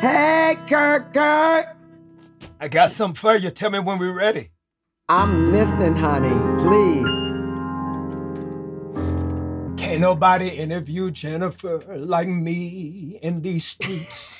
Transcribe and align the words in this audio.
Hey, 0.00 0.56
Kirk, 0.66 1.12
Kirk. 1.12 1.76
I 2.58 2.68
got 2.68 2.90
something 2.90 3.16
for 3.16 3.36
you. 3.36 3.50
Tell 3.50 3.68
me 3.70 3.80
when 3.80 3.98
we're 3.98 4.16
ready. 4.16 4.48
I'm 5.10 5.52
listening, 5.52 5.94
honey. 5.94 6.30
Please. 6.62 7.36
Can't 9.78 10.00
nobody 10.00 10.48
interview 10.48 11.10
Jennifer 11.10 11.84
like 11.98 12.28
me 12.28 13.18
in 13.22 13.42
these 13.42 13.66
streets. 13.66 14.39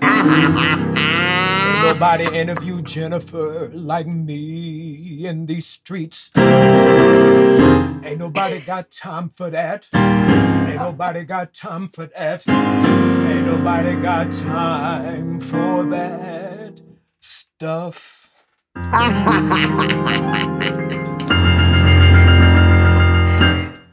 Can't 0.00 1.82
nobody 1.82 2.24
interview 2.36 2.82
Jennifer 2.82 3.70
like 3.72 4.06
me 4.06 5.26
in 5.26 5.46
these 5.46 5.66
streets. 5.66 6.30
Ain't 6.36 8.18
nobody 8.18 8.60
got 8.60 8.90
time 8.90 9.30
for 9.36 9.50
that. 9.50 9.88
Ain't 9.94 10.76
nobody 10.76 11.24
got 11.24 11.54
time 11.54 11.88
for 11.88 12.06
that. 12.06 12.46
Ain't 12.48 13.46
nobody 13.46 13.96
got 13.96 14.32
time 14.32 15.40
for 15.40 15.84
that 15.84 16.80
stuff. 17.20 18.30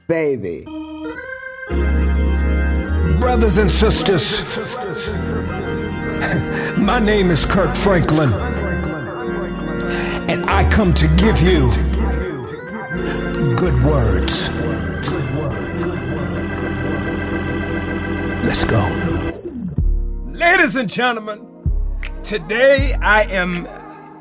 Baby. 0.08 0.66
Brothers 3.20 3.58
and 3.58 3.72
sisters, 3.72 4.41
my 6.77 7.00
name 7.00 7.30
is 7.32 7.44
Kirk 7.44 7.76
Franklin, 7.76 8.31
and 10.30 10.45
I 10.45 10.70
come 10.70 10.94
to 10.94 11.08
give 11.18 11.41
you 11.41 11.70
good 13.55 13.84
words. 13.84 14.50
Let's 18.45 18.64
go. 18.64 18.81
Ladies 20.31 20.78
and 20.78 20.90
gentlemen, 20.90 21.45
today 22.23 22.94
I 23.02 23.23
am 23.23 23.67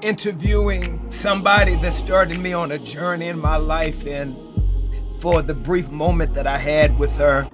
interviewing 0.03 1.09
somebody 1.09 1.77
that 1.77 1.93
started 1.93 2.39
me 2.41 2.53
on 2.53 2.73
a 2.73 2.79
journey 2.79 3.29
in 3.29 3.39
my 3.39 3.57
life. 3.57 4.07
And 4.07 4.37
for 5.21 5.41
the 5.41 5.55
brief 5.55 5.89
moment 5.91 6.35
that 6.35 6.49
I 6.49 6.59
had 6.59 6.99
with 6.99 7.13
her, 7.19 7.49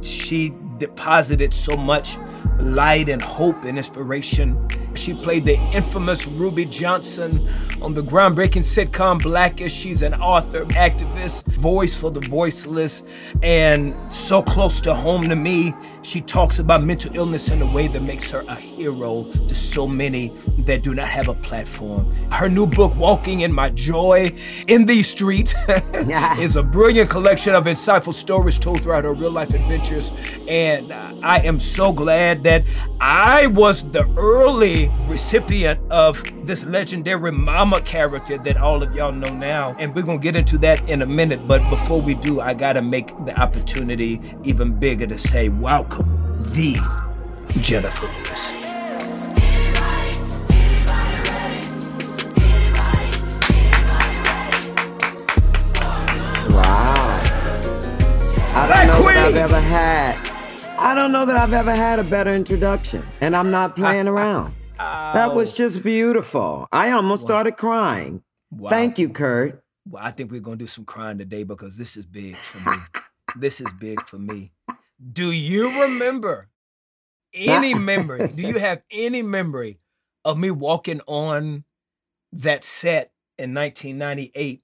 she 0.00 0.52
deposited 0.78 1.54
so 1.54 1.76
much 1.76 2.18
light 2.60 3.08
and 3.08 3.22
hope 3.22 3.64
and 3.64 3.78
inspiration. 3.78 4.56
She 4.94 5.14
played 5.14 5.44
the 5.44 5.58
infamous 5.72 6.26
Ruby 6.26 6.64
Johnson 6.64 7.48
on 7.82 7.94
the 7.94 8.02
groundbreaking 8.02 8.62
sitcom 8.64 9.20
Blackish. 9.20 9.72
She's 9.72 10.02
an 10.02 10.14
author, 10.14 10.64
activist, 10.66 11.44
voice 11.46 11.96
for 11.96 12.10
the 12.10 12.20
voiceless, 12.20 13.02
and 13.42 13.94
so 14.10 14.42
close 14.42 14.80
to 14.82 14.94
home 14.94 15.22
to 15.24 15.36
me. 15.36 15.74
She 16.04 16.20
talks 16.20 16.58
about 16.58 16.82
mental 16.82 17.16
illness 17.16 17.48
in 17.48 17.62
a 17.62 17.66
way 17.66 17.88
that 17.88 18.02
makes 18.02 18.30
her 18.30 18.44
a 18.46 18.56
hero 18.56 19.24
to 19.24 19.54
so 19.54 19.86
many 19.86 20.28
that 20.58 20.82
do 20.82 20.94
not 20.94 21.08
have 21.08 21.28
a 21.28 21.34
platform. 21.34 22.14
Her 22.30 22.50
new 22.50 22.66
book, 22.66 22.94
Walking 22.96 23.40
in 23.40 23.50
My 23.50 23.70
Joy 23.70 24.30
in 24.68 24.84
These 24.84 25.08
Streets, 25.08 25.54
is 26.38 26.56
a 26.56 26.62
brilliant 26.62 27.08
collection 27.08 27.54
of 27.54 27.64
insightful 27.64 28.12
stories 28.12 28.58
told 28.58 28.82
throughout 28.82 29.04
her 29.04 29.14
real 29.14 29.30
life 29.30 29.54
adventures. 29.54 30.10
And 30.46 30.92
uh, 30.92 31.14
I 31.22 31.40
am 31.40 31.58
so 31.58 31.90
glad 31.90 32.44
that 32.44 32.64
I 33.00 33.46
was 33.46 33.90
the 33.90 34.06
early 34.18 34.90
recipient 35.06 35.80
of 35.90 36.22
this 36.46 36.66
legendary 36.66 37.32
mama 37.32 37.80
character 37.80 38.36
that 38.38 38.56
all 38.58 38.82
of 38.82 38.94
y'all 38.94 39.12
know 39.12 39.34
now. 39.34 39.74
And 39.78 39.94
we're 39.94 40.02
going 40.02 40.18
to 40.18 40.22
get 40.22 40.36
into 40.36 40.58
that 40.58 40.86
in 40.88 41.02
a 41.02 41.06
minute. 41.06 41.48
But 41.48 41.68
before 41.70 42.00
we 42.00 42.14
do, 42.14 42.40
I 42.40 42.52
got 42.52 42.74
to 42.74 42.82
make 42.82 43.08
the 43.24 43.38
opportunity 43.40 44.20
even 44.42 44.78
bigger 44.78 45.06
to 45.06 45.18
say, 45.18 45.48
welcome, 45.48 45.93
the 46.52 46.76
Jennifer 47.60 48.06
Lewis. 48.06 48.52
Wow. 56.50 57.20
I 58.56 58.66
Black 58.66 58.86
don't 58.86 58.86
know 58.86 59.02
Queen. 59.02 59.14
that 59.14 59.26
I've 59.26 59.36
ever 59.36 59.60
had. 59.60 60.34
I 60.78 60.94
don't 60.94 61.12
know 61.12 61.26
that 61.26 61.36
I've 61.36 61.52
ever 61.52 61.74
had 61.74 61.98
a 61.98 62.04
better 62.04 62.34
introduction, 62.34 63.02
and 63.20 63.34
I'm 63.34 63.50
not 63.50 63.70
ah, 63.70 63.74
playing 63.74 64.08
ah, 64.08 64.12
around. 64.12 64.54
That 64.78 65.34
was 65.34 65.52
oh. 65.52 65.56
just 65.56 65.82
beautiful. 65.82 66.68
I 66.72 66.90
almost 66.90 67.22
started 67.22 67.56
crying. 67.56 68.22
Wow. 68.50 68.70
Thank 68.70 68.98
you, 68.98 69.08
Kurt. 69.08 69.62
Well, 69.86 70.02
I 70.02 70.10
think 70.10 70.30
we're 70.30 70.40
gonna 70.40 70.56
do 70.56 70.66
some 70.66 70.84
crying 70.84 71.18
today 71.18 71.44
because 71.44 71.76
this 71.76 71.96
is 71.96 72.06
big 72.06 72.36
for 72.36 72.70
me. 72.70 72.76
this 73.36 73.60
is 73.60 73.72
big 73.78 74.00
for 74.06 74.18
me. 74.18 74.52
Do 75.12 75.32
you 75.32 75.82
remember 75.82 76.48
any 77.34 77.74
memory? 77.74 78.28
Do 78.28 78.46
you 78.46 78.58
have 78.58 78.82
any 78.90 79.22
memory 79.22 79.78
of 80.24 80.38
me 80.38 80.50
walking 80.50 81.00
on 81.06 81.64
that 82.32 82.64
set 82.64 83.12
in 83.38 83.52
1998 83.54 84.62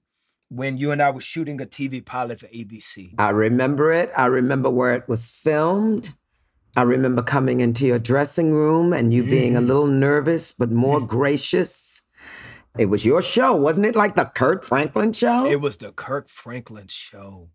when 0.49 0.77
you 0.77 0.91
and 0.91 1.01
I 1.01 1.11
were 1.11 1.21
shooting 1.21 1.61
a 1.61 1.65
TV 1.65 2.03
pilot 2.03 2.39
for 2.39 2.47
ABC? 2.47 3.13
I 3.19 3.29
remember 3.29 3.91
it. 3.91 4.09
I 4.17 4.25
remember 4.25 4.69
where 4.69 4.95
it 4.95 5.07
was 5.07 5.29
filmed. 5.29 6.15
I 6.75 6.83
remember 6.83 7.21
coming 7.21 7.59
into 7.59 7.85
your 7.85 7.99
dressing 7.99 8.53
room 8.53 8.93
and 8.93 9.13
you 9.13 9.23
being 9.23 9.55
a 9.57 9.61
mm. 9.61 9.67
little 9.67 9.87
nervous, 9.87 10.53
but 10.53 10.71
more 10.71 11.01
mm. 11.01 11.07
gracious. 11.07 12.01
It 12.79 12.85
was 12.85 13.05
your 13.05 13.21
show, 13.21 13.53
wasn't 13.53 13.87
it? 13.87 13.95
Like 13.95 14.15
the 14.15 14.25
Kurt 14.25 14.63
Franklin 14.63 15.11
show? 15.11 15.45
It 15.45 15.59
was 15.59 15.77
the 15.77 15.91
Kirk 15.91 16.29
Franklin 16.29 16.87
show. 16.87 17.49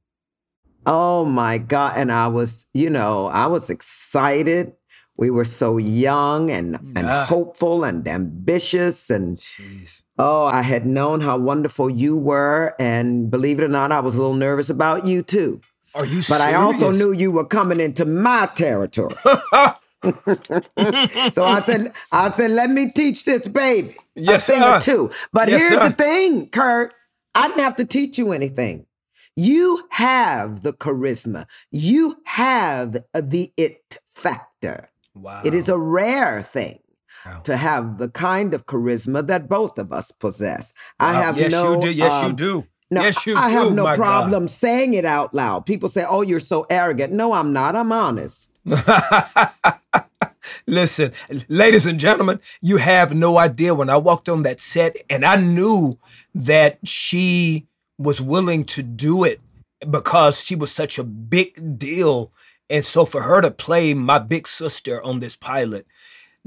Oh 0.86 1.24
my 1.24 1.58
God. 1.58 1.94
And 1.96 2.12
I 2.12 2.28
was, 2.28 2.66
you 2.72 2.88
know, 2.90 3.26
I 3.26 3.46
was 3.46 3.70
excited. 3.70 4.72
We 5.18 5.30
were 5.30 5.44
so 5.46 5.78
young 5.78 6.50
and, 6.50 6.76
and 6.94 7.06
Ah. 7.06 7.24
hopeful 7.24 7.84
and 7.84 8.06
ambitious. 8.06 9.10
And 9.10 9.36
Jeez. 9.36 10.02
oh, 10.18 10.44
I 10.44 10.62
had 10.62 10.86
known 10.86 11.22
how 11.22 11.38
wonderful 11.38 11.90
you 11.90 12.16
were. 12.16 12.74
And 12.78 13.30
believe 13.30 13.58
it 13.58 13.64
or 13.64 13.68
not, 13.68 13.92
I 13.92 14.00
was 14.00 14.14
a 14.14 14.18
little 14.18 14.34
nervous 14.34 14.68
about 14.70 15.06
you 15.06 15.22
too. 15.22 15.60
Are 15.94 16.04
you 16.04 16.22
But 16.28 16.42
I 16.42 16.54
also 16.54 16.90
knew 16.90 17.12
you 17.12 17.30
were 17.32 17.46
coming 17.46 17.80
into 17.80 18.04
my 18.04 18.46
territory. 18.54 19.14
so 20.04 21.44
I 21.44 21.62
said, 21.64 21.92
I 22.12 22.30
said, 22.30 22.50
let 22.50 22.70
me 22.70 22.90
teach 22.92 23.24
this 23.24 23.48
baby 23.48 23.96
Yes, 24.14 24.48
a 24.48 24.52
thing 24.52 24.62
sir. 24.62 24.76
or 24.76 24.80
two. 24.80 25.10
But 25.32 25.48
Yes, 25.48 25.60
here's 25.60 25.80
sir. 25.80 25.88
the 25.88 25.94
thing, 25.94 26.48
Kurt. 26.50 26.92
I 27.34 27.48
didn't 27.48 27.62
have 27.62 27.76
to 27.76 27.84
teach 27.84 28.18
you 28.18 28.32
anything. 28.32 28.86
You 29.36 29.84
have 29.90 30.62
the 30.62 30.72
charisma. 30.72 31.46
You 31.70 32.16
have 32.24 32.96
the 33.14 33.52
it 33.58 33.98
factor. 34.10 34.90
Wow. 35.14 35.42
It 35.44 35.54
is 35.54 35.68
a 35.68 35.78
rare 35.78 36.42
thing 36.42 36.80
Wow. 37.24 37.40
to 37.40 37.56
have 37.56 37.98
the 37.98 38.08
kind 38.08 38.54
of 38.54 38.66
charisma 38.66 39.26
that 39.26 39.48
both 39.48 39.78
of 39.78 39.92
us 39.92 40.10
possess. 40.12 40.72
I 41.00 41.12
Wow. 41.12 41.22
have 41.22 41.38
yes, 41.38 41.50
no. 41.50 41.74
you 41.74 41.80
do. 41.80 41.90
Yes, 41.92 42.22
you 42.22 42.28
um, 42.30 42.36
do. 42.36 42.66
no, 42.90 43.02
yes, 43.02 43.26
you 43.26 43.36
I 43.36 43.48
do. 43.50 43.56
have 43.56 43.72
no 43.72 43.82
my 43.84 43.96
God. 43.96 44.02
problem 44.02 44.48
saying 44.48 44.94
it 44.94 45.04
out 45.04 45.34
loud. 45.34 45.66
People 45.66 45.88
say, 45.88 46.04
"Oh, 46.08 46.22
you're 46.22 46.38
so 46.40 46.66
arrogant." 46.70 47.12
No, 47.12 47.32
I'm 47.32 47.52
not. 47.52 47.74
I'm 47.76 47.90
honest. 47.92 48.52
Listen, 50.68 51.12
ladies 51.48 51.84
and 51.86 51.98
gentlemen, 51.98 52.40
you 52.60 52.76
have 52.78 53.14
no 53.14 53.38
idea 53.38 53.74
when 53.74 53.90
I 53.90 53.96
walked 53.96 54.28
on 54.28 54.42
that 54.44 54.60
set 54.60 54.96
and 55.10 55.24
I 55.24 55.36
knew 55.36 55.98
that 56.34 56.78
she 56.84 57.66
was 57.98 58.20
willing 58.20 58.64
to 58.64 58.82
do 58.82 59.24
it 59.24 59.40
because 59.90 60.40
she 60.40 60.56
was 60.56 60.72
such 60.72 60.98
a 60.98 61.04
big 61.04 61.78
deal. 61.78 62.32
And 62.68 62.84
so 62.84 63.04
for 63.04 63.22
her 63.22 63.40
to 63.40 63.50
play 63.50 63.94
my 63.94 64.18
big 64.18 64.48
sister 64.48 65.02
on 65.02 65.20
this 65.20 65.36
pilot, 65.36 65.86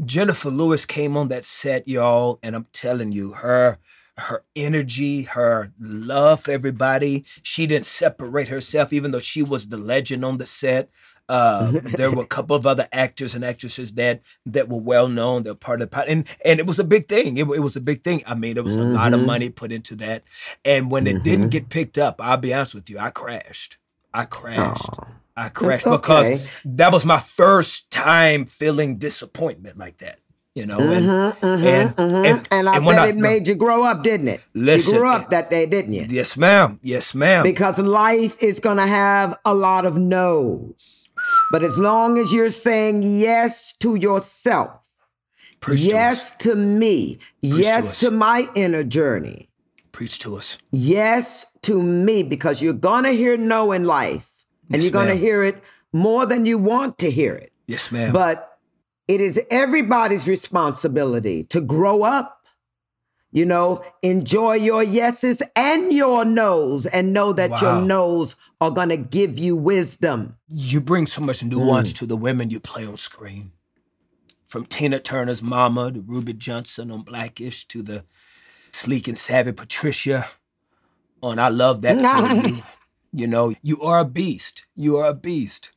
Jennifer 0.05 0.49
Lewis 0.49 0.85
came 0.85 1.17
on 1.17 1.27
that 1.29 1.45
set, 1.45 1.87
y'all, 1.87 2.39
and 2.41 2.55
I'm 2.55 2.67
telling 2.71 3.11
you, 3.11 3.33
her 3.33 3.79
her 4.17 4.43
energy, 4.55 5.23
her 5.23 5.71
love 5.79 6.41
for 6.41 6.51
everybody. 6.51 7.25
She 7.41 7.65
didn't 7.65 7.85
separate 7.85 8.49
herself, 8.49 8.93
even 8.93 9.11
though 9.11 9.19
she 9.21 9.41
was 9.41 9.67
the 9.67 9.77
legend 9.77 10.25
on 10.25 10.37
the 10.37 10.45
set. 10.45 10.89
Uh, 11.29 11.71
there 11.97 12.11
were 12.11 12.23
a 12.23 12.27
couple 12.27 12.55
of 12.55 12.65
other 12.67 12.87
actors 12.91 13.35
and 13.35 13.45
actresses 13.45 13.93
that 13.93 14.21
that 14.47 14.67
were 14.67 14.81
well 14.81 15.07
known. 15.07 15.43
They're 15.43 15.53
part 15.55 15.79
of 15.81 15.89
the 15.91 15.99
and 16.09 16.25
and 16.43 16.59
it 16.59 16.65
was 16.65 16.79
a 16.79 16.83
big 16.83 17.07
thing. 17.07 17.37
It, 17.37 17.43
it 17.43 17.59
was 17.61 17.75
a 17.75 17.81
big 17.81 18.03
thing. 18.03 18.23
I 18.25 18.33
mean, 18.35 18.55
there 18.55 18.63
was 18.63 18.75
a 18.77 18.83
lot 18.83 19.13
of 19.13 19.19
Mhm. 19.21 19.25
money 19.25 19.49
put 19.49 19.71
into 19.71 19.95
that, 19.97 20.23
and 20.65 20.89
when 20.91 21.05
it 21.07 21.23
didn't 21.23 21.47
Mhm. 21.47 21.51
get 21.51 21.69
picked 21.69 21.97
up, 21.99 22.19
I'll 22.19 22.37
be 22.37 22.53
honest 22.53 22.73
with 22.75 22.89
you, 22.89 22.97
I 22.99 23.11
crashed. 23.11 23.77
I 24.13 24.25
crashed. 24.25 24.89
Aw. 24.89 25.05
I 25.37 25.49
crashed 25.49 25.85
It's 25.87 25.95
because 25.97 26.41
that 26.65 26.91
was 26.91 27.05
my 27.05 27.19
first 27.19 27.91
time 27.91 28.45
feeling 28.45 28.97
disappointment 28.97 29.77
like 29.77 29.99
that. 29.99 30.17
You 30.55 30.65
know, 30.65 30.79
and 30.79 31.05
Mhm, 31.05 31.37
mhm, 31.37 31.63
and- 31.63 31.95
mhm. 31.95 32.25
and- 32.25 32.47
And 32.51 32.67
I 32.67 32.77
and 32.77 32.85
bet 32.85 32.99
I- 32.99 33.07
it 33.09 33.15
made 33.15 33.47
you 33.47 33.55
grow 33.55 33.83
up, 33.83 34.03
didn't 34.03 34.27
it? 34.29 34.41
Listen, 34.55 34.93
you 34.95 34.99
grew 34.99 35.07
up 35.07 35.29
that 35.29 35.49
day, 35.51 35.65
didn't 35.67 35.93
you? 35.93 36.07
yes, 36.09 36.35
ma'am, 36.35 36.79
yes, 36.83 37.13
ma'am. 37.13 37.43
Because 37.43 37.77
life 37.77 38.41
is 38.43 38.59
going 38.59 38.77
to 38.77 38.87
have 38.87 39.37
a 39.45 39.53
lot 39.53 39.85
of 39.85 39.95
no's. 39.95 41.07
But 41.51 41.63
as 41.63 41.77
long 41.79 42.17
as 42.19 42.31
you're 42.31 42.49
saying 42.51 43.03
yes 43.03 43.73
to 43.79 43.95
yourself, 43.95 44.87
Preach 45.59 45.79
yes 45.81 46.35
to, 46.37 46.55
me, 46.55 47.15
to 47.17 47.21
yes 47.41 47.91
us. 47.93 47.99
to 48.01 48.11
my 48.11 48.47
inner 48.55 48.83
journey, 48.83 49.49
Preach 49.91 50.19
to 50.19 50.35
us. 50.35 50.57
yes 50.71 51.47
to 51.63 51.81
me, 51.81 52.23
because 52.23 52.61
you're 52.61 52.73
going 52.73 53.03
to 53.03 53.11
hear 53.11 53.35
no 53.35 53.71
in 53.73 53.83
life 53.83 54.29
and 54.71 54.75
Yes, 54.77 54.83
you're 54.83 54.91
going 54.93 55.09
to 55.09 55.15
hear 55.17 55.43
it 55.43 55.61
more 55.91 56.25
than 56.25 56.45
you 56.45 56.57
want 56.57 56.97
to 56.99 57.11
hear 57.11 57.33
it. 57.35 57.51
Yes, 57.67 57.91
ma'am. 57.91 58.13
But 58.13 58.57
it 59.07 59.19
is 59.19 59.41
everybody's 59.49 60.27
responsibility 60.27 61.43
to 61.45 61.59
grow 61.59 62.03
up 62.03 62.38
you 63.31 63.45
know, 63.45 63.83
enjoy 64.01 64.55
your 64.55 64.83
yeses 64.83 65.41
and 65.55 65.93
your 65.93 66.25
nos 66.25 66.85
and 66.85 67.13
know 67.13 67.31
that 67.33 67.51
wow. 67.51 67.57
your 67.61 67.85
nos 67.85 68.35
are 68.59 68.71
going 68.71 68.89
to 68.89 68.97
give 68.97 69.37
you 69.37 69.55
wisdom. 69.55 70.37
You 70.47 70.81
bring 70.81 71.05
so 71.05 71.21
much 71.21 71.43
nuance 71.43 71.93
mm. 71.93 71.97
to 71.97 72.05
the 72.07 72.17
women 72.17 72.49
you 72.49 72.59
play 72.59 72.85
on 72.85 72.97
screen. 72.97 73.51
From 74.47 74.65
Tina 74.65 74.99
Turner's 74.99 75.43
mama 75.43 75.91
to 75.91 76.01
Ruby 76.01 76.33
Johnson 76.33 76.89
on 76.89 77.03
Blackish 77.03 77.65
to 77.65 77.83
the 77.83 78.03
sleek 78.71 79.07
and 79.07 79.17
savvy 79.17 79.51
Patricia 79.51 80.25
on 81.21 81.37
I 81.37 81.49
Love 81.49 81.83
That 81.83 81.99
For 82.01 82.47
You. 82.47 82.63
You 83.11 83.27
know, 83.27 83.53
you 83.61 83.81
are 83.81 83.99
a 83.99 84.05
beast. 84.05 84.65
You 84.75 84.97
are 84.97 85.09
a 85.09 85.13
beast. 85.13 85.71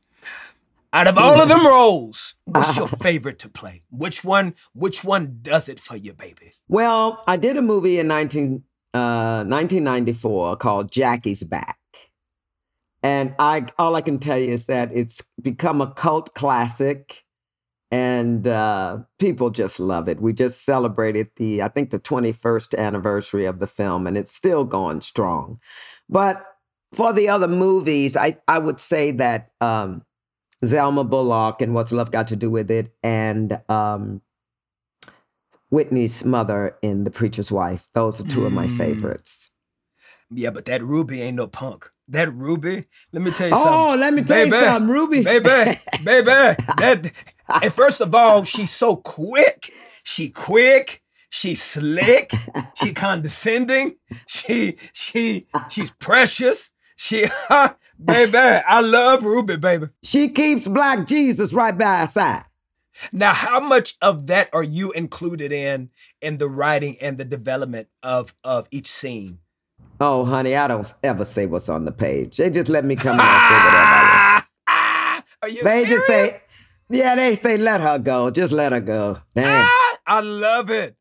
Out 0.93 1.07
of 1.07 1.17
all 1.17 1.41
of 1.41 1.49
them 1.49 1.65
roles, 1.65 2.35
what's 2.45 2.77
your 2.77 2.87
favorite 2.87 3.39
to 3.39 3.49
play? 3.49 3.81
Which 3.89 4.23
one? 4.23 4.53
Which 4.73 5.03
one 5.03 5.39
does 5.41 5.67
it 5.67 5.79
for 5.79 5.97
you, 5.97 6.13
baby? 6.13 6.51
Well, 6.67 7.23
I 7.25 7.35
did 7.35 7.57
a 7.57 7.63
movie 7.63 7.97
in 7.97 8.07
19, 8.07 8.63
uh, 8.93 9.43
1994 9.43 10.57
called 10.57 10.91
Jackie's 10.91 11.43
Back, 11.43 11.79
and 13.01 13.33
I 13.39 13.65
all 13.79 13.95
I 13.95 14.01
can 14.01 14.19
tell 14.19 14.37
you 14.37 14.51
is 14.51 14.65
that 14.65 14.91
it's 14.93 15.19
become 15.41 15.81
a 15.81 15.91
cult 15.91 16.35
classic, 16.35 17.25
and 17.89 18.45
uh, 18.45 18.99
people 19.17 19.49
just 19.49 19.79
love 19.79 20.07
it. 20.07 20.21
We 20.21 20.31
just 20.31 20.63
celebrated 20.63 21.29
the 21.37 21.63
I 21.63 21.69
think 21.69 21.89
the 21.89 21.99
21st 21.99 22.77
anniversary 22.77 23.45
of 23.45 23.57
the 23.57 23.67
film, 23.67 24.05
and 24.05 24.15
it's 24.15 24.31
still 24.31 24.63
going 24.63 25.01
strong. 25.01 25.59
But 26.07 26.45
for 26.93 27.13
the 27.13 27.29
other 27.29 27.47
movies, 27.47 28.15
I 28.15 28.37
I 28.47 28.59
would 28.59 28.79
say 28.79 29.09
that. 29.09 29.49
Um, 29.59 30.03
Zelma 30.63 31.07
Bullock 31.07 31.61
and 31.61 31.73
What's 31.73 31.91
Love 31.91 32.11
Got 32.11 32.27
to 32.27 32.35
Do 32.35 32.49
with 32.49 32.71
It, 32.71 32.93
and 33.03 33.59
um, 33.69 34.21
Whitney's 35.69 36.23
mother 36.23 36.75
in 36.81 37.03
The 37.03 37.11
Preacher's 37.11 37.51
Wife. 37.51 37.87
Those 37.93 38.19
are 38.19 38.27
two 38.27 38.41
mm. 38.41 38.47
of 38.47 38.53
my 38.53 38.67
mm. 38.67 38.77
favorites. 38.77 39.49
Yeah, 40.31 40.49
but 40.49 40.65
that 40.65 40.83
Ruby 40.83 41.21
ain't 41.21 41.37
no 41.37 41.47
punk. 41.47 41.89
That 42.07 42.33
Ruby, 42.33 42.85
let 43.11 43.23
me 43.23 43.31
tell 43.31 43.47
you 43.47 43.55
oh, 43.55 43.63
something. 43.63 43.79
Oh, 43.79 43.95
let 43.95 44.13
me 44.13 44.23
tell 44.23 44.37
baby, 44.37 44.55
you 44.55 44.61
something, 44.61 44.89
Ruby. 44.89 45.23
Baby, 45.23 45.79
baby. 46.03 46.25
That 46.25 47.11
and 47.61 47.73
first 47.73 48.01
of 48.01 48.13
all, 48.13 48.43
she's 48.43 48.71
so 48.71 48.97
quick. 48.97 49.71
She 50.03 50.29
quick. 50.29 51.01
She's 51.29 51.63
slick. 51.63 52.31
she 52.75 52.93
condescending. 52.93 53.95
She 54.27 54.77
she 54.91 55.47
she's 55.69 55.91
precious. 55.91 56.71
She 56.95 57.25
Baby, 58.03 58.37
I 58.37 58.81
love 58.81 59.23
Ruby, 59.23 59.55
baby. 59.55 59.87
She 60.01 60.29
keeps 60.29 60.67
Black 60.67 61.07
Jesus 61.07 61.53
right 61.53 61.77
by 61.77 61.99
her 61.99 62.07
side. 62.07 62.45
Now, 63.11 63.33
how 63.33 63.59
much 63.59 63.97
of 64.01 64.27
that 64.27 64.49
are 64.53 64.63
you 64.63 64.91
included 64.91 65.51
in 65.51 65.89
in 66.21 66.37
the 66.37 66.47
writing 66.47 66.97
and 67.01 67.17
the 67.17 67.25
development 67.25 67.87
of 68.01 68.33
of 68.43 68.67
each 68.71 68.91
scene? 68.91 69.39
Oh, 69.99 70.25
honey, 70.25 70.55
I 70.55 70.67
don't 70.67 70.91
ever 71.03 71.25
say 71.25 71.45
what's 71.45 71.69
on 71.69 71.85
the 71.85 71.91
page. 71.91 72.37
They 72.37 72.49
just 72.49 72.69
let 72.69 72.83
me 72.85 72.95
come 72.95 73.19
in 73.19 73.25
and 73.25 73.41
say 73.41 73.55
whatever. 73.55 73.75
I 74.67 75.13
want. 75.15 75.25
Are 75.43 75.49
you 75.49 75.63
they 75.63 75.85
serious? 75.85 75.89
just 75.89 76.07
say, 76.07 76.41
yeah, 76.89 77.15
they 77.15 77.35
say 77.35 77.57
let 77.57 77.81
her 77.81 77.99
go. 77.99 78.29
Just 78.31 78.51
let 78.53 78.71
her 78.71 78.81
go. 78.81 79.19
Damn. 79.35 79.65
Ah, 79.65 79.97
I 80.05 80.19
love 80.19 80.69
it. 80.69 80.95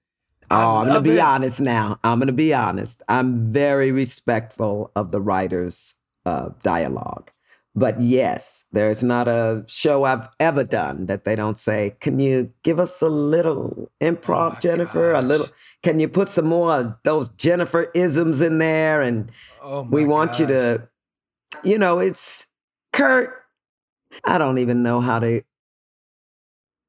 oh, 0.50 0.77
I'm 0.79 0.87
gonna 0.87 1.00
be 1.00 1.12
it. 1.12 1.21
honest 1.21 1.61
now. 1.61 1.99
I'm 2.05 2.19
gonna 2.19 2.33
be 2.33 2.55
honest. 2.55 3.03
I'm 3.09 3.53
very 3.53 3.93
respectful 3.93 4.93
of 4.94 5.11
the 5.11 5.21
writers 5.21 5.94
uh, 6.27 6.51
dialogue. 6.63 7.31
But 7.75 8.01
yes, 8.03 8.67
there's 8.73 9.03
not 9.03 9.29
a 9.29 9.65
show 9.67 10.05
I've 10.05 10.29
ever 10.39 10.63
done 10.63 11.07
that 11.07 11.25
they 11.25 11.35
don't 11.35 11.57
say, 11.57 11.97
Can 12.01 12.21
you 12.21 12.53
give 12.63 12.79
us 12.79 13.01
a 13.01 13.09
little 13.09 13.91
improv, 14.01 14.57
oh 14.57 14.61
Jennifer? 14.61 15.13
Gosh. 15.13 15.23
A 15.23 15.27
little, 15.27 15.47
can 15.83 15.99
you 15.99 16.09
put 16.09 16.29
some 16.29 16.47
more 16.47 16.75
of 16.75 16.95
those 17.03 17.31
Jennifer 17.31 17.91
isms 17.95 18.43
in 18.43 18.59
there? 18.59 19.01
And 19.01 19.31
oh 19.63 19.83
we 19.91 20.05
want 20.05 20.33
gosh. 20.33 20.41
you 20.41 20.47
to, 20.49 20.89
you 21.65 21.79
know, 21.79 21.99
it's 21.99 22.47
Kurt. 22.93 23.35
I 24.25 24.37
don't 24.37 24.59
even 24.59 24.83
know 24.83 25.01
how 25.01 25.19
to 25.21 25.43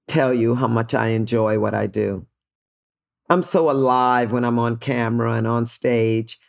tell 0.09 0.33
you 0.33 0.55
how 0.55 0.67
much 0.67 0.93
I 0.93 1.07
enjoy 1.07 1.59
what 1.59 1.73
I 1.73 1.87
do. 1.87 2.25
I'm 3.29 3.41
so 3.41 3.69
alive 3.69 4.33
when 4.33 4.43
I'm 4.43 4.59
on 4.59 4.77
camera 4.77 5.33
and 5.33 5.47
on 5.47 5.65
stage 5.65 6.39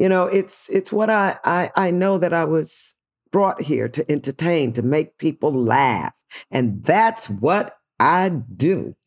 you 0.00 0.08
know 0.08 0.26
it's 0.26 0.68
it's 0.70 0.90
what 0.90 1.10
I, 1.10 1.38
I 1.44 1.70
i 1.76 1.90
know 1.90 2.18
that 2.18 2.32
i 2.32 2.44
was 2.44 2.96
brought 3.30 3.60
here 3.60 3.88
to 3.88 4.10
entertain 4.10 4.72
to 4.72 4.82
make 4.82 5.18
people 5.18 5.52
laugh 5.52 6.14
and 6.50 6.82
that's 6.82 7.30
what 7.30 7.76
i 8.00 8.28
do. 8.28 8.96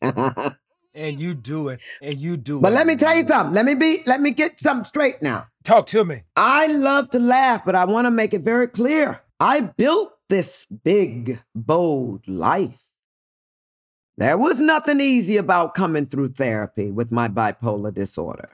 And 0.96 1.20
you 1.20 1.34
do 1.34 1.70
it 1.70 1.80
and 2.00 2.16
you 2.16 2.36
do 2.36 2.60
but 2.60 2.68
it. 2.68 2.70
But 2.70 2.72
let 2.74 2.86
me 2.86 2.94
tell 2.94 3.16
you 3.16 3.24
something. 3.24 3.52
Let 3.52 3.64
me 3.64 3.74
be 3.74 4.04
let 4.06 4.20
me 4.20 4.30
get 4.30 4.60
something 4.60 4.84
straight 4.84 5.20
now. 5.20 5.48
Talk 5.64 5.86
to 5.86 6.04
me. 6.04 6.22
I 6.36 6.68
love 6.68 7.10
to 7.10 7.18
laugh 7.18 7.64
but 7.64 7.74
i 7.74 7.84
want 7.84 8.06
to 8.06 8.12
make 8.12 8.32
it 8.32 8.42
very 8.42 8.68
clear. 8.68 9.20
I 9.40 9.60
built 9.60 10.12
this 10.28 10.66
big 10.84 11.42
bold 11.52 12.28
life. 12.28 12.80
There 14.18 14.38
was 14.38 14.60
nothing 14.60 15.00
easy 15.00 15.36
about 15.36 15.74
coming 15.74 16.06
through 16.06 16.28
therapy 16.28 16.92
with 16.92 17.10
my 17.10 17.26
bipolar 17.26 17.92
disorder. 17.92 18.50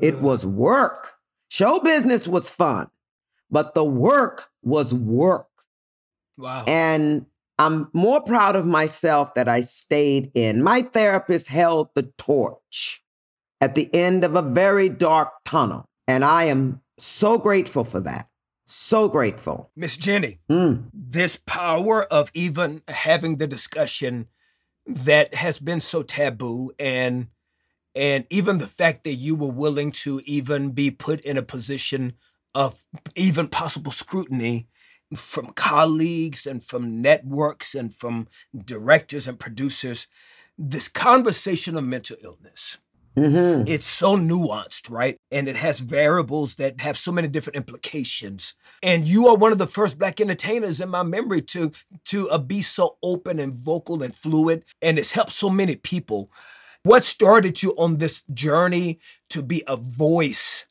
It 0.00 0.20
was 0.20 0.46
work 0.46 1.13
Show 1.54 1.78
business 1.78 2.26
was 2.26 2.50
fun, 2.50 2.88
but 3.48 3.76
the 3.76 3.84
work 3.84 4.50
was 4.64 4.92
work. 4.92 5.46
Wow. 6.36 6.64
And 6.66 7.26
I'm 7.60 7.90
more 7.92 8.20
proud 8.20 8.56
of 8.56 8.66
myself 8.66 9.34
that 9.34 9.48
I 9.48 9.60
stayed 9.60 10.32
in. 10.34 10.64
My 10.64 10.82
therapist 10.82 11.46
held 11.46 11.90
the 11.94 12.10
torch 12.18 13.04
at 13.60 13.76
the 13.76 13.88
end 13.94 14.24
of 14.24 14.34
a 14.34 14.42
very 14.42 14.88
dark 14.88 15.30
tunnel. 15.44 15.88
And 16.08 16.24
I 16.24 16.46
am 16.46 16.80
so 16.98 17.38
grateful 17.38 17.84
for 17.84 18.00
that. 18.00 18.28
So 18.66 19.06
grateful. 19.06 19.70
Miss 19.76 19.96
Jenny, 19.96 20.40
mm. 20.50 20.86
this 20.92 21.38
power 21.46 22.02
of 22.02 22.32
even 22.34 22.82
having 22.88 23.36
the 23.36 23.46
discussion 23.46 24.26
that 24.88 25.34
has 25.34 25.60
been 25.60 25.78
so 25.78 26.02
taboo 26.02 26.72
and 26.80 27.28
and 27.94 28.26
even 28.30 28.58
the 28.58 28.66
fact 28.66 29.04
that 29.04 29.14
you 29.14 29.34
were 29.34 29.50
willing 29.50 29.92
to 29.92 30.20
even 30.24 30.70
be 30.70 30.90
put 30.90 31.20
in 31.20 31.36
a 31.36 31.42
position 31.42 32.14
of 32.54 32.84
even 33.14 33.48
possible 33.48 33.92
scrutiny 33.92 34.68
from 35.14 35.52
colleagues 35.52 36.46
and 36.46 36.62
from 36.62 37.00
networks 37.00 37.74
and 37.74 37.94
from 37.94 38.28
directors 38.64 39.28
and 39.28 39.38
producers, 39.38 40.06
this 40.58 40.88
conversation 40.88 41.76
of 41.76 41.84
mental 41.84 42.16
illness. 42.22 42.78
Mm-hmm. 43.16 43.68
It's 43.68 43.86
so 43.86 44.16
nuanced, 44.16 44.90
right? 44.90 45.16
And 45.30 45.48
it 45.48 45.54
has 45.54 45.78
variables 45.78 46.56
that 46.56 46.80
have 46.80 46.98
so 46.98 47.12
many 47.12 47.28
different 47.28 47.56
implications. 47.56 48.54
And 48.82 49.06
you 49.06 49.28
are 49.28 49.36
one 49.36 49.52
of 49.52 49.58
the 49.58 49.68
first 49.68 49.98
black 49.98 50.20
entertainers 50.20 50.80
in 50.80 50.88
my 50.88 51.04
memory 51.04 51.40
to 51.42 51.70
to 52.06 52.28
uh, 52.30 52.38
be 52.38 52.60
so 52.60 52.96
open 53.02 53.38
and 53.38 53.54
vocal 53.54 54.02
and 54.02 54.14
fluid, 54.14 54.64
and 54.82 54.98
it's 54.98 55.12
helped 55.12 55.32
so 55.32 55.48
many 55.48 55.76
people. 55.76 56.30
What 56.84 57.02
started 57.02 57.62
you 57.62 57.74
on 57.78 57.96
this 57.96 58.22
journey 58.34 59.00
to 59.30 59.42
be 59.42 59.62
a 59.66 59.74
voice 59.74 60.66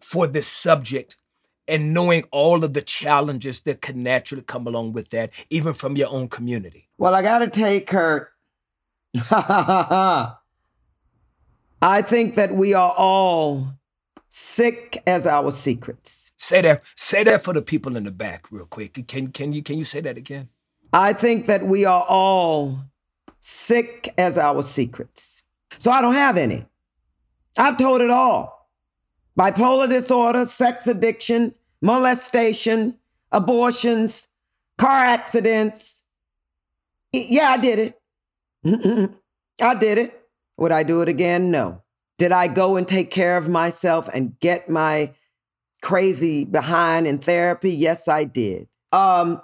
for 0.00 0.26
this 0.26 0.48
subject 0.48 1.16
and 1.68 1.94
knowing 1.94 2.24
all 2.32 2.64
of 2.64 2.74
the 2.74 2.82
challenges 2.82 3.60
that 3.60 3.80
could 3.80 3.96
naturally 3.96 4.42
come 4.42 4.66
along 4.66 4.92
with 4.92 5.10
that, 5.10 5.30
even 5.48 5.72
from 5.72 5.94
your 5.94 6.08
own 6.08 6.26
community? 6.28 6.88
Well, 6.98 7.14
I 7.14 7.22
got 7.22 7.38
to 7.38 7.48
take 7.48 7.86
Kurt. 7.86 8.32
I 9.30 10.34
think 12.02 12.34
that 12.34 12.52
we 12.52 12.74
are 12.74 12.92
all 12.96 13.68
sick 14.28 15.00
as 15.06 15.28
our 15.28 15.52
secrets. 15.52 16.32
Say 16.38 16.60
that. 16.62 16.82
Say 16.96 17.22
that 17.22 17.44
for 17.44 17.54
the 17.54 17.62
people 17.62 17.96
in 17.96 18.02
the 18.02 18.10
back, 18.10 18.50
real 18.50 18.66
quick. 18.66 19.06
Can 19.06 19.28
can 19.28 19.52
you 19.52 19.62
can 19.62 19.78
you 19.78 19.84
say 19.84 20.00
that 20.00 20.18
again? 20.18 20.48
I 20.92 21.12
think 21.12 21.46
that 21.46 21.64
we 21.64 21.84
are 21.84 22.04
all 22.08 22.80
sick 23.48 24.12
as 24.18 24.36
our 24.36 24.60
secrets. 24.60 25.44
So 25.78 25.92
I 25.92 26.02
don't 26.02 26.14
have 26.14 26.36
any. 26.36 26.66
I've 27.56 27.76
told 27.76 28.02
it 28.02 28.10
all 28.10 28.68
bipolar 29.38 29.88
disorder, 29.88 30.46
sex 30.46 30.88
addiction, 30.88 31.54
molestation, 31.80 32.96
abortions, 33.30 34.26
car 34.78 35.04
accidents. 35.04 36.02
Yeah, 37.12 37.50
I 37.50 37.58
did 37.58 37.94
it. 38.64 39.14
I 39.62 39.74
did 39.76 39.98
it. 39.98 40.20
Would 40.56 40.72
I 40.72 40.82
do 40.82 41.02
it 41.02 41.08
again? 41.08 41.52
No. 41.52 41.82
Did 42.18 42.32
I 42.32 42.48
go 42.48 42.74
and 42.76 42.88
take 42.88 43.12
care 43.12 43.36
of 43.36 43.48
myself 43.48 44.08
and 44.12 44.38
get 44.40 44.68
my 44.68 45.12
crazy 45.82 46.44
behind 46.44 47.06
in 47.06 47.18
therapy? 47.18 47.70
Yes, 47.70 48.08
I 48.08 48.24
did. 48.24 48.66
Um, 48.90 49.40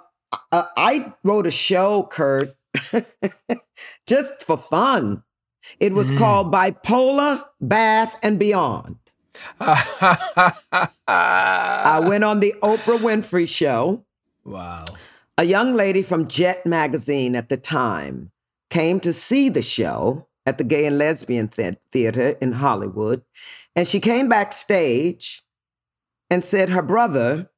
I, 0.51 0.65
I 0.75 1.13
wrote 1.23 1.47
a 1.47 1.51
show, 1.51 2.03
Kurt, 2.03 2.55
just 4.07 4.43
for 4.43 4.57
fun. 4.57 5.23
It 5.79 5.93
was 5.93 6.11
mm. 6.11 6.17
called 6.17 6.51
Bipolar, 6.51 7.43
Bath, 7.61 8.17
and 8.21 8.37
Beyond. 8.37 8.97
I 9.59 10.53
went 12.05 12.23
on 12.23 12.39
the 12.39 12.53
Oprah 12.61 12.99
Winfrey 12.99 13.47
show. 13.47 14.05
Wow. 14.43 14.85
A 15.37 15.43
young 15.43 15.73
lady 15.73 16.03
from 16.03 16.27
Jet 16.27 16.65
magazine 16.65 17.35
at 17.35 17.49
the 17.49 17.57
time 17.57 18.31
came 18.69 18.99
to 18.99 19.13
see 19.13 19.49
the 19.49 19.61
show 19.61 20.27
at 20.45 20.57
the 20.57 20.63
Gay 20.63 20.85
and 20.85 20.97
Lesbian 20.97 21.47
Th- 21.47 21.77
Theater 21.91 22.37
in 22.41 22.53
Hollywood. 22.53 23.23
And 23.75 23.87
she 23.87 23.99
came 23.99 24.29
backstage 24.29 25.43
and 26.29 26.43
said 26.43 26.69
her 26.69 26.81
brother 26.81 27.49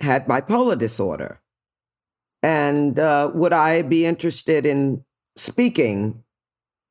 had 0.00 0.26
bipolar 0.26 0.76
disorder. 0.76 1.40
And 2.42 2.98
uh, 2.98 3.30
would 3.34 3.52
I 3.52 3.82
be 3.82 4.04
interested 4.04 4.66
in 4.66 5.04
speaking 5.38 6.22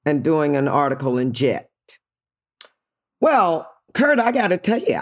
and 0.06 0.24
doing 0.24 0.56
an 0.56 0.68
article 0.68 1.18
in 1.18 1.34
Jet? 1.34 1.70
Well, 3.20 3.72
Kurt, 3.94 4.20
I 4.20 4.32
got 4.32 4.50
to 4.50 4.58
tell 4.58 4.80
you, 4.80 5.00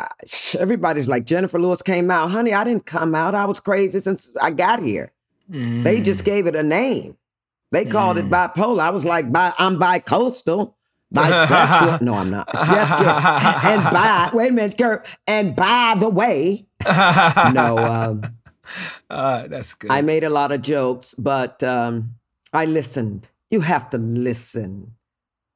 everybody's 0.57 1.07
like, 1.07 1.25
Jennifer 1.25 1.59
Lewis 1.59 1.81
came 1.81 2.09
out. 2.09 2.31
Honey, 2.31 2.53
I 2.53 2.63
didn't 2.63 2.85
come 2.85 3.13
out. 3.13 3.35
I 3.35 3.45
was 3.45 3.59
crazy 3.59 3.99
since 3.99 4.31
I 4.41 4.51
got 4.51 4.81
here. 4.81 5.11
Mm. 5.51 5.83
They 5.83 6.01
just 6.01 6.21
mm. 6.21 6.25
gave 6.25 6.47
it 6.47 6.55
a 6.55 6.63
name. 6.63 7.17
They 7.71 7.85
called 7.85 8.17
mm. 8.17 8.21
it 8.21 8.29
bipolar. 8.29 8.79
I 8.79 8.89
was 8.91 9.03
like, 9.03 9.31
bi- 9.31 9.53
I'm 9.57 9.77
bi-coastal. 9.77 10.77
Bisexual. 11.13 12.01
no, 12.01 12.13
I'm 12.15 12.29
not. 12.29 12.51
Just 12.53 12.97
kidding. 12.97 13.73
And 13.73 13.83
by, 13.83 14.29
wait 14.33 14.49
a 14.49 14.53
minute, 14.53 14.77
Kurt. 14.77 15.07
And 15.27 15.55
by 15.55 15.95
the 15.97 16.09
way, 16.09 16.65
no, 16.85 17.77
um, 17.77 18.21
uh, 19.09 19.47
that's 19.47 19.73
good. 19.73 19.91
I 19.91 20.01
made 20.01 20.23
a 20.23 20.29
lot 20.29 20.51
of 20.51 20.61
jokes, 20.61 21.13
but 21.17 21.61
um, 21.63 22.15
I 22.53 22.65
listened. 22.65 23.27
You 23.49 23.61
have 23.61 23.89
to 23.91 23.97
listen. 23.97 24.95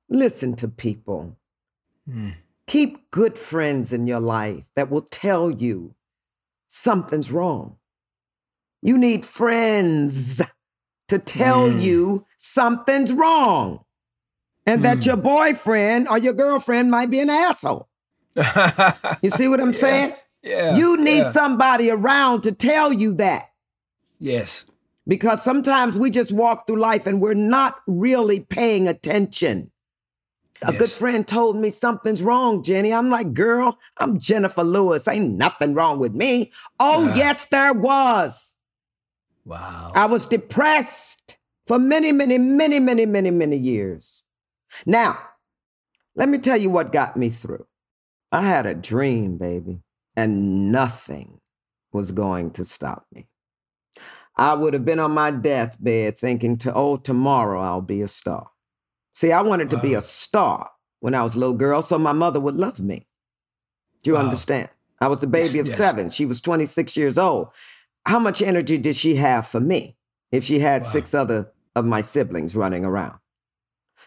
Listen 0.10 0.56
to 0.58 0.68
people. 0.68 1.38
Mm. 2.10 2.36
Keep 2.68 3.12
good 3.12 3.38
friends 3.38 3.92
in 3.94 4.08
your 4.08 4.20
life 4.20 4.64
that 4.76 4.90
will 4.90 5.02
tell 5.02 5.50
you 5.50 5.96
something's 6.68 7.32
wrong. 7.32 7.78
You 8.82 8.98
need 8.98 9.26
friends 9.26 10.42
to 11.10 11.20
tell 11.20 11.70
mm. 11.70 11.82
you 11.82 12.26
something's 12.38 13.12
wrong 13.12 13.84
and 14.66 14.82
mm. 14.82 14.84
that 14.84 15.06
your 15.06 15.18
boyfriend 15.18 16.08
or 16.08 16.18
your 16.18 16.34
girlfriend 16.34 16.92
might 16.92 17.10
be 17.10 17.20
an 17.20 17.30
asshole. 17.30 17.90
you 19.22 19.30
see 19.32 19.48
what 19.48 19.60
I'm 19.60 19.74
yeah. 19.74 19.80
saying? 19.80 20.14
Yeah. 20.44 20.76
You 20.76 20.98
need 20.98 21.20
yeah. 21.20 21.32
somebody 21.32 21.90
around 21.90 22.42
to 22.44 22.52
tell 22.52 22.94
you 22.94 23.16
that. 23.16 23.50
Yes. 24.20 24.66
Because 25.10 25.44
sometimes 25.44 25.98
we 25.98 26.12
just 26.12 26.32
walk 26.32 26.68
through 26.68 26.78
life 26.78 27.08
and 27.08 27.20
we're 27.20 27.34
not 27.34 27.78
really 27.88 28.42
paying 28.42 28.88
attention. 28.88 29.72
A 30.62 30.72
yes. 30.72 30.80
good 30.80 30.92
friend 30.92 31.28
told 31.28 31.56
me 31.58 31.72
something's 31.72 32.22
wrong, 32.22 32.62
Jenny. 32.62 32.94
I'm 32.94 33.10
like, 33.10 33.34
girl, 33.34 33.80
I'm 33.98 34.20
Jennifer 34.20 34.64
Lewis. 34.64 35.08
Ain't 35.08 35.36
nothing 35.36 35.74
wrong 35.74 35.98
with 35.98 36.14
me. 36.14 36.52
Oh, 36.80 37.10
uh, 37.10 37.16
yes, 37.16 37.48
there 37.48 37.74
was. 37.74 38.56
Wow. 39.46 39.94
I 39.96 40.06
was 40.06 40.28
depressed 40.28 41.38
for 41.66 41.80
many, 41.80 42.12
many, 42.12 42.38
many, 42.38 42.80
many, 42.80 43.08
many, 43.08 43.32
many 43.32 43.58
years. 43.58 44.24
Now, 44.86 45.18
let 46.16 46.30
me 46.30 46.38
tell 46.38 46.58
you 46.58 46.70
what 46.70 46.92
got 46.92 47.18
me 47.18 47.30
through. 47.30 47.66
I 48.32 48.44
had 48.44 48.68
a 48.68 48.76
dream, 48.76 49.38
baby, 49.38 49.82
and 50.16 50.72
nothing 50.72 51.40
was 51.92 52.12
going 52.12 52.52
to 52.52 52.66
stop 52.66 53.08
me. 53.12 53.29
I 54.40 54.54
would 54.54 54.74
have 54.74 54.86
been 54.86 55.00
on 55.00 55.12
my 55.12 55.32
deathbed 55.32 56.18
thinking, 56.18 56.58
to, 56.60 56.74
oh, 56.74 56.96
tomorrow 56.96 57.60
I'll 57.60 57.82
be 57.82 58.02
a 58.02 58.08
star. 58.08 58.50
See, 59.14 59.34
I 59.34 59.42
wanted 59.42 59.70
to 59.72 59.78
be 59.80 59.96
a 59.96 60.02
star 60.02 60.70
when 61.02 61.14
I 61.14 61.24
was 61.24 61.36
a 61.36 61.40
little 61.40 61.56
girl 61.56 61.82
so 61.82 62.00
my 62.00 62.14
mother 62.14 62.40
would 62.40 62.56
love 62.56 62.80
me. 62.80 63.06
Do 64.02 64.12
you 64.12 64.16
wow. 64.16 64.24
understand? 64.24 64.70
I 65.02 65.10
was 65.10 65.20
the 65.20 65.28
baby 65.28 65.58
yes, 65.58 65.62
of 65.62 65.68
yes. 65.68 65.78
seven. 65.78 66.10
She 66.10 66.26
was 66.26 66.40
26 66.40 66.96
years 66.96 67.18
old. 67.18 67.50
How 68.06 68.18
much 68.18 68.42
energy 68.42 68.78
did 68.78 68.96
she 68.96 69.16
have 69.16 69.46
for 69.46 69.60
me 69.60 69.98
if 70.32 70.46
she 70.46 70.60
had 70.60 70.84
wow. 70.84 70.90
six 70.90 71.14
other 71.14 71.52
of 71.76 71.84
my 71.84 72.00
siblings 72.00 72.56
running 72.56 72.86
around? 72.86 73.20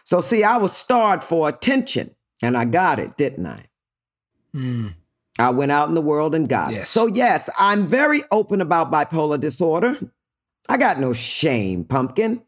So, 0.03 0.19
see, 0.19 0.43
I 0.43 0.57
was 0.57 0.75
starved 0.75 1.23
for 1.23 1.47
attention 1.47 2.15
and 2.41 2.57
I 2.57 2.65
got 2.65 2.97
it, 2.97 3.17
didn't 3.17 3.45
I? 3.45 3.65
Mm. 4.55 4.95
I 5.37 5.51
went 5.51 5.71
out 5.71 5.89
in 5.89 5.93
the 5.93 6.01
world 6.01 6.33
and 6.33 6.49
got 6.49 6.71
yes. 6.71 6.87
it. 6.87 6.91
So, 6.91 7.05
yes, 7.05 7.51
I'm 7.59 7.85
very 7.85 8.23
open 8.31 8.61
about 8.61 8.91
bipolar 8.91 9.39
disorder. 9.39 9.99
I 10.69 10.77
got 10.77 10.99
no 10.99 11.13
shame, 11.13 11.83
pumpkin. 11.83 12.41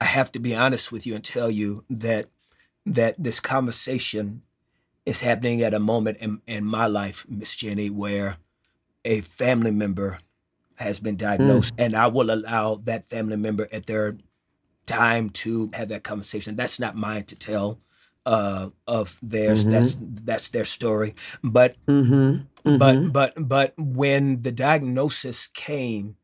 I 0.00 0.04
have 0.04 0.30
to 0.32 0.38
be 0.38 0.54
honest 0.54 0.92
with 0.92 1.06
you 1.06 1.14
and 1.14 1.24
tell 1.24 1.50
you 1.50 1.84
that 1.90 2.28
that 2.86 3.22
this 3.22 3.40
conversation 3.40 4.42
is 5.04 5.20
happening 5.20 5.62
at 5.62 5.74
a 5.74 5.78
moment 5.78 6.18
in, 6.18 6.40
in 6.46 6.64
my 6.64 6.86
life, 6.86 7.24
Miss 7.28 7.54
Jenny, 7.54 7.90
where 7.90 8.36
a 9.04 9.20
family 9.22 9.70
member 9.70 10.20
has 10.76 11.00
been 11.00 11.16
diagnosed, 11.16 11.76
mm. 11.76 11.84
and 11.84 11.96
I 11.96 12.06
will 12.06 12.30
allow 12.30 12.76
that 12.84 13.08
family 13.08 13.36
member 13.36 13.68
at 13.72 13.86
their 13.86 14.16
time 14.86 15.30
to 15.30 15.70
have 15.74 15.88
that 15.88 16.02
conversation. 16.02 16.56
That's 16.56 16.78
not 16.78 16.96
mine 16.96 17.24
to 17.24 17.36
tell 17.36 17.78
uh, 18.28 18.68
of 18.86 19.18
theirs. 19.22 19.62
Mm-hmm. 19.62 19.70
That's 19.70 19.96
that's 20.00 20.48
their 20.50 20.66
story. 20.66 21.14
But 21.42 21.76
mm-hmm. 21.86 22.68
Mm-hmm. 22.68 22.76
but 22.76 23.12
but 23.12 23.48
but 23.48 23.74
when 23.78 24.42
the 24.42 24.52
diagnosis 24.52 25.48
came, 25.48 26.16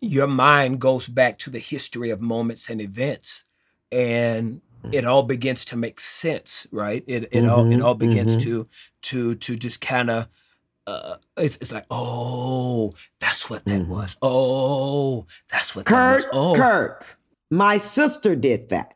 your 0.00 0.26
mind 0.26 0.80
goes 0.80 1.06
back 1.06 1.38
to 1.38 1.50
the 1.50 1.58
history 1.58 2.10
of 2.10 2.20
moments 2.20 2.68
and 2.68 2.80
events 2.80 3.44
and 3.90 4.60
it 4.92 5.04
all 5.04 5.22
begins 5.22 5.64
to 5.64 5.76
make 5.76 6.00
sense 6.00 6.66
right 6.70 7.04
it, 7.06 7.24
it 7.24 7.30
mm-hmm, 7.30 7.50
all 7.50 7.66
it 7.66 7.76
mm-hmm, 7.76 7.84
all 7.84 7.94
begins 7.94 8.36
mm-hmm. 8.36 8.48
to 8.48 8.68
to 9.02 9.34
to 9.36 9.56
just 9.56 9.80
kind 9.80 10.10
of 10.10 10.28
uh, 10.86 11.16
it's, 11.36 11.56
it's 11.56 11.72
like 11.72 11.84
oh 11.90 12.92
that's 13.20 13.50
what 13.50 13.64
that 13.66 13.82
mm-hmm. 13.82 13.90
was 13.90 14.16
oh 14.22 15.26
that's 15.50 15.74
what 15.74 15.84
kirk 15.84 16.22
that 16.22 16.32
was. 16.32 16.54
oh 16.54 16.54
kirk 16.54 17.18
my 17.50 17.76
sister 17.76 18.34
did 18.34 18.68
that 18.70 18.94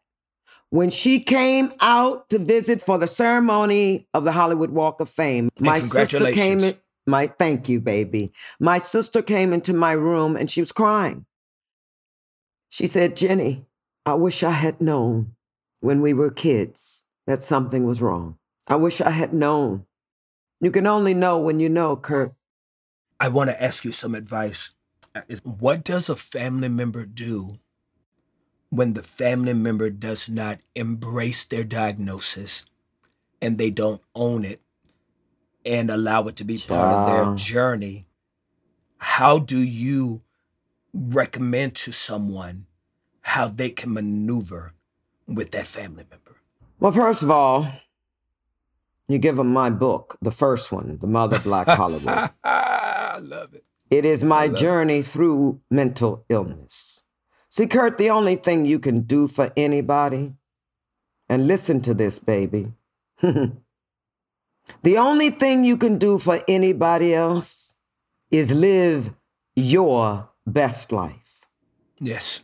when 0.70 0.88
she 0.88 1.20
came 1.20 1.70
out 1.80 2.30
to 2.30 2.38
visit 2.38 2.80
for 2.80 2.96
the 2.96 3.08
ceremony 3.08 4.06
of 4.14 4.24
the 4.24 4.32
hollywood 4.32 4.70
walk 4.70 5.00
of 5.00 5.08
fame 5.08 5.50
and 5.56 5.66
my 5.66 5.80
sister 5.80 6.32
came 6.32 6.60
in 6.60 6.74
my 7.06 7.26
thank 7.26 7.68
you, 7.68 7.80
baby. 7.80 8.32
My 8.60 8.78
sister 8.78 9.22
came 9.22 9.52
into 9.52 9.72
my 9.72 9.92
room 9.92 10.36
and 10.36 10.50
she 10.50 10.60
was 10.60 10.72
crying. 10.72 11.26
She 12.70 12.86
said, 12.86 13.16
Jenny, 13.16 13.66
I 14.06 14.14
wish 14.14 14.42
I 14.42 14.52
had 14.52 14.80
known 14.80 15.34
when 15.80 16.00
we 16.00 16.14
were 16.14 16.30
kids 16.30 17.04
that 17.26 17.42
something 17.42 17.86
was 17.86 18.00
wrong. 18.00 18.38
I 18.66 18.76
wish 18.76 19.00
I 19.00 19.10
had 19.10 19.34
known. 19.34 19.84
You 20.60 20.70
can 20.70 20.86
only 20.86 21.12
know 21.12 21.38
when 21.38 21.60
you 21.60 21.68
know, 21.68 21.96
Kurt. 21.96 22.32
I 23.20 23.28
want 23.28 23.50
to 23.50 23.62
ask 23.62 23.84
you 23.84 23.92
some 23.92 24.14
advice. 24.14 24.70
What 25.42 25.84
does 25.84 26.08
a 26.08 26.16
family 26.16 26.68
member 26.68 27.04
do 27.04 27.58
when 28.70 28.94
the 28.94 29.02
family 29.02 29.52
member 29.52 29.90
does 29.90 30.30
not 30.30 30.60
embrace 30.74 31.44
their 31.44 31.64
diagnosis 31.64 32.64
and 33.42 33.58
they 33.58 33.70
don't 33.70 34.00
own 34.14 34.46
it 34.46 34.61
and 35.64 35.90
allow 35.90 36.26
it 36.28 36.36
to 36.36 36.44
be 36.44 36.58
part 36.58 36.92
of 36.92 37.06
their 37.06 37.34
journey, 37.34 38.06
how 38.98 39.38
do 39.38 39.58
you 39.58 40.22
recommend 40.92 41.74
to 41.74 41.92
someone 41.92 42.66
how 43.22 43.48
they 43.48 43.70
can 43.70 43.92
maneuver 43.92 44.74
with 45.26 45.50
that 45.52 45.66
family 45.66 46.04
member? 46.10 46.36
Well, 46.80 46.92
first 46.92 47.22
of 47.22 47.30
all, 47.30 47.68
you 49.08 49.18
give 49.18 49.36
them 49.36 49.52
my 49.52 49.70
book, 49.70 50.16
the 50.22 50.30
first 50.30 50.72
one, 50.72 50.98
The 51.00 51.06
Mother 51.06 51.38
Black 51.38 51.68
Hollywood. 51.68 52.30
I 52.44 53.18
love 53.20 53.54
it. 53.54 53.64
It 53.90 54.04
is 54.04 54.24
my 54.24 54.48
journey 54.48 55.00
it. 55.00 55.06
through 55.06 55.60
mental 55.70 56.24
illness. 56.28 57.04
See, 57.50 57.66
Kurt, 57.66 57.98
the 57.98 58.10
only 58.10 58.36
thing 58.36 58.64
you 58.64 58.78
can 58.78 59.02
do 59.02 59.28
for 59.28 59.52
anybody, 59.56 60.32
and 61.28 61.46
listen 61.46 61.80
to 61.82 61.92
this, 61.92 62.18
baby. 62.18 62.72
The 64.82 64.98
only 64.98 65.30
thing 65.30 65.64
you 65.64 65.76
can 65.76 65.98
do 65.98 66.18
for 66.18 66.40
anybody 66.48 67.14
else 67.14 67.74
is 68.30 68.52
live 68.52 69.14
your 69.54 70.28
best 70.46 70.92
life. 70.92 71.46
Yes. 72.00 72.40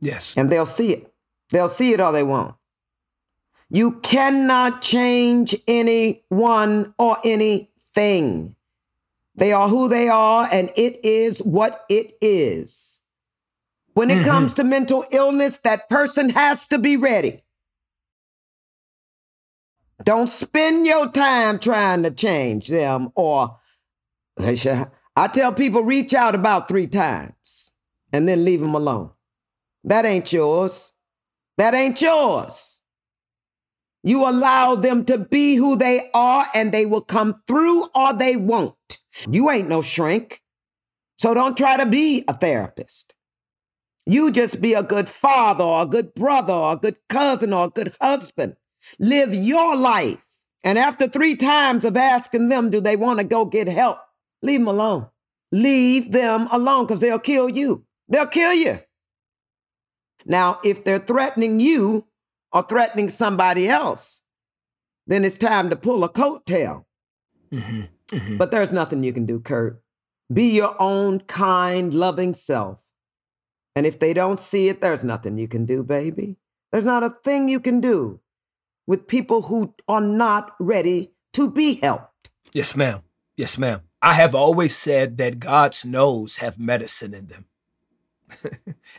Yes. 0.00 0.34
And 0.36 0.50
they'll 0.50 0.66
see 0.66 0.92
it. 0.92 1.12
They'll 1.50 1.68
see 1.68 1.92
it 1.92 2.00
all 2.00 2.12
they 2.12 2.22
want. 2.22 2.54
You 3.70 3.92
cannot 4.00 4.82
change 4.82 5.54
anyone 5.66 6.94
or 6.98 7.18
anything. 7.24 8.54
They 9.34 9.52
are 9.52 9.68
who 9.68 9.88
they 9.88 10.08
are, 10.08 10.48
and 10.50 10.70
it 10.74 11.04
is 11.04 11.38
what 11.40 11.84
it 11.88 12.16
is. 12.20 13.00
When 13.94 14.10
it 14.10 14.18
mm-hmm. 14.18 14.24
comes 14.24 14.54
to 14.54 14.64
mental 14.64 15.04
illness, 15.10 15.58
that 15.58 15.88
person 15.88 16.30
has 16.30 16.66
to 16.68 16.78
be 16.78 16.96
ready. 16.96 17.42
Don't 20.04 20.28
spend 20.28 20.86
your 20.86 21.10
time 21.10 21.58
trying 21.58 22.02
to 22.04 22.10
change 22.10 22.68
them 22.68 23.10
or 23.14 23.58
I 24.38 25.26
tell 25.32 25.52
people 25.52 25.82
reach 25.82 26.14
out 26.14 26.34
about 26.34 26.68
three 26.68 26.86
times 26.86 27.72
and 28.12 28.28
then 28.28 28.44
leave 28.44 28.60
them 28.60 28.74
alone. 28.74 29.10
That 29.84 30.04
ain't 30.04 30.32
yours. 30.32 30.92
That 31.56 31.74
ain't 31.74 32.00
yours. 32.00 32.80
You 34.04 34.28
allow 34.28 34.76
them 34.76 35.04
to 35.06 35.18
be 35.18 35.56
who 35.56 35.74
they 35.76 36.08
are 36.14 36.46
and 36.54 36.70
they 36.70 36.86
will 36.86 37.00
come 37.00 37.42
through 37.48 37.88
or 37.94 38.12
they 38.12 38.36
won't. 38.36 38.98
You 39.28 39.50
ain't 39.50 39.68
no 39.68 39.82
shrink. 39.82 40.40
So 41.18 41.34
don't 41.34 41.56
try 41.56 41.76
to 41.76 41.86
be 41.86 42.24
a 42.28 42.32
therapist. 42.32 43.14
You 44.06 44.30
just 44.30 44.60
be 44.60 44.74
a 44.74 44.84
good 44.84 45.08
father 45.08 45.64
or 45.64 45.82
a 45.82 45.86
good 45.86 46.14
brother 46.14 46.52
or 46.52 46.74
a 46.74 46.76
good 46.76 46.96
cousin 47.08 47.52
or 47.52 47.66
a 47.66 47.70
good 47.70 47.94
husband. 48.00 48.54
Live 48.98 49.34
your 49.34 49.76
life. 49.76 50.18
And 50.64 50.78
after 50.78 51.08
three 51.08 51.36
times 51.36 51.84
of 51.84 51.96
asking 51.96 52.48
them, 52.48 52.70
do 52.70 52.80
they 52.80 52.96
want 52.96 53.20
to 53.20 53.24
go 53.24 53.44
get 53.44 53.68
help? 53.68 53.98
Leave 54.42 54.60
them 54.60 54.68
alone. 54.68 55.06
Leave 55.52 56.12
them 56.12 56.48
alone 56.50 56.84
because 56.84 57.00
they'll 57.00 57.18
kill 57.18 57.48
you. 57.48 57.84
They'll 58.08 58.26
kill 58.26 58.52
you. 58.52 58.80
Now, 60.26 60.60
if 60.64 60.84
they're 60.84 60.98
threatening 60.98 61.60
you 61.60 62.06
or 62.52 62.62
threatening 62.62 63.08
somebody 63.08 63.68
else, 63.68 64.22
then 65.06 65.24
it's 65.24 65.38
time 65.38 65.70
to 65.70 65.76
pull 65.76 66.04
a 66.04 66.08
coattail. 66.08 66.84
Mm-hmm. 67.52 67.82
Mm-hmm. 68.14 68.36
But 68.36 68.50
there's 68.50 68.72
nothing 68.72 69.02
you 69.04 69.12
can 69.12 69.26
do, 69.26 69.40
Kurt. 69.40 69.80
Be 70.32 70.50
your 70.50 70.76
own 70.80 71.20
kind, 71.20 71.94
loving 71.94 72.34
self. 72.34 72.78
And 73.74 73.86
if 73.86 73.98
they 73.98 74.12
don't 74.12 74.38
see 74.38 74.68
it, 74.68 74.80
there's 74.80 75.04
nothing 75.04 75.38
you 75.38 75.48
can 75.48 75.64
do, 75.64 75.82
baby. 75.82 76.36
There's 76.72 76.86
not 76.86 77.02
a 77.02 77.16
thing 77.24 77.48
you 77.48 77.60
can 77.60 77.80
do 77.80 78.20
with 78.88 79.06
people 79.06 79.42
who 79.42 79.74
are 79.86 80.00
not 80.00 80.56
ready 80.58 81.12
to 81.34 81.48
be 81.48 81.74
helped. 81.74 82.30
Yes, 82.54 82.74
ma'am. 82.74 83.02
Yes, 83.36 83.58
ma'am. 83.58 83.82
I 84.00 84.14
have 84.14 84.34
always 84.34 84.74
said 84.74 85.18
that 85.18 85.38
God's 85.38 85.84
no's 85.84 86.38
have 86.38 86.58
medicine 86.58 87.12
in 87.12 87.26
them. 87.26 87.44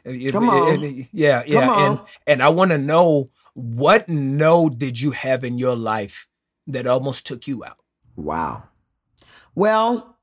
Come 0.31 0.49
on. 0.49 0.83
yeah, 1.11 1.43
yeah. 1.45 1.61
Come 1.61 1.69
on. 1.69 1.91
And 1.91 1.99
and 2.27 2.43
I 2.43 2.49
want 2.49 2.71
to 2.71 2.77
know 2.77 3.31
what 3.53 4.07
no 4.07 4.69
did 4.69 5.01
you 5.01 5.11
have 5.11 5.43
in 5.43 5.57
your 5.57 5.75
life 5.75 6.27
that 6.67 6.85
almost 6.85 7.25
took 7.25 7.47
you 7.47 7.63
out? 7.65 7.77
Wow. 8.15 8.63
Well, 9.55 10.17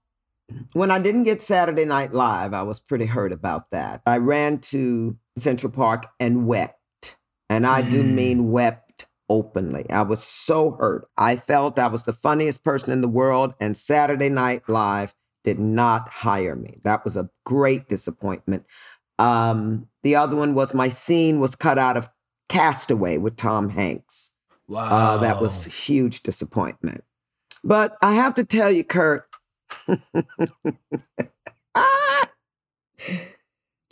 when 0.75 0.92
I 0.92 1.00
didn't 1.00 1.25
get 1.25 1.42
Saturday 1.42 1.85
Night 1.85 2.12
Live, 2.12 2.54
I 2.54 2.62
was 2.62 2.78
pretty 2.78 3.06
hurt 3.06 3.32
about 3.32 3.70
that. 3.73 4.02
I 4.06 4.18
ran 4.18 4.58
to 4.58 5.16
Central 5.37 5.73
Park 5.73 6.06
and 6.20 6.46
wept. 6.46 7.16
And 7.49 7.66
I 7.66 7.82
mm. 7.82 7.90
do 7.90 8.02
mean 8.02 8.50
wept 8.50 8.85
openly. 9.28 9.88
I 9.90 10.02
was 10.02 10.23
so 10.23 10.73
hurt. 10.73 11.09
I 11.16 11.37
felt 11.37 11.78
I 11.78 11.88
was 11.88 12.04
the 12.04 12.12
funniest 12.12 12.64
person 12.64 12.92
in 12.92 13.00
the 13.00 13.09
world, 13.09 13.54
and 13.61 13.76
Saturday 13.76 14.28
Night 14.28 14.68
Live 14.68 15.14
did 15.45 15.59
not 15.59 16.09
hire 16.09 16.56
me. 16.56 16.78
That 16.85 17.04
was 17.04 17.16
a 17.16 17.30
great 17.45 17.88
disappointment. 17.88 18.64
Um, 19.18 19.88
the 20.02 20.16
other 20.16 20.37
one 20.37 20.54
was 20.54 20.75
my 20.75 20.88
scene 20.88 21.40
was 21.40 21.54
cut 21.54 21.78
out 21.78 21.97
of 21.97 22.09
Castaway 22.49 23.18
with 23.18 23.37
Tom 23.37 23.71
Hanks. 23.71 24.33
Wow. 24.68 24.88
Uh, 24.90 25.16
that 25.18 25.40
was 25.40 25.66
a 25.66 25.71
huge 25.71 26.23
disappointment. 26.23 27.04
But 27.62 27.97
I 28.02 28.14
have 28.14 28.35
to 28.35 28.45
tell 28.45 28.71
you, 28.71 28.85
Kurt, 28.85 29.28
ah, 31.75 32.28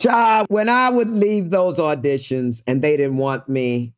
child, 0.01 0.47
when 0.49 0.69
I 0.69 0.89
would 0.89 1.09
leave 1.09 1.49
those 1.49 1.79
auditions 1.79 2.63
and 2.67 2.81
they 2.81 2.97
didn't 2.97 3.17
want 3.17 3.49
me, 3.49 3.93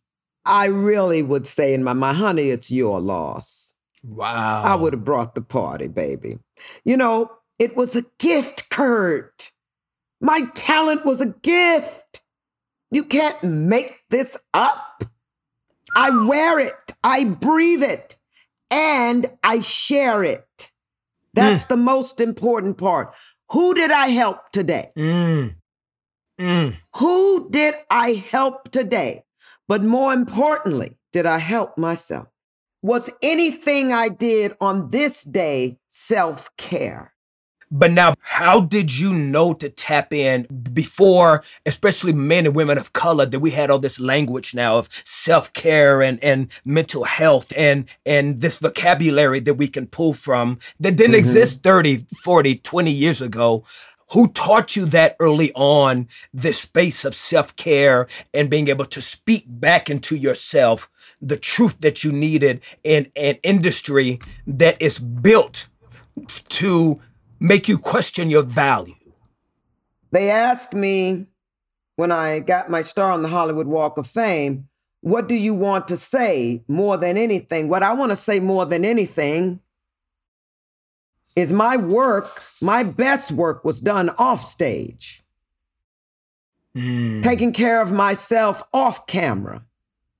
I 0.48 0.66
really 0.66 1.22
would 1.24 1.46
say 1.46 1.74
in 1.74 1.84
my 1.84 1.94
mind, 1.94 2.18
honey, 2.18 2.50
it's 2.50 2.72
your 2.72 3.00
loss. 3.00 3.74
Wow. 4.04 4.64
I 4.64 4.76
would 4.76 4.94
have 4.94 5.04
brought 5.04 5.36
the 5.36 5.42
party, 5.42 5.88
baby. 5.88 6.40
You 6.86 6.98
know, 6.98 7.32
it 7.60 7.76
was 7.76 7.96
a 7.96 8.06
gift, 8.20 8.70
Kurt. 8.70 9.52
My 10.22 10.42
talent 10.56 11.06
was 11.06 11.22
a 11.22 11.34
gift. 11.44 12.22
You 12.92 13.04
can't 13.04 13.44
make 13.44 14.00
this 14.10 14.38
up. 14.54 15.04
I 15.96 16.10
wear 16.10 16.60
it, 16.60 16.74
I 17.04 17.24
breathe 17.24 17.84
it, 17.84 18.18
and 18.70 19.26
I 19.44 19.62
share 19.62 20.24
it. 20.24 20.72
That's 21.34 21.66
mm. 21.66 21.70
the 21.70 21.78
most 21.78 22.20
important 22.20 22.78
part. 22.78 23.14
Who 23.52 23.74
did 23.74 23.92
I 23.92 24.08
help 24.08 24.52
today? 24.52 24.92
Mm. 24.98 25.56
Mm. 26.40 26.78
Who 26.98 27.50
did 27.50 27.76
I 27.90 28.14
help 28.14 28.72
today? 28.72 29.24
But 29.68 29.84
more 29.84 30.14
importantly, 30.14 30.98
did 31.12 31.26
I 31.26 31.40
help 31.40 31.78
myself? 31.78 32.28
Was 32.82 33.10
anything 33.22 33.92
I 33.92 34.10
did 34.10 34.56
on 34.62 34.90
this 34.90 35.24
day 35.24 35.80
self 35.88 36.50
care? 36.58 37.14
But 37.70 37.92
now, 37.92 38.14
how 38.22 38.62
did 38.62 38.98
you 38.98 39.12
know 39.12 39.54
to 39.56 39.70
tap 39.70 40.14
in 40.14 40.44
before, 40.72 41.44
especially 41.66 42.14
men 42.14 42.46
and 42.46 42.56
women 42.56 42.78
of 42.78 42.94
color, 42.94 43.26
that 43.26 43.40
we 43.42 43.52
had 43.52 43.70
all 43.70 43.80
this 43.80 44.00
language 44.00 44.56
now 44.56 44.78
of 44.78 44.90
self-care 45.04 46.02
and, 46.02 46.24
and 46.24 46.50
mental 46.64 47.04
health 47.04 47.52
and, 47.58 47.86
and 48.06 48.40
this 48.40 48.58
vocabulary 48.58 49.42
that 49.42 49.56
we 49.56 49.68
can 49.68 49.86
pull 49.86 50.14
from 50.14 50.60
that 50.80 50.96
didn't 50.96 51.12
mm-hmm. 51.12 51.20
exist 51.20 51.62
30, 51.64 52.06
40, 52.24 52.56
20 52.56 52.92
years 52.92 53.22
ago? 53.22 53.66
Who 54.12 54.30
taught 54.30 54.76
you 54.76 54.86
that 54.86 55.18
early 55.20 55.52
on, 55.54 56.08
this 56.34 56.60
space 56.60 57.04
of 57.04 57.14
self-care 57.14 58.08
and 58.34 58.50
being 58.50 58.70
able 58.70 58.86
to 58.86 59.02
speak 59.02 59.44
back 59.48 59.90
into 59.90 60.16
yourself 60.16 60.90
the 61.22 61.38
truth 61.38 61.82
that 61.82 62.04
you 62.04 62.12
needed 62.12 62.62
in 62.84 63.12
an 63.16 63.36
industry 63.44 64.20
that 64.46 64.82
is 64.82 64.98
built 64.98 65.68
to 66.50 67.02
make 67.40 67.68
you 67.68 67.78
question 67.78 68.30
your 68.30 68.44
value? 68.44 68.94
They 70.12 70.30
asked 70.30 70.74
me 70.74 71.26
when 71.98 72.12
I 72.12 72.40
got 72.40 72.70
my 72.70 72.84
star 72.84 73.12
on 73.12 73.24
the 73.24 73.28
Hollywood 73.28 73.68
Walk 73.68 73.98
of 73.98 74.08
Fame, 74.08 74.70
what 75.02 75.28
do 75.28 75.36
you 75.36 75.54
want 75.54 75.88
to 75.90 75.98
say 75.98 76.64
more 76.68 76.98
than 76.98 77.18
anything? 77.18 77.68
What 77.68 77.84
I 77.84 77.94
want 77.94 78.12
to 78.12 78.16
say 78.16 78.40
more 78.40 78.66
than 78.66 78.86
anything 78.86 79.60
is 81.38 81.54
my 81.54 81.78
work, 81.78 82.42
my 82.64 82.82
best 82.82 83.32
work 83.32 83.64
was 83.64 83.80
done 83.80 84.10
off 84.18 84.44
stage. 84.44 85.24
Mm. 86.76 87.22
Taking 87.22 87.54
care 87.54 87.80
of 87.80 87.92
myself 87.92 88.64
off 88.74 89.06
camera. 89.06 89.64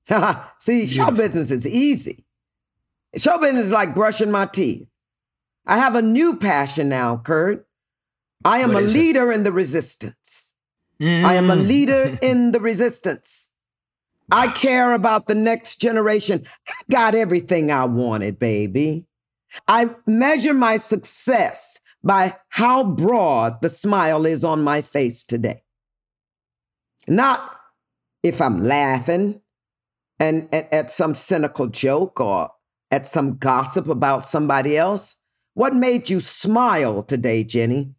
See, 0.58 0.86
show 0.86 1.10
business 1.10 1.50
is 1.50 1.66
easy. 1.66 2.24
Show 3.16 3.36
business 3.38 3.66
is 3.66 3.72
like 3.72 3.96
brushing 3.96 4.30
my 4.30 4.46
teeth. 4.46 4.86
I 5.66 5.78
have 5.78 5.96
a 5.96 6.02
new 6.02 6.36
passion 6.36 6.88
now, 6.88 7.16
Kurt. 7.16 7.66
I 8.44 8.60
am 8.60 8.76
a 8.76 8.80
leader 8.80 9.32
it? 9.32 9.34
in 9.34 9.42
the 9.42 9.52
resistance. 9.52 10.54
I 11.00 11.34
am 11.34 11.50
a 11.50 11.56
mm. 11.56 11.66
leader 11.66 12.16
in 12.22 12.52
the 12.52 12.60
resistance. 12.60 13.50
I 14.30 14.48
care 14.48 14.92
about 14.92 15.26
the 15.26 15.34
next 15.34 15.80
generation. 15.80 16.44
I 16.68 16.74
got 16.92 17.16
everything 17.16 17.72
I 17.72 17.86
wanted, 17.86 18.38
baby. 18.38 19.07
I 19.66 19.90
measure 20.06 20.54
my 20.54 20.76
success 20.76 21.78
by 22.02 22.36
how 22.50 22.84
broad 22.84 23.60
the 23.60 23.70
smile 23.70 24.26
is 24.26 24.44
on 24.44 24.62
my 24.62 24.82
face 24.82 25.24
today. 25.24 25.62
Not 27.06 27.56
if 28.22 28.40
I'm 28.40 28.60
laughing 28.60 29.40
and, 30.20 30.48
and 30.52 30.66
at 30.72 30.90
some 30.90 31.14
cynical 31.14 31.66
joke 31.66 32.20
or 32.20 32.50
at 32.90 33.06
some 33.06 33.36
gossip 33.36 33.88
about 33.88 34.26
somebody 34.26 34.76
else. 34.76 35.16
What 35.54 35.74
made 35.74 36.08
you 36.08 36.20
smile 36.20 37.02
today, 37.02 37.44
Jenny? 37.44 37.94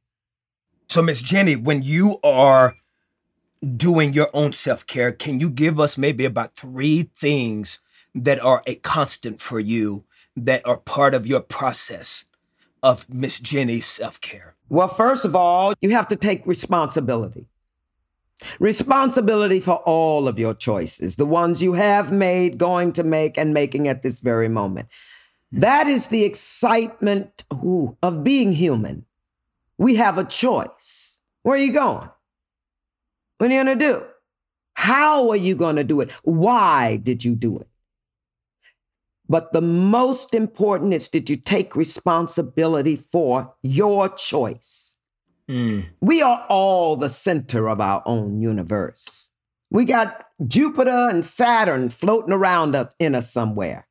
So, 0.89 1.01
Miss 1.01 1.21
Jenny, 1.21 1.55
when 1.55 1.83
you 1.83 2.19
are 2.23 2.75
doing 3.75 4.13
your 4.13 4.29
own 4.33 4.53
self 4.53 4.87
care, 4.87 5.11
can 5.11 5.39
you 5.39 5.49
give 5.49 5.79
us 5.79 5.97
maybe 5.97 6.25
about 6.25 6.55
three 6.55 7.03
things 7.15 7.79
that 8.15 8.39
are 8.39 8.63
a 8.65 8.75
constant 8.75 9.39
for 9.39 9.59
you 9.59 10.05
that 10.45 10.65
are 10.67 10.77
part 10.77 11.13
of 11.13 11.27
your 11.27 11.41
process 11.41 12.25
of 12.81 13.07
Miss 13.09 13.39
Jenny's 13.39 13.85
self 13.85 14.19
care? 14.21 14.55
Well, 14.69 14.87
first 14.87 15.25
of 15.25 15.35
all, 15.35 15.73
you 15.81 15.91
have 15.91 16.07
to 16.09 16.15
take 16.15 16.45
responsibility. 16.45 17.47
Responsibility 18.59 19.59
for 19.59 19.77
all 19.85 20.27
of 20.27 20.39
your 20.39 20.53
choices, 20.53 21.17
the 21.17 21.25
ones 21.25 21.61
you 21.61 21.73
have 21.73 22.11
made, 22.11 22.57
going 22.57 22.93
to 22.93 23.03
make, 23.03 23.37
and 23.37 23.53
making 23.53 23.87
at 23.87 24.01
this 24.01 24.21
very 24.21 24.47
moment. 24.47 24.87
Hmm. 25.51 25.59
That 25.59 25.87
is 25.87 26.07
the 26.07 26.23
excitement 26.23 27.43
ooh, 27.53 27.97
of 28.01 28.23
being 28.23 28.53
human. 28.53 29.05
We 29.77 29.95
have 29.95 30.17
a 30.17 30.23
choice. 30.23 31.19
Where 31.43 31.55
are 31.55 31.63
you 31.63 31.73
going? 31.73 32.09
What 33.37 33.49
are 33.49 33.53
you 33.53 33.63
going 33.63 33.79
to 33.79 33.85
do? 33.85 34.05
How 34.73 35.29
are 35.29 35.35
you 35.35 35.55
going 35.55 35.77
to 35.77 35.83
do 35.83 36.01
it? 36.01 36.11
Why 36.23 36.97
did 36.97 37.23
you 37.23 37.35
do 37.35 37.59
it? 37.59 37.68
But 39.29 39.53
the 39.53 39.61
most 39.61 40.33
important 40.33 40.93
is 40.93 41.07
did 41.07 41.29
you 41.29 41.37
take 41.37 41.75
responsibility 41.75 42.95
for 42.95 43.53
your 43.61 44.09
choice? 44.09 44.97
Mm. 45.47 45.85
We 46.01 46.21
are 46.23 46.45
all 46.49 46.95
the 46.95 47.09
center 47.09 47.69
of 47.69 47.79
our 47.79 48.01
own 48.07 48.41
universe. 48.41 49.29
We 49.69 49.85
got 49.85 50.25
Jupiter 50.47 51.09
and 51.09 51.23
Saturn 51.23 51.89
floating 51.89 52.33
around 52.33 52.75
us 52.75 52.93
in 52.97 53.13
us 53.13 53.31
somewhere. 53.31 53.87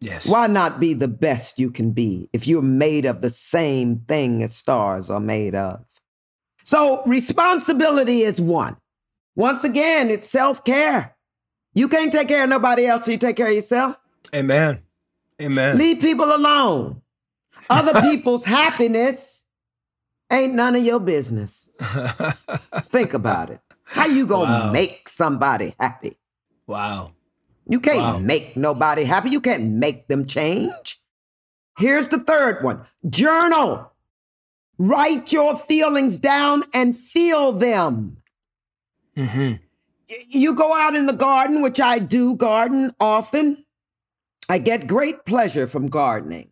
Yes. 0.00 0.26
Why 0.26 0.46
not 0.46 0.78
be 0.78 0.94
the 0.94 1.08
best 1.08 1.58
you 1.58 1.72
can 1.72 1.90
be 1.90 2.30
if 2.32 2.46
you're 2.46 2.62
made 2.62 3.04
of 3.04 3.20
the 3.20 3.30
same 3.30 4.00
thing 4.06 4.44
as 4.44 4.54
stars 4.54 5.10
are 5.10 5.18
made 5.18 5.56
of? 5.56 5.84
So, 6.62 7.02
responsibility 7.04 8.22
is 8.22 8.40
one. 8.40 8.76
Once 9.34 9.64
again, 9.64 10.08
it's 10.08 10.28
self 10.28 10.64
care. 10.64 11.16
You 11.74 11.88
can't 11.88 12.12
take 12.12 12.28
care 12.28 12.44
of 12.44 12.50
nobody 12.50 12.86
else, 12.86 13.06
so 13.06 13.10
you 13.10 13.18
take 13.18 13.36
care 13.36 13.48
of 13.48 13.54
yourself. 13.54 13.96
Amen. 14.34 14.82
Amen. 15.40 15.78
Leave 15.78 16.00
people 16.00 16.34
alone. 16.34 17.00
Other 17.70 18.00
people's 18.10 18.44
happiness 18.44 19.44
ain't 20.30 20.54
none 20.54 20.76
of 20.76 20.84
your 20.84 21.00
business. 21.00 21.68
Think 22.90 23.14
about 23.14 23.50
it. 23.50 23.60
How 23.84 24.06
you 24.06 24.26
gonna 24.26 24.66
Wow. 24.66 24.72
make 24.72 25.08
somebody 25.08 25.74
happy? 25.80 26.18
Wow. 26.66 27.12
You 27.66 27.80
can't 27.80 27.98
Wow. 27.98 28.18
make 28.18 28.56
nobody 28.56 29.04
happy. 29.04 29.30
You 29.30 29.40
can't 29.40 29.64
make 29.74 30.08
them 30.08 30.26
change. 30.26 31.00
Here's 31.78 32.08
the 32.08 32.18
third 32.20 32.62
one 32.62 32.84
journal. 33.08 33.92
Write 34.78 35.32
your 35.32 35.56
feelings 35.56 36.20
down 36.20 36.62
and 36.74 36.96
feel 36.96 37.52
them. 37.52 38.18
Mm-hmm. 39.16 39.54
You 40.28 40.54
go 40.54 40.72
out 40.74 40.94
in 40.94 41.06
the 41.06 41.12
garden, 41.12 41.62
which 41.62 41.80
I 41.80 41.98
do 41.98 42.36
garden 42.36 42.92
often. 43.00 43.64
I 44.48 44.58
get 44.58 44.86
great 44.86 45.24
pleasure 45.24 45.66
from 45.66 45.88
gardening. 45.88 46.50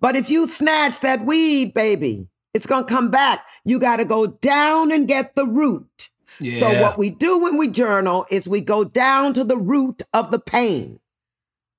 But 0.00 0.16
if 0.16 0.30
you 0.30 0.46
snatch 0.46 1.00
that 1.00 1.24
weed, 1.24 1.74
baby, 1.74 2.28
it's 2.54 2.66
going 2.66 2.84
to 2.84 2.92
come 2.92 3.10
back. 3.10 3.44
You 3.64 3.78
got 3.78 3.96
to 3.96 4.04
go 4.04 4.26
down 4.26 4.92
and 4.92 5.08
get 5.08 5.34
the 5.34 5.46
root. 5.46 6.10
Yeah. 6.38 6.60
So, 6.60 6.80
what 6.82 6.98
we 6.98 7.10
do 7.10 7.38
when 7.38 7.56
we 7.56 7.68
journal 7.68 8.26
is 8.30 8.46
we 8.46 8.60
go 8.60 8.84
down 8.84 9.32
to 9.34 9.44
the 9.44 9.56
root 9.56 10.02
of 10.12 10.30
the 10.30 10.38
pain. 10.38 11.00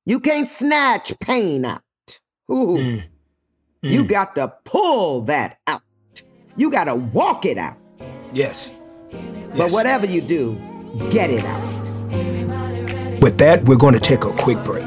You 0.05 0.19
can't 0.19 0.47
snatch 0.47 1.17
pain 1.19 1.63
out. 1.65 1.81
Ooh, 2.49 2.77
Mm. 2.77 3.03
You 3.83 4.03
Mm. 4.03 4.07
got 4.07 4.35
to 4.35 4.53
pull 4.65 5.21
that 5.23 5.59
out. 5.67 5.81
You 6.55 6.71
got 6.71 6.85
to 6.85 6.95
walk 6.95 7.45
it 7.45 7.57
out. 7.59 7.77
Yes. 8.33 8.71
But 9.11 9.57
Yes. 9.65 9.71
whatever 9.71 10.07
you 10.07 10.21
do, 10.21 10.57
get 11.11 11.29
it 11.29 11.45
out. 11.45 13.21
With 13.21 13.37
that, 13.37 13.63
we're 13.65 13.77
going 13.77 13.93
to 13.93 13.99
take 13.99 14.23
a 14.25 14.31
quick 14.31 14.57
break. 14.63 14.86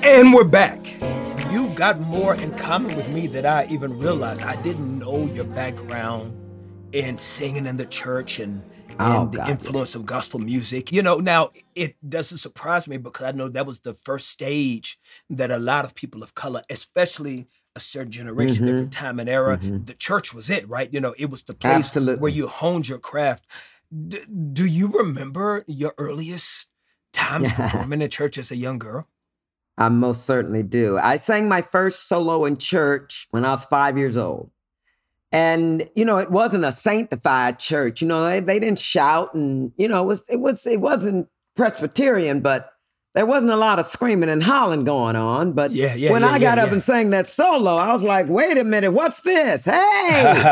And 0.00 0.32
we're 0.32 0.44
back. 0.44 0.86
You 1.52 1.68
got 1.74 2.00
more 2.00 2.34
in 2.34 2.52
common 2.56 2.96
with 2.96 3.08
me 3.08 3.26
than 3.26 3.44
I 3.46 3.66
even 3.68 3.98
realized. 3.98 4.42
I 4.42 4.60
didn't 4.62 4.98
know 4.98 5.26
your 5.26 5.44
background 5.44 6.36
in 6.92 7.18
singing 7.18 7.66
in 7.66 7.76
the 7.76 7.86
church 7.86 8.38
and, 8.38 8.62
and 8.90 9.00
Oh, 9.00 9.26
the 9.32 9.46
influence 9.48 9.94
of 9.94 10.04
gospel 10.06 10.40
music. 10.40 10.92
You 10.92 11.02
know, 11.02 11.18
now 11.18 11.50
it 11.74 11.96
doesn't 12.08 12.38
surprise 12.38 12.88
me 12.88 12.96
because 12.96 13.22
I 13.26 13.32
know 13.32 13.48
that 13.48 13.66
was 13.66 13.80
the 13.80 13.94
first 13.94 14.28
stage 14.28 14.98
that 15.30 15.50
a 15.50 15.58
lot 15.58 15.84
of 15.84 15.94
people 15.94 16.22
of 16.22 16.34
color, 16.34 16.62
especially 16.70 17.48
a 17.74 17.80
certain 17.80 18.12
generation, 18.12 18.64
Mhm. 18.64 18.66
different 18.66 18.92
time 18.92 19.18
and 19.20 19.28
era, 19.28 19.58
Mhm. 19.58 19.86
the 19.86 19.94
church 19.94 20.34
was 20.34 20.50
it, 20.50 20.68
right? 20.68 20.92
You 20.92 21.00
know, 21.00 21.14
it 21.18 21.30
was 21.30 21.44
the 21.44 21.54
place 21.54 21.86
Absolutely. 21.86 22.20
where 22.20 22.30
you 22.32 22.46
honed 22.48 22.88
your 22.88 22.98
craft. 22.98 23.46
D- 24.08 24.24
do 24.52 24.66
you 24.66 24.88
remember 24.88 25.64
your 25.66 25.94
earliest 25.96 26.68
times 27.12 27.50
performing 27.52 28.02
in 28.02 28.10
church 28.10 28.36
as 28.36 28.50
a 28.50 28.56
young 28.56 28.78
girl? 28.78 29.08
I 29.78 29.88
most 29.88 30.24
certainly 30.24 30.62
do. 30.62 30.98
I 30.98 31.16
sang 31.16 31.48
my 31.48 31.62
first 31.62 32.08
solo 32.08 32.44
in 32.44 32.56
church 32.56 33.26
when 33.30 33.44
I 33.44 33.50
was 33.50 33.64
five 33.64 33.96
years 33.96 34.16
old. 34.16 34.50
And, 35.32 35.88
you 35.94 36.04
know, 36.04 36.18
it 36.18 36.30
wasn't 36.30 36.66
a 36.66 36.72
sanctified 36.72 37.58
church. 37.58 38.02
You 38.02 38.08
know, 38.08 38.28
they, 38.28 38.40
they 38.40 38.58
didn't 38.58 38.78
shout 38.78 39.32
and, 39.34 39.72
you 39.78 39.88
know, 39.88 40.02
it 40.02 40.06
was 40.06 40.24
it 40.28 40.40
was 40.40 40.66
it 40.66 40.80
wasn't 40.80 41.28
Presbyterian, 41.56 42.40
but 42.40 42.70
there 43.14 43.26
wasn't 43.26 43.52
a 43.52 43.56
lot 43.56 43.78
of 43.78 43.86
screaming 43.86 44.28
and 44.28 44.42
hollering 44.42 44.84
going 44.84 45.16
on. 45.16 45.52
But 45.52 45.72
Yeah, 45.72 45.94
yeah, 45.94 46.12
when 46.12 46.22
yeah, 46.22 46.28
I 46.28 46.38
got 46.38 46.58
up 46.58 46.70
and 46.70 46.82
sang 46.82 47.10
that 47.10 47.26
solo, 47.26 47.76
I 47.76 47.92
was 47.92 48.02
like, 48.02 48.28
wait 48.28 48.58
a 48.58 48.64
minute, 48.64 48.92
what's 48.92 49.20
this? 49.22 49.64
Hey! 49.64 50.42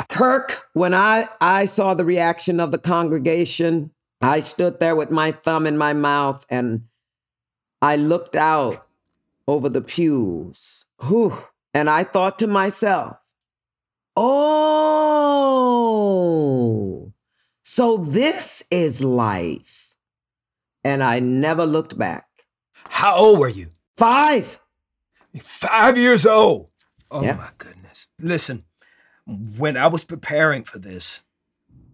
Kirk, 0.10 0.66
when 0.74 0.92
I, 0.94 1.28
I 1.40 1.64
saw 1.64 1.94
the 1.94 2.04
reaction 2.04 2.60
of 2.60 2.70
the 2.70 2.78
congregation, 2.78 3.90
I 4.20 4.40
stood 4.40 4.80
there 4.80 4.96
with 4.96 5.10
my 5.10 5.32
thumb 5.32 5.66
in 5.66 5.76
my 5.76 5.92
mouth 5.92 6.44
and 6.48 6.82
I 7.84 7.96
looked 7.96 8.34
out 8.34 8.86
over 9.46 9.68
the 9.68 9.82
pews. 9.82 10.86
Whew, 11.06 11.36
and 11.74 11.90
I 11.90 12.02
thought 12.04 12.38
to 12.38 12.46
myself, 12.46 13.16
oh, 16.14 17.12
so 17.62 17.98
this 17.98 18.62
is 18.70 19.02
life. 19.02 19.94
And 20.82 21.02
I 21.02 21.18
never 21.20 21.66
looked 21.66 21.96
back. 21.98 22.26
How 22.88 23.16
old 23.16 23.38
were 23.38 23.48
you? 23.48 23.68
Five. 23.96 24.58
Five 25.42 25.98
years 25.98 26.24
old. 26.26 26.68
Oh 27.10 27.22
Yeah. 27.22 27.36
my 27.36 27.50
goodness. 27.58 28.06
Listen, 28.20 28.64
when 29.26 29.76
I 29.76 29.86
was 29.88 30.04
preparing 30.04 30.64
for 30.64 30.78
this, 30.78 31.20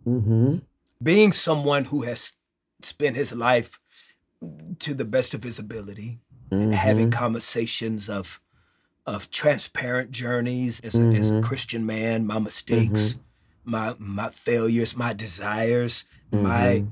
Mm-hmm. 0.07 0.59
being 1.03 1.31
someone 1.33 1.85
who 1.85 2.03
has 2.03 2.33
spent 2.81 3.15
his 3.17 3.35
life 3.35 3.79
to 4.79 4.95
the 4.95 5.05
best 5.05 5.35
of 5.35 5.43
his 5.43 5.59
ability 5.59 6.21
and 6.51 6.75
having 6.75 7.11
mm-hmm. 7.11 7.19
conversations 7.19 8.09
of 8.09 8.41
of 9.07 9.31
transparent 9.31 10.11
journeys 10.11 10.81
as 10.81 10.95
a, 10.95 11.03
as 11.07 11.31
a 11.31 11.35
mm-hmm. 11.35 11.41
Christian 11.43 11.85
man, 11.87 12.27
my 12.27 12.39
mistakes, 12.39 13.15
mm-hmm. 13.15 13.71
my 13.71 13.95
my 13.99 14.31
failures, 14.31 14.97
my 14.97 15.13
desires, 15.13 16.05
my 16.31 16.85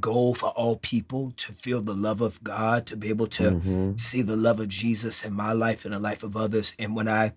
goal 0.00 0.34
for 0.34 0.50
all 0.50 0.76
people 0.76 1.32
to 1.36 1.52
feel 1.52 1.80
the 1.80 1.94
love 1.94 2.20
of 2.20 2.42
God, 2.44 2.86
to 2.86 2.96
be 2.96 3.08
able 3.08 3.26
to 3.28 3.42
Mm-hmm. 3.44 3.96
see 3.96 4.22
the 4.22 4.36
love 4.36 4.60
of 4.60 4.68
Jesus 4.68 5.24
in 5.24 5.32
my 5.32 5.52
life 5.52 5.84
and 5.84 5.94
the 5.94 5.98
life 5.98 6.22
of 6.22 6.36
others. 6.36 6.74
And 6.78 6.94
when 6.94 7.08
I 7.08 7.32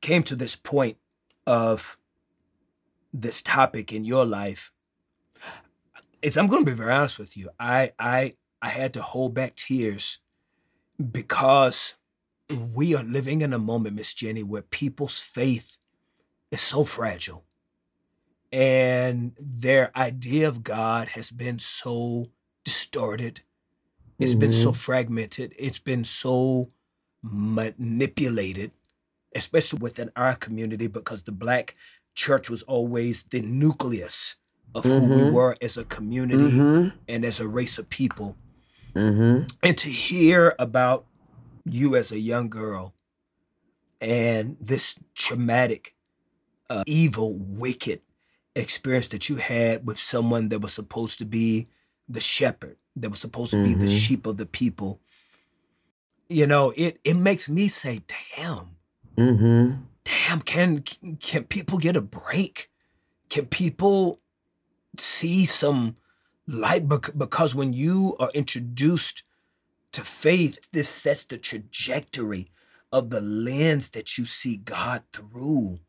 came 0.00 0.22
to 0.24 0.36
this 0.36 0.56
point 0.56 0.98
of 1.46 1.96
this 3.12 3.40
topic 3.40 3.92
in 3.92 4.04
your 4.04 4.26
life, 4.26 4.72
is 6.20 6.36
I'm 6.36 6.46
going 6.46 6.64
to 6.64 6.70
be 6.70 6.76
very 6.76 6.92
honest 6.92 7.18
with 7.18 7.36
you. 7.36 7.48
I 7.58 7.92
I 7.98 8.34
I 8.64 8.68
had 8.68 8.94
to 8.94 9.02
hold 9.02 9.34
back 9.34 9.56
tears 9.56 10.20
because 11.12 11.94
we 12.72 12.94
are 12.94 13.04
living 13.04 13.42
in 13.42 13.52
a 13.52 13.58
moment, 13.58 13.96
Miss 13.96 14.14
Jenny, 14.14 14.42
where 14.42 14.62
people's 14.62 15.20
faith 15.20 15.76
is 16.50 16.62
so 16.62 16.84
fragile. 16.84 17.44
And 18.50 19.32
their 19.38 19.90
idea 19.96 20.48
of 20.48 20.62
God 20.64 21.10
has 21.10 21.30
been 21.30 21.58
so 21.58 22.30
distorted. 22.64 23.42
It's 24.18 24.34
been 24.34 24.52
so 24.52 24.72
fragmented. 24.72 25.54
It's 25.58 25.78
been 25.80 26.04
so 26.04 26.70
manipulated, 27.22 28.70
especially 29.34 29.80
within 29.80 30.10
our 30.16 30.36
community, 30.36 30.86
because 30.86 31.24
the 31.24 31.32
black 31.32 31.76
church 32.14 32.48
was 32.48 32.62
always 32.62 33.24
the 33.24 33.42
nucleus 33.42 34.36
of 34.74 34.84
who 34.84 35.08
we 35.10 35.22
Mhm. 35.22 35.32
were 35.32 35.56
as 35.60 35.76
a 35.76 35.84
community 35.84 36.50
Mm-hmm. 36.50 36.96
and 37.08 37.24
as 37.26 37.40
a 37.40 37.48
race 37.48 37.76
of 37.76 37.90
people. 37.90 38.36
Mm-hmm. 38.94 39.46
And 39.62 39.78
to 39.78 39.88
hear 39.88 40.54
about 40.58 41.06
you 41.64 41.96
as 41.96 42.12
a 42.12 42.18
young 42.18 42.48
girl 42.48 42.94
and 44.00 44.56
this 44.60 44.96
traumatic, 45.14 45.94
uh, 46.70 46.84
evil, 46.86 47.34
wicked 47.34 48.00
experience 48.54 49.08
that 49.08 49.28
you 49.28 49.36
had 49.36 49.86
with 49.86 49.98
someone 49.98 50.48
that 50.50 50.60
was 50.60 50.72
supposed 50.72 51.18
to 51.18 51.24
be 51.24 51.68
the 52.08 52.20
shepherd, 52.20 52.76
that 52.96 53.10
was 53.10 53.18
supposed 53.18 53.50
to 53.52 53.62
be 53.62 53.74
the 53.74 53.86
Mhm. 53.86 53.98
sheep 53.98 54.26
of 54.26 54.36
the 54.36 54.46
people. 54.46 55.00
You 56.28 56.46
know, 56.46 56.72
it 56.76 57.00
it 57.04 57.14
makes 57.14 57.48
me 57.48 57.68
say, 57.68 58.02
"Damn, 58.36 58.76
Mm-hmm. 59.16 59.82
damn, 60.04 60.40
can 60.40 60.82
can 60.82 61.44
people 61.44 61.78
get 61.78 61.96
a 61.96 62.00
break? 62.00 62.70
Can 63.28 63.46
people 63.46 64.20
see 64.98 65.44
some 65.46 65.96
Light 66.46 66.88
because 66.88 67.54
when 67.54 67.72
you 67.72 68.16
are 68.18 68.30
introduced 68.34 69.22
to 69.92 70.02
faith, 70.02 70.70
this 70.72 70.88
sets 70.88 71.24
the 71.24 71.38
trajectory 71.38 72.50
of 72.92 73.10
the 73.10 73.20
lens 73.20 73.90
that 73.90 74.18
you 74.18 74.26
see 74.26 74.58
God 74.58 75.02
through. 75.12 75.80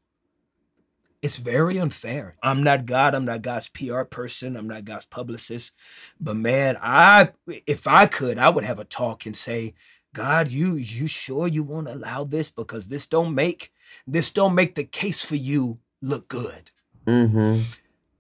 It's 1.22 1.38
very 1.38 1.80
unfair. 1.80 2.36
I'm 2.44 2.64
not 2.64 2.86
God. 2.86 3.16
I'm 3.16 3.26
not 3.26 3.42
God's 3.42 3.68
PR 3.68 4.04
person. 4.04 4.56
I'm 4.56 4.68
not 4.68 4.86
God's 4.86 5.08
publicist. 5.08 5.72
But 6.20 6.36
man, 6.36 6.78
I 6.82 7.30
if 7.48 7.88
I 7.88 8.06
could, 8.06 8.38
I 8.38 8.50
would 8.50 8.64
have 8.64 8.80
a 8.80 8.86
talk 8.86 9.26
and 9.26 9.36
say, 9.36 9.74
God, 10.14 10.50
you 10.50 10.76
you 10.76 11.08
sure 11.08 11.48
you 11.48 11.64
won't 11.64 11.90
allow 11.90 12.24
this 12.24 12.50
because 12.50 12.88
this 12.88 13.08
don't 13.08 13.34
make 13.34 13.72
this 14.06 14.32
don't 14.32 14.56
make 14.56 14.76
the 14.76 14.84
case 14.84 15.24
for 15.26 15.36
you 15.36 15.80
look 16.02 16.28
good. 16.28 16.72
Mm-hmm. 17.08 17.62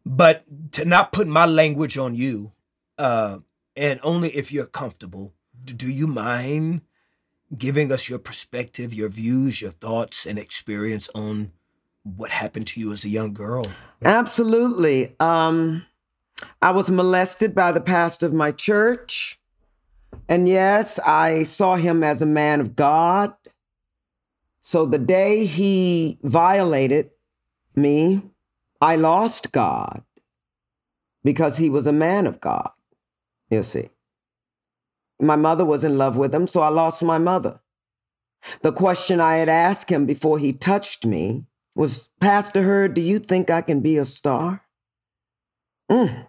But 0.05 0.43
to 0.73 0.85
not 0.85 1.11
put 1.11 1.27
my 1.27 1.45
language 1.45 1.97
on 1.97 2.15
you, 2.15 2.51
uh, 2.97 3.39
and 3.75 3.99
only 4.03 4.29
if 4.29 4.51
you're 4.51 4.65
comfortable, 4.65 5.33
do 5.63 5.91
you 5.91 6.07
mind 6.07 6.81
giving 7.57 7.91
us 7.91 8.09
your 8.09 8.19
perspective, 8.19 8.93
your 8.93 9.09
views, 9.09 9.61
your 9.61 9.71
thoughts, 9.71 10.25
and 10.25 10.37
experience 10.37 11.09
on 11.15 11.51
what 12.03 12.29
happened 12.29 12.67
to 12.67 12.79
you 12.79 12.93
as 12.93 13.03
a 13.03 13.09
young 13.09 13.33
girl? 13.33 13.65
Absolutely. 14.03 15.15
Um, 15.19 15.85
I 16.61 16.71
was 16.71 16.89
molested 16.89 17.55
by 17.55 17.71
the 17.71 17.81
pastor 17.81 18.25
of 18.27 18.33
my 18.33 18.51
church. 18.51 19.39
And 20.29 20.47
yes, 20.47 20.99
I 20.99 21.43
saw 21.43 21.75
him 21.75 22.03
as 22.03 22.21
a 22.21 22.25
man 22.25 22.61
of 22.61 22.75
God. 22.75 23.33
So 24.61 24.85
the 24.85 24.97
day 24.97 25.45
he 25.45 26.17
violated 26.23 27.11
me, 27.75 28.23
I 28.81 28.95
lost 28.95 29.51
God 29.51 30.03
because 31.23 31.57
he 31.57 31.69
was 31.69 31.87
a 31.87 31.93
man 31.93 32.27
of 32.27 32.39
God, 32.39 32.71
you 33.49 33.63
see. 33.63 33.89
My 35.19 35.35
mother 35.35 35.65
was 35.65 35.83
in 35.83 35.97
love 35.97 36.17
with 36.17 36.35
him, 36.35 36.47
so 36.47 36.61
I 36.61 36.69
lost 36.69 37.01
my 37.01 37.17
mother. 37.17 37.59
The 38.61 38.73
question 38.73 39.19
I 39.19 39.37
had 39.37 39.49
asked 39.49 39.89
him 39.89 40.05
before 40.05 40.39
he 40.39 40.53
touched 40.53 41.05
me 41.05 41.45
was, 41.73 42.09
Pastor 42.19 42.63
Hurd, 42.63 42.93
do 42.93 43.01
you 43.01 43.19
think 43.19 43.49
I 43.49 43.61
can 43.61 43.79
be 43.79 43.97
a 43.97 44.05
star? 44.05 44.61
Mm. 45.89 46.27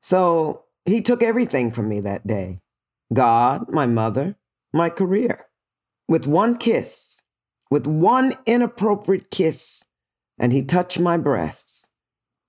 So 0.00 0.64
he 0.84 1.00
took 1.00 1.22
everything 1.22 1.70
from 1.70 1.88
me 1.88 2.00
that 2.00 2.26
day 2.26 2.60
God, 3.12 3.68
my 3.68 3.86
mother, 3.86 4.36
my 4.72 4.90
career. 4.90 5.46
With 6.08 6.26
one 6.26 6.56
kiss, 6.56 7.22
with 7.70 7.86
one 7.86 8.34
inappropriate 8.46 9.30
kiss, 9.30 9.84
and 10.42 10.52
he 10.52 10.64
touched 10.64 10.98
my 10.98 11.16
breasts. 11.16 11.88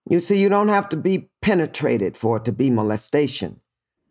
You 0.09 0.19
see, 0.19 0.41
you 0.41 0.49
don't 0.49 0.67
have 0.67 0.89
to 0.89 0.97
be 0.97 1.29
penetrated 1.41 2.17
for 2.17 2.37
it 2.37 2.45
to 2.45 2.51
be 2.51 2.71
molestation. 2.71 3.61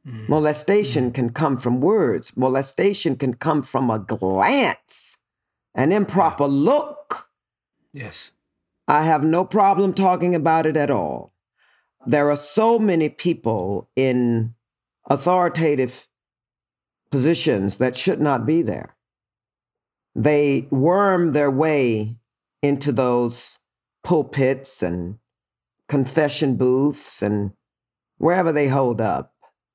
Mm. 0.07 0.29
Molestation 0.29 1.11
mm. 1.11 1.15
can 1.15 1.31
come 1.31 1.59
from 1.59 1.81
words, 1.81 2.37
molestation 2.37 3.17
can 3.17 3.35
come 3.35 3.63
from 3.63 3.91
a 3.91 3.99
glance, 3.99 5.19
an 5.75 5.91
improper 5.91 6.47
look. 6.47 7.29
Yes. 7.93 8.31
I 8.87 9.03
have 9.03 9.25
no 9.25 9.45
problem 9.45 9.95
talking 9.95 10.35
about 10.35 10.65
it 10.65 10.77
at 10.77 10.91
all. 10.91 11.35
There 12.07 12.31
are 12.31 12.37
so 12.37 12.79
many 12.79 13.09
people 13.09 13.91
in 13.97 14.55
authoritative 15.11 16.07
positions 17.11 17.79
that 17.79 17.97
should 17.97 18.21
not 18.21 18.47
be 18.47 18.63
there. 18.63 18.95
They 20.15 20.69
worm 20.71 21.33
their 21.33 21.51
way 21.51 22.17
into 22.63 22.93
those 22.93 23.59
pulpits 24.03 24.83
and 24.83 25.19
confession 25.89 26.57
booths 26.57 27.23
and 27.23 27.53
wherever 28.19 28.53
they 28.53 28.69
hold 28.69 29.01
up 29.01 29.35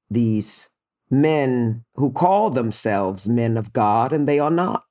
these 0.09 0.69
men 1.09 1.85
who 1.95 2.11
call 2.11 2.49
themselves 2.49 3.27
men 3.27 3.57
of 3.57 3.73
God 3.73 4.11
and 4.11 4.27
they 4.27 4.39
are 4.39 4.51
not. 4.51 4.83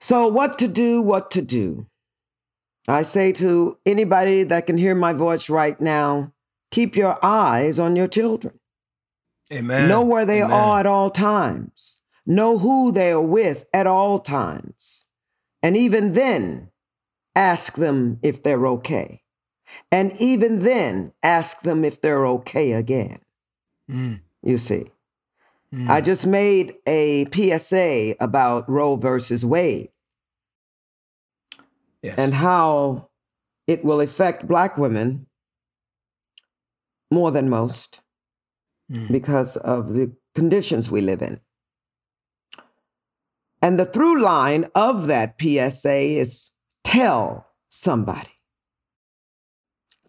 So, 0.00 0.28
what 0.28 0.58
to 0.58 0.68
do, 0.68 1.00
what 1.00 1.30
to 1.32 1.42
do? 1.42 1.86
I 2.86 3.02
say 3.02 3.32
to 3.32 3.78
anybody 3.86 4.42
that 4.44 4.66
can 4.66 4.76
hear 4.76 4.94
my 4.94 5.14
voice 5.14 5.48
right 5.48 5.80
now 5.80 6.34
keep 6.70 6.96
your 6.96 7.24
eyes 7.24 7.78
on 7.78 7.94
your 7.94 8.08
children. 8.08 8.58
Amen. 9.52 9.88
Know 9.88 10.02
where 10.02 10.26
they 10.26 10.42
Amen. 10.42 10.52
are 10.52 10.80
at 10.80 10.86
all 10.86 11.10
times. 11.10 12.00
Know 12.26 12.58
who 12.58 12.90
they 12.90 13.12
are 13.12 13.20
with 13.20 13.64
at 13.72 13.86
all 13.86 14.18
times. 14.18 15.06
And 15.62 15.76
even 15.76 16.14
then, 16.14 16.70
ask 17.34 17.74
them 17.76 18.18
if 18.22 18.42
they're 18.42 18.66
okay. 18.66 19.22
And 19.90 20.16
even 20.20 20.60
then, 20.60 21.12
ask 21.22 21.60
them 21.62 21.84
if 21.84 22.00
they're 22.00 22.26
okay 22.26 22.72
again. 22.72 23.18
Mm, 23.90 24.20
You 24.42 24.58
see, 24.58 24.86
mm. 25.72 25.88
I 25.88 26.00
just 26.00 26.26
made 26.26 26.76
a 26.86 27.26
PSA 27.32 28.14
about 28.20 28.68
Roe 28.68 28.96
versus 28.96 29.44
Wade 29.44 29.88
yes. 32.02 32.18
and 32.18 32.34
how 32.34 33.08
it 33.66 33.84
will 33.84 34.00
affect 34.00 34.46
Black 34.46 34.76
women 34.78 35.26
more 37.10 37.30
than 37.30 37.48
most 37.48 38.00
Mm. 38.90 39.10
because 39.10 39.56
of 39.56 39.94
the 39.94 40.14
conditions 40.34 40.90
we 40.90 41.00
live 41.00 41.22
in. 41.22 41.40
And 43.62 43.78
the 43.80 43.86
through 43.86 44.20
line 44.20 44.68
of 44.74 45.06
that 45.06 45.36
PSA 45.40 46.18
is 46.20 46.52
tell 46.98 47.46
somebody. 47.68 48.30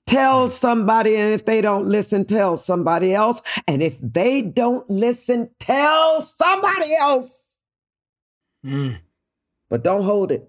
Tell 0.05 0.49
somebody, 0.49 1.15
and 1.15 1.33
if 1.33 1.45
they 1.45 1.61
don't 1.61 1.87
listen, 1.87 2.25
tell 2.25 2.57
somebody 2.57 3.13
else. 3.15 3.41
And 3.67 3.81
if 3.81 3.97
they 4.01 4.41
don't 4.43 4.87
listen, 4.89 5.49
tell 5.59 6.21
somebody 6.21 6.93
else. 6.95 7.57
Mm, 8.63 8.99
But 9.69 9.83
don't 9.83 10.03
hold 10.03 10.31
it. 10.31 10.47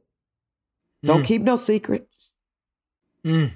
Don't 1.02 1.22
Mm. 1.22 1.26
keep 1.26 1.42
no 1.42 1.56
secrets. 1.56 2.32
mm. 3.24 3.50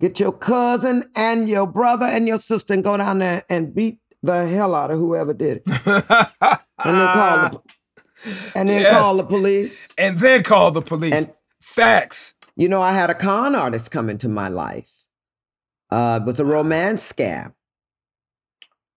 Get 0.00 0.18
your 0.20 0.32
cousin 0.32 1.04
and 1.16 1.48
your 1.48 1.66
brother 1.66 2.06
and 2.06 2.26
your 2.28 2.38
sister 2.38 2.74
and 2.74 2.84
go 2.84 2.96
down 2.96 3.18
there 3.18 3.44
and 3.48 3.74
beat 3.74 3.98
the 4.22 4.46
hell 4.46 4.74
out 4.74 4.90
of 4.90 4.98
whoever 4.98 5.32
did 5.32 5.58
it. 5.58 5.62
And 6.80 6.96
then 6.96 7.12
call 7.12 7.48
the, 7.50 7.60
and 8.54 8.68
then 8.68 8.82
Yes. 8.82 8.92
call 9.00 9.16
the 9.16 9.24
police. 9.24 9.92
and 9.98 10.18
then 10.20 10.42
call 10.44 10.70
the 10.70 10.82
police. 10.82 11.12
And- 11.14 11.32
Facts. 11.78 12.34
You 12.56 12.68
know, 12.68 12.82
I 12.82 12.92
had 12.92 13.08
a 13.08 13.14
con 13.14 13.54
artist 13.54 13.92
come 13.92 14.10
into 14.10 14.28
my 14.28 14.48
life. 14.48 15.04
Uh, 15.90 16.18
it 16.20 16.26
was 16.26 16.40
a 16.40 16.44
romance 16.44 17.12
scam. 17.12 17.52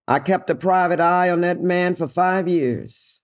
I 0.08 0.18
kept 0.18 0.50
a 0.50 0.56
private 0.56 0.98
eye 0.98 1.30
on 1.30 1.42
that 1.42 1.62
man 1.62 1.94
for 1.94 2.08
five 2.08 2.48
years. 2.48 3.20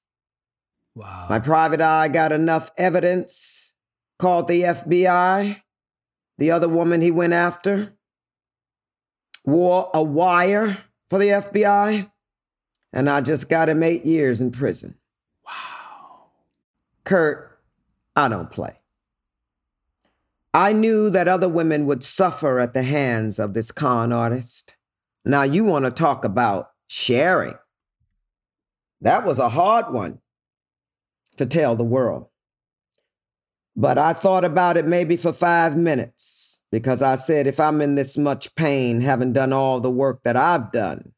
Wow. 0.95 1.27
My 1.29 1.41
private 1.41 1.81
eye 1.81 2.07
got 2.07 2.31
enough 2.31 2.71
evidence, 2.79 3.73
called 4.19 4.47
the 4.47 4.63
FBI. 4.63 5.61
The 6.39 6.51
other 6.53 6.69
woman 6.69 7.01
he 7.01 7.11
went 7.11 7.33
after 7.33 7.95
wore 9.45 9.91
a 9.93 10.03
wire 10.03 10.79
for 11.11 11.19
the 11.19 11.31
FBI, 11.31 12.09
and 12.93 13.11
I 13.11 13.21
just 13.23 13.49
got 13.49 13.69
him 13.69 13.83
eight 13.83 14.05
years 14.05 14.41
in 14.41 14.53
prison. 14.53 14.95
wow. 15.45 16.27
Kurt, 17.03 17.61
I 18.15 18.29
don't 18.29 18.51
play. 18.51 18.78
I 20.55 20.73
knew 20.73 21.11
that 21.11 21.29
other 21.29 21.49
women 21.49 21.87
would 21.87 22.03
suffer 22.03 22.59
at 22.59 22.75
the 22.75 22.83
hands 22.83 23.39
of 23.39 23.55
this 23.55 23.71
con 23.71 24.13
artist. 24.13 24.75
Now, 25.25 25.43
you 25.43 25.65
want 25.65 25.85
to 25.85 25.91
talk 25.91 26.25
about 26.25 26.71
sharing. 26.89 27.55
That 29.01 29.25
was 29.25 29.39
a 29.39 29.51
hard 29.51 29.93
one 29.93 30.21
to 31.37 31.47
tell 31.47 31.77
the 31.77 31.85
world. 31.85 32.27
But 33.77 33.99
I 33.99 34.13
thought 34.13 34.45
about 34.45 34.77
it 34.77 34.87
maybe 34.87 35.17
for 35.17 35.33
five 35.33 35.77
minutes 35.77 36.59
because 36.73 37.01
I 37.03 37.17
said, 37.17 37.47
if 37.47 37.61
I'm 37.61 37.81
in 37.81 37.95
this 37.95 38.19
much 38.19 38.55
pain, 38.55 39.01
having 39.01 39.33
done 39.33 39.53
all 39.53 39.81
the 39.81 39.91
work 39.91 40.23
that 40.25 40.37
I've 40.37 40.73
done, 40.73 41.13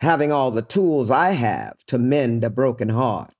having 0.00 0.32
all 0.32 0.50
the 0.50 0.62
tools 0.62 1.10
I 1.10 1.30
have 1.30 1.76
to 1.86 1.98
mend 1.98 2.42
a 2.44 2.50
broken 2.50 2.88
heart, 2.88 3.32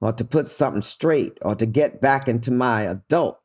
or 0.00 0.12
to 0.12 0.24
put 0.24 0.48
something 0.48 0.82
straight, 0.82 1.38
or 1.42 1.54
to 1.54 1.66
get 1.66 2.00
back 2.00 2.26
into 2.26 2.50
my 2.50 2.82
adult, 2.82 3.38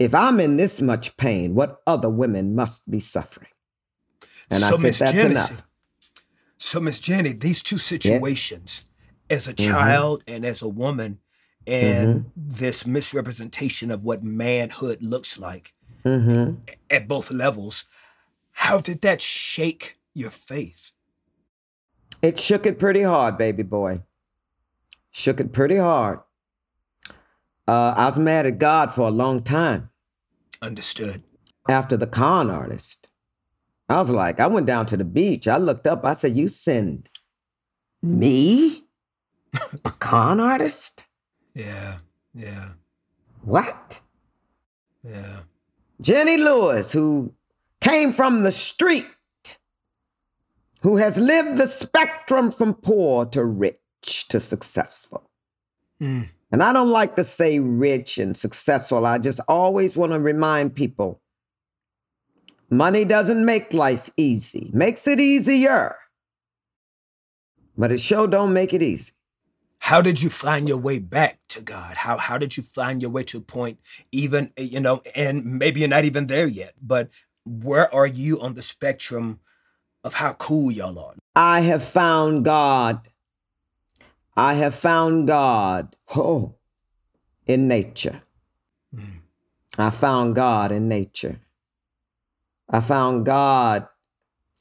if 0.00 0.14
I'm 0.16 0.40
in 0.40 0.58
this 0.58 0.82
much 0.82 1.16
pain, 1.18 1.54
what 1.54 1.82
other 1.86 2.10
women 2.10 2.56
must 2.56 2.90
be 2.90 3.00
suffering? 3.00 3.50
And 4.50 4.64
I 4.64 4.68
So, 4.68 4.78
said, 4.78 4.82
Miss 4.92 4.98
that's 4.98 5.24
enough. 5.24 5.62
So, 6.58 6.80
Miss 6.80 7.00
Jenny, 7.00 7.32
these 7.32 7.62
two 7.62 7.78
situations, 7.78 8.86
as 9.30 9.48
a 9.48 9.54
Mm-hmm. 9.58 9.66
child 9.66 10.24
and 10.26 10.44
as 10.44 10.62
a 10.62 10.68
woman, 10.68 11.20
and 11.66 11.86
Mm-hmm. 11.86 12.28
this 12.36 12.86
misrepresentation 12.86 13.90
of 13.90 14.02
what 14.04 14.24
manhood 14.24 15.02
looks 15.02 15.38
like 15.38 15.74
hmm 16.04 16.54
at 16.90 17.08
both 17.08 17.30
levels, 17.32 17.84
how 18.52 18.80
did 18.80 19.02
that 19.02 19.20
shake 19.20 19.98
your 20.14 20.30
faith? 20.30 20.92
It 22.22 22.38
shook 22.38 22.66
it 22.66 22.78
pretty 22.78 23.02
hard, 23.02 23.38
baby 23.38 23.62
boy. 23.64 24.02
Shook 25.12 25.40
it 25.40 25.52
pretty 25.52 25.76
hard. 25.76 26.20
Uh, 27.70 27.94
I 27.96 28.06
was 28.06 28.18
mad 28.18 28.46
at 28.46 28.58
God 28.58 28.92
for 28.92 29.02
a 29.06 29.12
long 29.12 29.42
time. 29.44 29.90
Understood. 30.60 31.22
after 31.68 31.96
the 31.96 32.06
con 32.06 32.50
artist. 32.50 33.06
I 33.88 33.98
was 33.98 34.10
like, 34.10 34.40
I 34.40 34.48
went 34.48 34.66
down 34.66 34.86
to 34.86 34.96
the 34.96 35.04
beach. 35.04 35.46
I 35.46 35.56
looked 35.56 35.86
up. 35.86 36.04
I 36.04 36.14
said, 36.14 36.36
You 36.36 36.48
send 36.48 37.08
me? 38.02 38.84
A 39.84 39.90
con 40.00 40.40
artist? 40.40 41.04
Yeah, 41.54 41.98
yeah, 42.34 42.70
What? 43.42 44.00
yeah. 45.04 45.40
Jenny 46.00 46.36
Lewis, 46.38 46.90
who 46.92 47.32
came 47.80 48.12
from 48.12 48.42
the 48.42 48.52
street, 48.52 49.06
who 50.82 50.96
has 50.96 51.16
lived 51.16 51.56
the 51.56 51.66
spectrum 51.68 52.50
from 52.50 52.74
poor 52.74 53.26
to 53.26 53.44
rich 53.44 54.26
to 54.28 54.40
successful. 54.40 55.22
Mm. 56.00 56.28
And 56.52 56.62
I 56.62 56.72
don't 56.72 56.90
like 56.90 57.16
to 57.16 57.24
say 57.24 57.60
rich 57.60 58.18
and 58.18 58.36
successful. 58.36 59.06
I 59.06 59.18
just 59.18 59.40
always 59.46 59.96
want 59.96 60.12
to 60.12 60.18
remind 60.18 60.74
people 60.74 61.20
money 62.70 63.04
doesn't 63.04 63.44
make 63.44 63.72
life 63.72 64.10
easy, 64.16 64.70
makes 64.72 65.06
it 65.06 65.20
easier. 65.20 65.96
But 67.76 67.92
it 67.92 68.00
sure 68.00 68.26
don't 68.26 68.52
make 68.52 68.74
it 68.74 68.82
easy. 68.82 69.12
How 69.78 70.02
did 70.02 70.20
you 70.20 70.28
find 70.28 70.68
your 70.68 70.76
way 70.76 70.98
back 70.98 71.38
to 71.48 71.62
God? 71.62 71.96
How 71.96 72.18
how 72.18 72.36
did 72.36 72.56
you 72.56 72.62
find 72.62 73.00
your 73.00 73.10
way 73.10 73.22
to 73.24 73.38
a 73.38 73.40
point, 73.40 73.78
even 74.12 74.52
you 74.56 74.78
know, 74.78 75.02
and 75.14 75.58
maybe 75.58 75.80
you're 75.80 75.88
not 75.88 76.04
even 76.04 76.26
there 76.26 76.46
yet, 76.46 76.74
but 76.82 77.08
where 77.46 77.92
are 77.94 78.06
you 78.06 78.40
on 78.40 78.54
the 78.54 78.62
spectrum 78.62 79.40
of 80.04 80.14
how 80.14 80.34
cool 80.34 80.70
y'all 80.70 80.98
are? 80.98 81.14
I 81.34 81.60
have 81.60 81.82
found 81.82 82.44
God. 82.44 83.08
I 84.40 84.54
have 84.54 84.74
found 84.74 85.28
God. 85.28 85.96
Oh, 86.16 86.54
in 87.46 87.68
nature. 87.68 88.22
I 89.76 89.90
found 89.90 90.34
God 90.34 90.72
in 90.72 90.88
nature. 90.88 91.40
I 92.70 92.80
found 92.80 93.26
God 93.26 93.86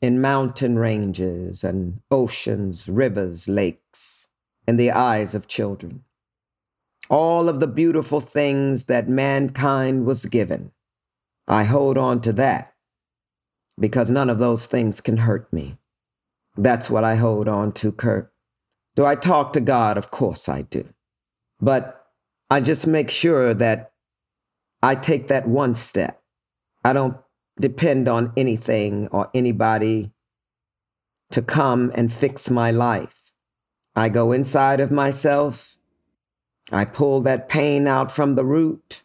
in 0.02 0.20
mountain 0.20 0.78
ranges 0.78 1.64
and 1.64 2.02
oceans, 2.12 2.90
rivers, 2.90 3.48
lakes, 3.48 4.28
in 4.68 4.76
the 4.76 4.92
eyes 4.92 5.34
of 5.34 5.48
children. 5.48 6.04
All 7.10 7.48
of 7.48 7.62
the 7.62 7.68
beautiful 7.68 8.20
things 8.20 8.84
that 8.86 9.08
mankind 9.08 10.06
was 10.06 10.26
given. 10.26 10.74
I 11.48 11.64
hold 11.64 11.98
on 11.98 12.20
to 12.24 12.34
that 12.34 12.74
because 13.80 14.12
none 14.12 14.30
of 14.30 14.40
those 14.40 14.66
things 14.66 15.00
can 15.00 15.16
hurt 15.16 15.54
me. 15.54 15.78
That's 16.58 16.90
what 16.90 17.06
I 17.06 17.16
hold 17.16 17.48
on 17.48 17.72
to, 17.80 17.94
Kirk. 17.94 18.34
Do 19.00 19.06
I 19.06 19.16
talk 19.16 19.54
to 19.54 19.62
God? 19.62 19.98
Of 19.98 20.12
course 20.12 20.50
I 20.50 20.64
do. 20.64 20.84
But 21.62 22.06
I 22.52 22.60
just 22.60 22.86
make 22.86 23.10
sure 23.10 23.54
that 23.54 23.94
I 24.84 24.96
take 24.96 25.30
that 25.30 25.48
one 25.48 25.74
step. 25.74 26.22
I 26.84 26.92
don't 26.92 27.16
depend 27.62 28.10
on 28.10 28.34
anything 28.36 29.08
or 29.14 29.30
anybody 29.34 30.12
to 31.32 31.42
come 31.42 31.94
and 31.96 32.12
fix 32.12 32.50
my 32.50 32.72
life. 32.72 33.32
I 33.96 34.10
go 34.10 34.34
inside 34.34 34.82
of 34.82 34.92
myself. 34.92 35.78
I 36.70 36.84
pull 36.84 37.22
that 37.22 37.48
pain 37.48 37.88
out 37.88 38.12
from 38.12 38.36
the 38.36 38.44
root. 38.44 39.04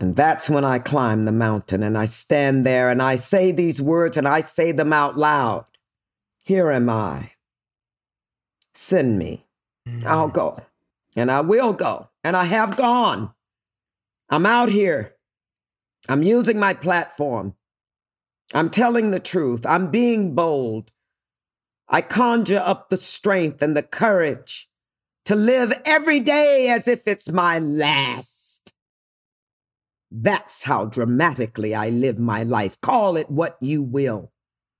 And 0.00 0.16
that's 0.16 0.50
when 0.50 0.66
I 0.66 0.78
climb 0.78 1.22
the 1.22 1.32
mountain 1.32 1.82
and 1.82 1.96
I 1.96 2.04
stand 2.04 2.66
there 2.66 2.90
and 2.90 3.00
I 3.00 3.16
say 3.16 3.52
these 3.52 3.80
words 3.80 4.18
and 4.18 4.28
I 4.28 4.42
say 4.42 4.70
them 4.70 4.92
out 4.92 5.16
loud. 5.16 5.64
Here 6.42 6.70
am 6.70 6.90
I. 6.90 7.30
Send 8.74 9.18
me. 9.18 9.46
I'll 10.04 10.30
mm. 10.30 10.34
go. 10.34 10.58
And 11.16 11.30
I 11.30 11.40
will 11.40 11.72
go. 11.72 12.10
And 12.22 12.36
I 12.36 12.44
have 12.44 12.76
gone. 12.76 13.32
I'm 14.28 14.46
out 14.46 14.68
here. 14.68 15.14
I'm 16.08 16.22
using 16.22 16.58
my 16.58 16.74
platform. 16.74 17.54
I'm 18.52 18.70
telling 18.70 19.10
the 19.10 19.20
truth. 19.20 19.64
I'm 19.66 19.90
being 19.90 20.34
bold. 20.34 20.90
I 21.88 22.00
conjure 22.00 22.62
up 22.64 22.88
the 22.88 22.96
strength 22.96 23.62
and 23.62 23.76
the 23.76 23.82
courage 23.82 24.68
to 25.26 25.34
live 25.34 25.72
every 25.84 26.20
day 26.20 26.68
as 26.68 26.88
if 26.88 27.06
it's 27.06 27.30
my 27.30 27.58
last. 27.58 28.72
That's 30.10 30.62
how 30.62 30.84
dramatically 30.84 31.74
I 31.74 31.88
live 31.88 32.18
my 32.18 32.42
life. 32.42 32.80
Call 32.80 33.16
it 33.16 33.30
what 33.30 33.56
you 33.60 33.82
will. 33.82 34.32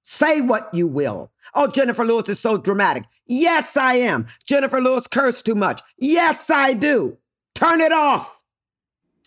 Say 0.06 0.42
what 0.42 0.68
you 0.74 0.86
will. 0.86 1.32
Oh, 1.54 1.66
Jennifer 1.66 2.04
Lewis 2.04 2.28
is 2.28 2.38
so 2.38 2.58
dramatic. 2.58 3.04
Yes, 3.26 3.74
I 3.74 3.94
am. 3.94 4.26
Jennifer 4.44 4.78
Lewis 4.78 5.06
cursed 5.06 5.46
too 5.46 5.54
much. 5.54 5.80
Yes, 5.96 6.50
I 6.50 6.74
do. 6.74 7.16
Turn 7.54 7.80
it 7.80 7.90
off. 7.90 8.42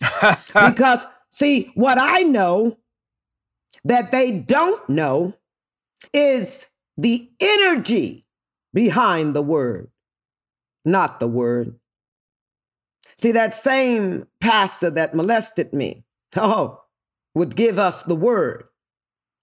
because, 0.52 1.04
see, 1.30 1.72
what 1.74 1.98
I 1.98 2.20
know 2.20 2.78
that 3.84 4.12
they 4.12 4.30
don't 4.30 4.88
know 4.88 5.34
is 6.12 6.68
the 6.96 7.28
energy 7.40 8.24
behind 8.72 9.34
the 9.34 9.42
word, 9.42 9.90
not 10.84 11.18
the 11.18 11.26
word. 11.26 11.74
See, 13.16 13.32
that 13.32 13.52
same 13.52 14.28
pastor 14.40 14.90
that 14.90 15.16
molested 15.16 15.72
me, 15.72 16.04
oh, 16.36 16.82
would 17.34 17.56
give 17.56 17.80
us 17.80 18.04
the 18.04 18.14
word. 18.14 18.64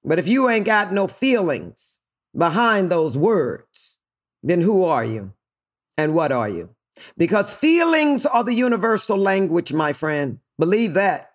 But 0.05 0.19
if 0.19 0.27
you 0.27 0.49
ain't 0.49 0.65
got 0.65 0.93
no 0.93 1.07
feelings 1.07 1.99
behind 2.37 2.91
those 2.91 3.17
words, 3.17 3.97
then 4.43 4.61
who 4.61 4.83
are 4.83 5.03
you? 5.03 5.33
And 5.97 6.13
what 6.13 6.31
are 6.31 6.49
you? 6.49 6.69
Because 7.17 7.53
feelings 7.53 8.25
are 8.25 8.43
the 8.43 8.53
universal 8.53 9.17
language, 9.17 9.73
my 9.73 9.93
friend. 9.93 10.39
Believe 10.59 10.93
that. 10.93 11.31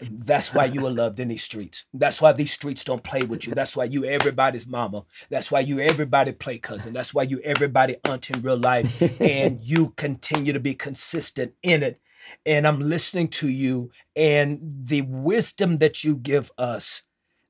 That's 0.00 0.52
why 0.52 0.66
you 0.66 0.86
are 0.86 0.90
loved 0.90 1.20
in 1.20 1.28
these 1.28 1.42
streets. 1.42 1.84
That's 1.94 2.20
why 2.20 2.32
these 2.32 2.52
streets 2.52 2.84
don't 2.84 3.02
play 3.02 3.22
with 3.22 3.46
you. 3.46 3.54
That's 3.54 3.76
why 3.76 3.84
you 3.84 4.04
everybody's 4.04 4.66
mama. 4.66 5.04
That's 5.30 5.50
why 5.50 5.60
you 5.60 5.80
everybody 5.80 6.32
play 6.32 6.58
cousin. 6.58 6.92
That's 6.92 7.14
why 7.14 7.22
you 7.22 7.40
everybody 7.40 7.96
aunt 8.04 8.30
in 8.30 8.42
real 8.42 8.58
life. 8.58 9.20
and 9.20 9.62
you 9.62 9.90
continue 9.90 10.52
to 10.52 10.60
be 10.60 10.74
consistent 10.74 11.54
in 11.62 11.82
it. 11.82 12.00
And 12.44 12.66
I'm 12.66 12.80
listening 12.80 13.28
to 13.28 13.48
you 13.48 13.90
and 14.14 14.60
the 14.84 15.02
wisdom 15.02 15.78
that 15.78 16.04
you 16.04 16.16
give 16.16 16.52
us. 16.58 17.02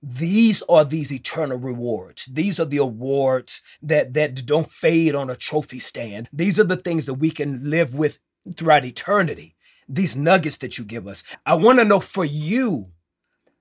These 0.03 0.63
are 0.69 0.85
these 0.85 1.13
eternal 1.13 1.59
rewards. 1.59 2.27
These 2.27 2.61
are 2.61 2.67
the 2.67 2.77
awards 2.77 3.63
that 3.83 4.15
that 4.15 4.47
don't 4.47 4.71
fade 4.71 5.15
on 5.15 5.31
a 5.31 5.37
trophy 5.37 5.79
stand. 5.79 6.29
These 6.33 6.61
are 6.61 6.65
the 6.65 6.77
things 6.77 7.07
that 7.07 7.15
we 7.15 7.31
can 7.31 7.71
live 7.71 7.95
with 7.95 8.19
throughout 8.57 8.85
eternity 8.85 9.57
these 9.89 10.17
nuggets 10.17 10.59
that 10.59 10.79
you 10.79 10.85
give 10.85 11.07
us. 11.07 11.23
I 11.45 11.55
want 11.55 11.79
to 11.79 11.85
know 11.85 12.01
for 12.01 12.25
you, 12.25 12.93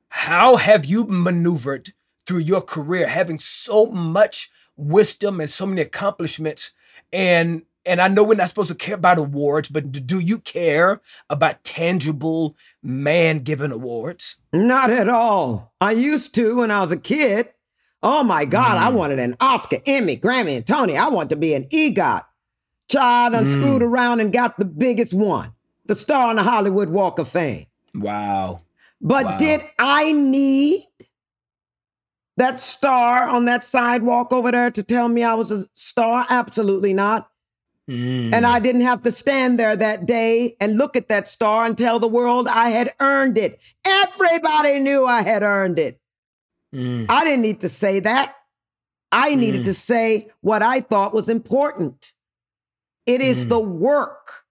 how 0.09 0.55
have 0.55 0.85
you 0.85 1.05
maneuvered 1.05 1.93
through 2.25 2.39
your 2.39 2.61
career, 2.61 3.07
having 3.07 3.39
so 3.39 3.87
much 3.87 4.49
wisdom 4.75 5.39
and 5.39 5.49
so 5.49 5.65
many 5.65 5.81
accomplishments? 5.81 6.71
And 7.11 7.63
and 7.85 8.01
I 8.01 8.07
know 8.07 8.23
we're 8.23 8.35
not 8.35 8.49
supposed 8.49 8.69
to 8.69 8.75
care 8.75 8.95
about 8.95 9.19
awards, 9.19 9.69
but 9.69 9.91
do 9.91 10.19
you 10.19 10.39
care 10.39 11.01
about 11.29 11.63
tangible 11.63 12.55
man-given 12.81 13.71
awards? 13.71 14.37
Not 14.51 14.89
at 14.89 15.09
all. 15.09 15.73
I 15.79 15.91
used 15.91 16.33
to 16.35 16.57
when 16.57 16.71
I 16.71 16.81
was 16.81 16.91
a 16.91 16.97
kid. 16.97 17.49
Oh 18.01 18.23
my 18.23 18.45
God, 18.45 18.77
I 18.77 18.89
hmm. 18.91 18.97
wanted 18.97 19.19
an 19.19 19.35
Oscar, 19.39 19.77
Emmy, 19.85 20.17
Grammy, 20.17 20.55
and 20.55 20.65
Tony. 20.65 20.97
I 20.97 21.07
wanted 21.07 21.29
to 21.29 21.37
be 21.37 21.53
an 21.53 21.65
EGOT. 21.65 22.23
Child, 22.89 23.33
unscrewed 23.33 23.55
hmm. 23.55 23.61
screwed 23.61 23.83
around 23.83 24.19
and 24.19 24.31
got 24.31 24.57
the 24.57 24.65
biggest 24.65 25.13
one 25.13 25.53
the 25.85 25.95
star 25.95 26.29
on 26.29 26.35
the 26.35 26.43
Hollywood 26.43 26.89
Walk 26.89 27.19
of 27.19 27.27
Fame. 27.27 27.65
Wow. 27.93 28.61
But 29.01 29.25
Wow. 29.25 29.37
did 29.37 29.63
I 29.77 30.11
need 30.11 30.85
that 32.37 32.59
star 32.59 33.23
on 33.27 33.45
that 33.45 33.63
sidewalk 33.63 34.33
over 34.33 34.51
there 34.51 34.71
to 34.71 34.83
tell 34.83 35.07
me 35.07 35.23
I 35.23 35.35
was 35.35 35.51
a 35.51 35.65
star? 35.73 36.25
Absolutely 36.29 36.93
not. 36.93 37.29
Mm. 37.89 38.33
And 38.33 38.45
I 38.47 38.59
didn't 38.59 38.81
have 38.81 39.03
to 39.03 39.11
stand 39.11 39.59
there 39.59 39.75
that 39.75 40.05
day 40.07 40.55
and 40.59 40.77
look 40.77 40.95
at 40.95 41.07
that 41.09 41.27
star 41.27 41.65
and 41.65 41.77
tell 41.77 41.99
the 41.99 42.07
world 42.07 42.47
I 42.47 42.69
had 42.69 42.93
earned 42.99 43.37
it. 43.37 43.59
Everybody 43.85 44.79
knew 44.79 45.05
I 45.05 45.21
had 45.21 45.43
earned 45.43 45.77
it. 45.77 45.99
Mm. 46.73 47.05
I 47.09 47.23
didn't 47.23 47.43
need 47.43 47.61
to 47.61 47.69
say 47.69 47.99
that. 47.99 48.35
I 49.11 49.35
needed 49.35 49.61
Mm. 49.61 49.65
to 49.65 49.73
say 49.75 50.29
what 50.41 50.63
I 50.63 50.81
thought 50.81 51.13
was 51.13 51.29
important. 51.29 52.11
It 53.05 53.21
is 53.21 53.45
Mm. 53.45 53.49
the 53.49 53.59
work 53.59 54.45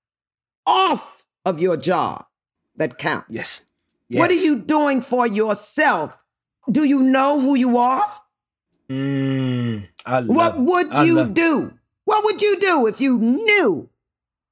off 0.65 1.25
of 1.45 1.59
your 1.59 1.77
job 1.77 2.27
that 2.77 2.99
counts. 2.99 3.27
Yes. 3.31 3.63
What 4.11 4.31
are 4.31 4.35
you 4.35 4.57
doing 4.57 5.03
for 5.03 5.27
yourself? 5.27 6.17
Do 6.71 6.85
you 6.85 7.01
know 7.01 7.41
who 7.41 7.57
you 7.57 7.77
are? 7.79 8.11
Mm. 8.89 9.89
What 10.27 10.59
would 10.61 10.95
you 10.99 11.27
do? 11.29 11.73
What 12.05 12.25
would 12.25 12.43
you 12.43 12.59
do 12.59 12.87
if 12.87 13.01
you 13.01 13.19
knew 13.19 13.89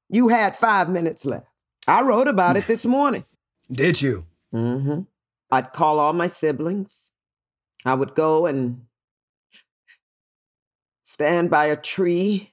you 0.09 0.29
had 0.29 0.57
five 0.57 0.89
minutes 0.89 1.25
left? 1.25 1.47
I 1.87 2.03
wrote 2.03 2.29
about 2.29 2.57
it 2.57 2.67
this 2.67 2.85
morning. 2.85 3.25
Did 3.71 4.01
you? 4.01 4.27
Mm-hmm. 4.55 5.03
I'd 5.51 5.73
call 5.73 5.99
all 5.99 6.13
my 6.13 6.29
siblings. 6.29 7.11
I 7.85 7.95
would 7.95 8.15
go 8.15 8.47
and 8.47 8.83
stand 11.05 11.51
by 11.51 11.67
a 11.67 11.77
tree. 11.77 12.53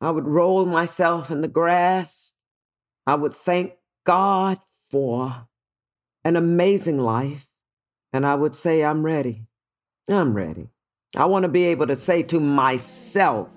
I 0.00 0.10
would 0.10 0.26
roll 0.26 0.64
myself 0.64 1.30
in 1.30 1.40
the 1.40 1.48
grass. 1.48 2.34
I 3.06 3.14
would 3.14 3.34
thank 3.34 3.72
God 4.04 4.58
for 4.90 5.48
an 6.24 6.36
amazing 6.36 6.98
life. 6.98 7.48
And 8.12 8.26
I 8.26 8.34
would 8.34 8.54
say, 8.54 8.84
I'm 8.84 9.04
ready. 9.04 9.46
I'm 10.08 10.34
ready. 10.34 10.68
I 11.16 11.26
want 11.26 11.44
to 11.44 11.48
be 11.48 11.64
able 11.66 11.86
to 11.86 11.96
say 11.96 12.22
to 12.24 12.40
myself, 12.40 13.48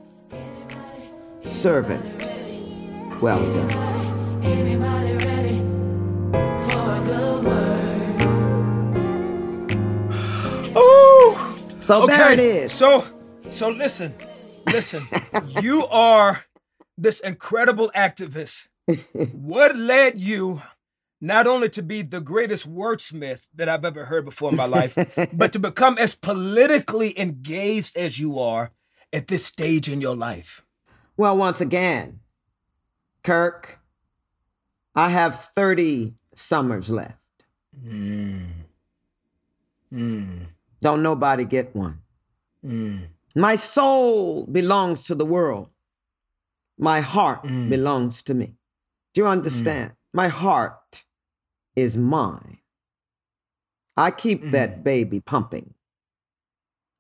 servant, 1.44 2.04
well 3.22 3.40
done. 3.40 4.44
Anybody 4.44 5.14
ready 5.14 5.60
for 6.70 6.82
a 6.92 7.02
good 7.06 7.46
word? 7.46 7.92
Oh, 10.76 11.58
So 11.82 12.06
there 12.06 12.34
it 12.34 12.40
is. 12.40 12.72
So, 12.72 13.06
so 13.50 13.70
listen, 13.70 14.14
listen. 14.66 15.08
you 15.62 15.86
are 15.88 16.44
this 16.98 17.20
incredible 17.22 17.92
activist. 17.96 18.68
what 19.32 19.76
led 19.78 20.20
you 20.20 20.62
not 21.22 21.48
only 21.48 21.70
to 21.70 21.82
be 21.82 22.02
the 22.02 22.20
greatest 22.20 22.70
wordsmith 22.70 23.48
that 23.56 23.70
I've 23.70 23.86
ever 23.86 24.04
heard 24.04 24.26
before 24.26 24.50
in 24.50 24.58
my 24.58 24.66
life, 24.66 24.98
but 25.34 25.54
to 25.54 25.60
become 25.60 25.98
as 25.98 26.16
politically 26.16 27.18
engaged 27.18 27.96
as 27.96 28.20
you 28.20 28.38
are 28.40 28.72
at 29.14 29.28
this 29.28 29.46
stage 29.46 29.88
in 29.88 30.02
your 30.02 30.16
life? 30.16 30.66
Well, 31.16 31.38
once 31.38 31.62
again, 31.62 32.20
Kirk, 33.24 33.80
I 34.96 35.10
have 35.10 35.40
30 35.56 36.16
summers 36.36 36.90
left. 36.90 37.18
Hmm. 37.82 38.40
Hmm. 39.90 40.38
Don't 40.82 41.04
nobody 41.04 41.46
get 41.46 41.76
one. 41.76 42.00
Hmm. 42.66 42.98
My 43.36 43.56
soul 43.56 44.46
belongs 44.46 45.04
to 45.04 45.16
the 45.16 45.26
world. 45.26 45.70
My 46.78 47.02
heart 47.02 47.44
belongs 47.70 48.22
to 48.24 48.34
me. 48.34 48.56
Do 49.14 49.22
you 49.22 49.28
understand? 49.28 49.94
My 50.12 50.28
heart 50.28 51.06
is 51.76 51.96
mine. 51.98 52.58
I 53.96 54.12
keep 54.12 54.52
that 54.52 54.84
baby 54.84 55.20
pumping. 55.20 55.74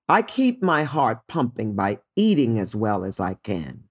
I 0.09 0.21
keep 0.21 0.61
my 0.61 0.83
heart 0.83 1.21
pumping 1.27 1.75
by 1.75 1.99
eating 2.15 2.59
as 2.59 2.75
well 2.75 3.05
as 3.05 3.19
I 3.19 3.35
can, 3.35 3.85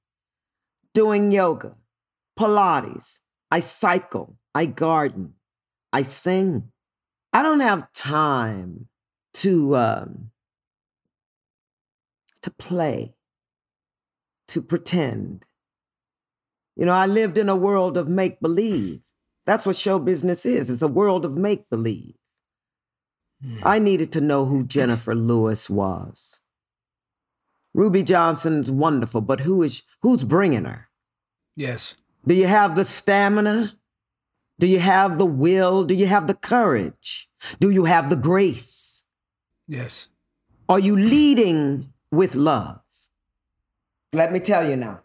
doing 0.95 1.33
yoga, 1.33 1.75
Pilates, 2.39 3.19
I 3.51 3.61
cycle, 3.61 4.37
I 4.55 4.67
garden, 4.67 5.35
I 5.93 6.03
sing. 6.03 6.71
I 7.33 7.43
don't 7.43 7.61
have 7.61 7.93
time 7.93 8.89
to 9.35 9.77
um, 9.77 10.31
to 12.43 12.51
play, 12.51 13.15
to 14.49 14.61
pretend. 14.61 15.45
You 16.77 16.87
know, 16.87 16.95
I 16.95 17.07
lived 17.07 17.39
in 17.39 17.49
a 17.49 17.57
world 17.57 17.97
of 17.97 18.09
make 18.09 18.41
believe. 18.41 19.01
That's 19.47 19.67
what 19.67 19.77
show 19.77 19.99
business 19.99 20.45
is. 20.45 20.71
It's 20.71 20.83
a 20.83 20.89
world 20.89 21.25
of 21.25 21.37
make 21.37 21.69
believe. 21.71 22.15
I 23.63 23.79
needed 23.79 24.13
to 24.13 24.21
know 24.21 24.45
who 24.45 24.65
Jennifer 24.65 25.15
Lewis 25.15 25.69
was. 25.69 26.41
Ruby 27.75 28.03
Johnson's 28.03 28.71
wonderful, 28.71 29.21
but 29.21 29.41
who 29.41 29.63
is 29.63 29.83
who's 30.03 30.25
bringing 30.25 30.65
her? 30.65 30.89
Yes. 31.57 31.97
Do 32.27 32.35
you 32.35 32.47
have 32.47 32.77
the 32.77 32.85
stamina? 32.85 33.77
Do 34.59 34.67
you 34.67 34.79
have 34.79 35.19
the 35.19 35.27
will? 35.27 35.85
Do 35.85 35.95
you 35.95 36.07
have 36.07 36.27
the 36.27 36.35
courage? 36.35 37.29
Do 37.59 37.71
you 37.71 37.85
have 37.85 38.11
the 38.11 38.17
grace? 38.17 39.05
Yes. 39.67 40.09
Are 40.69 40.79
you 40.79 40.97
leading 40.97 41.93
with 42.11 42.35
love? 42.35 42.81
Let 44.13 44.33
me 44.33 44.39
tell 44.39 44.69
you 44.69 44.77
now. 44.77 45.01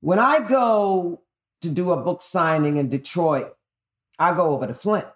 When 0.00 0.18
I 0.18 0.40
go 0.40 1.22
to 1.60 1.68
do 1.68 1.90
a 1.90 1.96
book 1.96 2.22
signing 2.22 2.76
in 2.76 2.88
Detroit, 2.88 3.54
I 4.18 4.34
go 4.34 4.54
over 4.54 4.66
to 4.66 4.74
Flint 4.74 5.06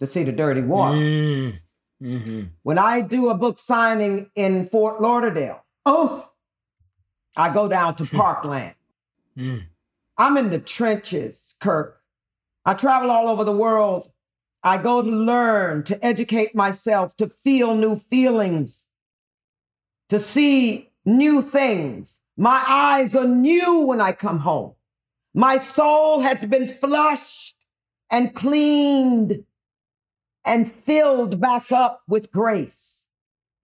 to 0.00 0.06
see 0.06 0.22
the 0.22 0.32
dirty 0.32 0.60
water. 0.60 0.96
Mm. 0.96 1.58
hmm 2.00 2.42
When 2.62 2.78
I 2.78 3.00
do 3.00 3.28
a 3.28 3.34
book 3.34 3.58
signing 3.58 4.30
in 4.34 4.66
Fort 4.66 5.00
Lauderdale, 5.00 5.64
oh, 5.84 6.28
I 7.36 7.52
go 7.52 7.68
down 7.68 7.96
to 7.96 8.06
Parkland. 8.06 8.74
Mm. 9.36 9.64
I'm 10.18 10.36
in 10.36 10.50
the 10.50 10.58
trenches, 10.58 11.54
Kirk. 11.60 12.00
I 12.64 12.74
travel 12.74 13.10
all 13.10 13.28
over 13.28 13.44
the 13.44 13.52
world. 13.52 14.10
I 14.62 14.78
go 14.78 15.02
to 15.02 15.08
learn, 15.08 15.84
to 15.84 16.04
educate 16.04 16.54
myself, 16.54 17.16
to 17.18 17.28
feel 17.28 17.74
new 17.74 17.96
feelings, 17.96 18.88
to 20.08 20.18
see 20.18 20.90
new 21.04 21.42
things. 21.42 22.20
My 22.36 22.64
eyes 22.66 23.14
are 23.14 23.28
new 23.28 23.80
when 23.80 24.00
I 24.00 24.12
come 24.12 24.40
home. 24.40 24.72
My 25.34 25.58
soul 25.58 26.20
has 26.20 26.44
been 26.44 26.68
flushed 26.68 27.56
and 28.10 28.34
cleaned 28.34 29.44
and 30.46 30.70
filled 30.70 31.40
back 31.40 31.72
up 31.72 32.02
with 32.08 32.30
grace. 32.30 33.08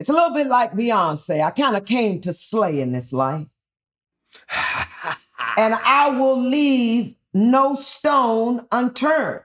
It's 0.00 0.10
a 0.10 0.12
little 0.12 0.34
bit 0.34 0.48
like 0.48 0.72
Beyonce. 0.72 1.42
I 1.42 1.52
kind 1.52 1.76
of 1.76 1.84
came 1.84 2.20
to 2.22 2.32
slay 2.32 2.80
in 2.80 2.90
this 2.90 3.12
life. 3.12 3.46
and 5.56 5.74
I 5.74 6.10
will 6.10 6.40
leave 6.40 7.14
no 7.32 7.76
stone 7.76 8.66
unturned. 8.72 9.42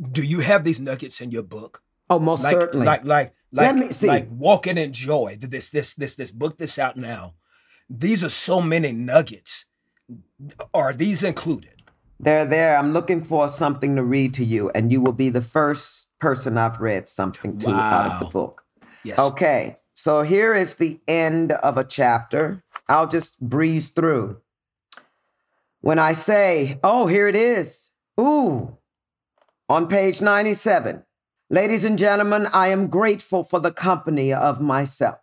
Do 0.00 0.22
you 0.22 0.40
have 0.40 0.64
these 0.64 0.78
nuggets 0.78 1.20
in 1.20 1.32
your 1.32 1.42
book? 1.42 1.82
Oh, 2.08 2.20
most 2.20 2.44
like, 2.44 2.52
certainly. 2.52 2.86
Like, 2.86 3.04
like, 3.04 3.34
Let 3.50 3.74
me 3.74 3.90
see. 3.90 4.06
like 4.06 4.28
walking 4.30 4.78
in 4.78 4.92
joy. 4.92 5.36
This, 5.40 5.70
this, 5.70 5.94
this, 5.94 6.14
this 6.14 6.30
book 6.30 6.58
that's 6.58 6.78
out 6.78 6.96
now. 6.96 7.34
These 7.90 8.22
are 8.22 8.28
so 8.28 8.62
many 8.62 8.92
nuggets. 8.92 9.66
Are 10.72 10.92
these 10.92 11.22
included? 11.22 11.82
They're 12.20 12.44
there. 12.44 12.76
I'm 12.76 12.92
looking 12.92 13.24
for 13.24 13.48
something 13.48 13.96
to 13.96 14.04
read 14.04 14.34
to 14.34 14.44
you, 14.44 14.70
and 14.74 14.92
you 14.92 15.00
will 15.00 15.12
be 15.12 15.28
the 15.28 15.40
first 15.40 16.06
person 16.22 16.56
I've 16.56 16.80
read 16.80 17.08
something 17.08 17.58
to 17.58 17.70
out 17.70 18.12
of 18.12 18.20
the 18.20 18.32
book. 18.32 18.64
Yes. 19.02 19.18
Okay, 19.18 19.78
so 19.92 20.22
here 20.22 20.54
is 20.54 20.76
the 20.76 21.00
end 21.08 21.50
of 21.50 21.76
a 21.76 21.82
chapter. 21.82 22.62
I'll 22.88 23.08
just 23.08 23.40
breeze 23.40 23.88
through. 23.88 24.40
When 25.80 25.98
I 25.98 26.12
say, 26.12 26.78
oh, 26.84 27.08
here 27.08 27.26
it 27.26 27.34
is. 27.34 27.90
Ooh, 28.20 28.78
on 29.68 29.88
page 29.88 30.20
97. 30.20 31.02
Ladies 31.50 31.84
and 31.84 31.98
gentlemen, 31.98 32.46
I 32.52 32.68
am 32.68 32.86
grateful 32.86 33.42
for 33.42 33.58
the 33.58 33.72
company 33.72 34.32
of 34.32 34.60
myself, 34.60 35.18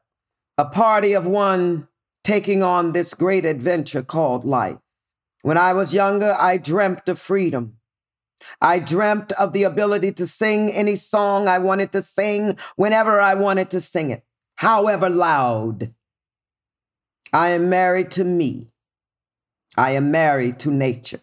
a 0.58 0.66
party 0.66 1.14
of 1.14 1.26
one 1.26 1.88
taking 2.26 2.62
on 2.62 2.92
this 2.92 3.14
great 3.14 3.46
adventure 3.46 4.04
called 4.04 4.44
life. 4.44 4.80
When 5.44 5.58
I 5.58 5.72
was 5.72 5.94
younger, 5.94 6.36
I 6.38 6.58
dreamt 6.58 7.08
of 7.08 7.18
freedom. 7.18 7.79
I 8.62 8.80
dreamt 8.80 9.32
of 9.34 9.54
the 9.54 9.64
ability 9.64 10.12
to 10.14 10.28
sing 10.28 10.72
any 10.72 10.96
song 10.96 11.48
I 11.48 11.60
wanted 11.60 11.92
to 11.94 12.02
sing 12.02 12.58
whenever 12.76 13.20
I 13.20 13.36
wanted 13.36 13.70
to 13.72 13.82
sing 13.82 14.12
it, 14.12 14.24
however 14.56 15.10
loud. 15.10 15.94
I 17.32 17.50
am 17.50 17.70
married 17.70 18.12
to 18.12 18.24
me. 18.24 18.68
I 19.78 19.92
am 19.92 20.12
married 20.12 20.60
to 20.60 20.72
nature, 20.72 21.22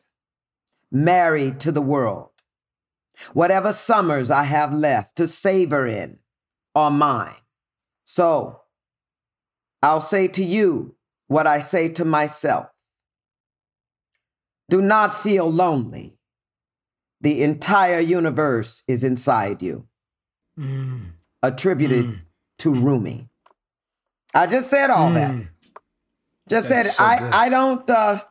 married 0.90 1.60
to 1.60 1.72
the 1.72 1.82
world. 1.82 2.30
Whatever 3.32 3.72
summers 3.72 4.30
I 4.30 4.44
have 4.44 4.72
left 4.72 5.16
to 5.16 5.26
savor 5.26 5.86
in 5.86 6.18
are 6.74 6.90
mine. 6.90 7.34
So 8.04 8.60
I'll 9.82 10.00
say 10.00 10.28
to 10.28 10.44
you 10.44 10.94
what 11.26 11.46
I 11.46 11.60
say 11.60 11.88
to 11.90 12.04
myself. 12.04 12.68
Do 14.68 14.80
not 14.82 15.14
feel 15.14 15.50
lonely. 15.50 16.15
The 17.20 17.42
entire 17.42 18.00
universe 18.00 18.82
is 18.86 19.02
inside 19.02 19.62
you. 19.62 19.86
Mm. 20.58 21.12
Attributed 21.42 22.20
to 22.58 22.74
Rumi. 22.74 23.28
I 24.34 24.46
just 24.46 24.70
said 24.70 24.90
all 24.90 25.12
that. 25.12 25.30
Mm. 25.30 25.48
Just 26.48 26.68
That's 26.68 26.90
said 26.90 26.94
so 26.96 27.04
I 27.04 27.18
good. 27.18 27.32
I 27.32 27.48
don't 27.48 27.90
uh 27.90 28.22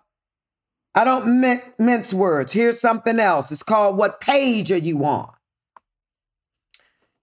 I 0.93 1.03
don't 1.03 1.41
min- 1.41 1.61
mince 1.77 2.13
words. 2.13 2.51
Here's 2.51 2.79
something 2.79 3.19
else. 3.19 3.51
It's 3.51 3.63
called 3.63 3.97
what 3.97 4.21
page 4.21 4.71
are 4.71 4.77
you 4.77 5.03
on? 5.05 5.31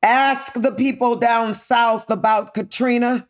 Ask 0.02 0.54
the 0.54 0.72
people 0.72 1.16
down 1.16 1.54
south 1.54 2.10
about 2.10 2.54
Katrina. 2.54 3.28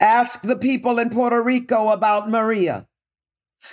Ask 0.00 0.42
the 0.42 0.56
people 0.56 0.98
in 0.98 1.08
Puerto 1.10 1.40
Rico 1.40 1.88
about 1.88 2.28
Maria. 2.28 2.87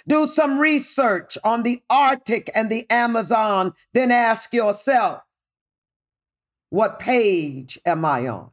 Do 0.07 0.27
some 0.27 0.59
research 0.59 1.38
on 1.43 1.63
the 1.63 1.81
Arctic 1.89 2.49
and 2.53 2.69
the 2.69 2.89
Amazon, 2.89 3.73
then 3.93 4.11
ask 4.11 4.53
yourself, 4.53 5.21
what 6.69 6.99
page 6.99 7.79
am 7.86 8.03
I 8.03 8.27
on? 8.27 8.51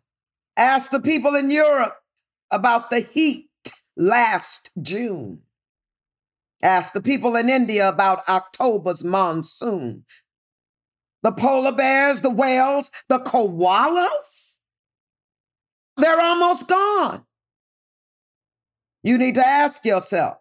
Ask 0.56 0.90
the 0.90 1.00
people 1.00 1.34
in 1.34 1.50
Europe 1.50 1.96
about 2.50 2.90
the 2.90 3.00
heat 3.00 3.48
last 3.96 4.70
June. 4.80 5.40
Ask 6.62 6.92
the 6.92 7.02
people 7.02 7.34
in 7.34 7.50
India 7.50 7.88
about 7.88 8.28
October's 8.28 9.02
monsoon. 9.02 10.04
The 11.22 11.32
polar 11.32 11.72
bears, 11.72 12.20
the 12.20 12.30
whales, 12.30 12.90
the 13.08 13.18
koalas, 13.18 14.58
they're 15.96 16.20
almost 16.20 16.68
gone. 16.68 17.24
You 19.02 19.18
need 19.18 19.34
to 19.36 19.46
ask 19.46 19.84
yourself, 19.84 20.38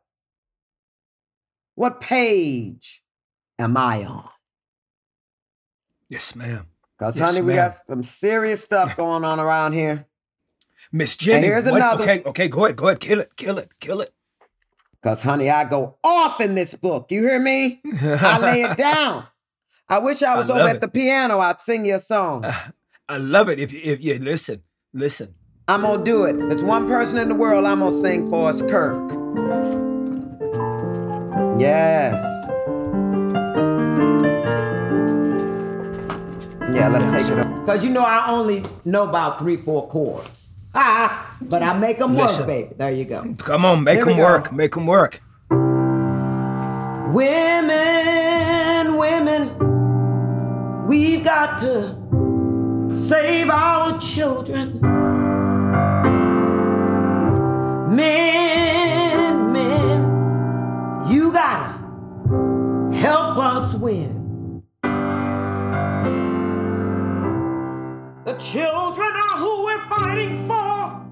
what 1.82 2.00
page 2.00 3.02
am 3.58 3.76
I 3.76 4.06
on? 4.06 4.30
Yes, 6.10 6.36
ma'am. 6.36 6.68
Because, 6.96 7.18
Yes, 7.18 7.28
honey, 7.28 7.42
we 7.42 7.56
got 7.56 7.74
some 7.90 8.04
serious 8.04 8.64
stuff 8.64 8.96
going 8.96 9.24
on 9.26 9.40
around 9.40 9.74
here. 9.74 10.06
Miss 10.92 11.18
Jenny. 11.18 11.48
here's 11.48 11.66
what- 11.66 11.78
another- 11.78 12.04
Okay, 12.04 12.22
okay, 12.24 12.48
go 12.50 12.66
ahead, 12.66 12.76
go 12.76 12.90
ahead, 12.90 13.00
kill 13.00 13.20
it, 13.20 13.36
kill 13.36 13.58
it, 13.58 13.72
kill 13.80 14.02
it. 14.02 14.14
Because, 15.02 15.24
honey, 15.24 15.50
I 15.50 15.64
go 15.64 15.98
off 16.04 16.40
in 16.40 16.54
this 16.54 16.76
book. 16.76 17.12
You 17.12 17.22
hear 17.24 17.40
me? 17.40 17.82
I 18.00 18.38
lay 18.38 18.62
it 18.62 18.78
down. 18.90 19.26
I 19.90 19.98
wish 19.98 20.22
I 20.22 20.36
was 20.36 20.52
I 20.52 20.54
over 20.54 20.60
love 20.66 20.76
at 20.76 20.82
the 20.82 20.88
piano. 20.88 21.40
I'd 21.40 21.60
sing 21.60 21.84
you 21.88 21.96
a 21.96 22.00
song. 22.00 22.46
I 23.10 23.18
love 23.18 23.50
it. 23.50 23.60
If 23.60 23.74
if 23.74 24.04
you 24.04 24.20
listen, 24.20 24.62
listen. 24.94 25.34
I'm 25.68 25.82
gonna 25.82 26.04
do 26.04 26.26
it. 26.26 26.38
There's 26.38 26.62
one 26.62 26.88
person 26.88 27.18
in 27.18 27.28
the 27.28 27.36
world 27.36 27.66
I'm 27.66 27.80
gonna 27.80 28.00
sing 28.00 28.30
for 28.30 28.52
is 28.52 28.62
Kirk. 28.62 29.91
Yes. 31.60 32.22
Yeah, 36.74 36.88
let's 36.88 37.08
take 37.10 37.28
it 37.28 37.40
up. 37.40 37.48
Because 37.60 37.84
you 37.84 37.90
know 37.90 38.04
I 38.04 38.30
only 38.32 38.64
know 38.86 39.04
about 39.08 39.40
three, 39.40 39.58
four 39.58 39.88
chords. 39.88 40.54
Ah, 40.74 41.36
but 41.42 41.62
I 41.62 41.78
make 41.78 42.00
them 42.00 42.16
work, 42.16 42.48
baby. 42.48 42.70
There 42.78 42.92
you 42.92 43.04
go. 43.06 43.36
Come 43.38 43.66
on, 43.66 43.84
make 43.84 43.98
Here 43.98 44.06
them 44.06 44.18
work, 44.18 44.54
make 44.54 44.74
them 44.74 44.86
work. 44.88 45.22
Women, 47.14 48.96
women, 48.96 50.88
we've 50.88 51.24
got 51.26 51.58
to 51.60 51.98
save 52.94 53.50
our 53.50 54.00
children. 54.00 54.80
Men, 57.94 58.61
win. 63.74 64.62
The 68.24 68.34
children 68.38 69.12
are 69.16 69.38
who 69.40 69.64
we're 69.64 69.80
fighting 69.80 70.48
for. 70.48 71.11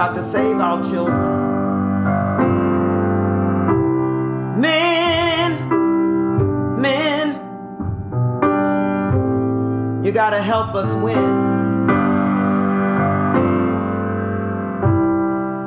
Got 0.00 0.14
to 0.14 0.24
save 0.30 0.56
our 0.56 0.82
children. 0.82 1.20
Men, 4.58 5.68
men, 6.80 7.34
you 10.02 10.10
gotta 10.10 10.40
help 10.40 10.74
us 10.74 10.94
win. 10.94 11.36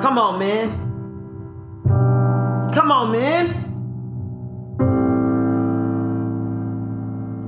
Come 0.02 0.18
on, 0.18 0.40
man. 0.40 0.80
Come 2.74 2.92
on, 2.92 3.12
man. 3.12 3.54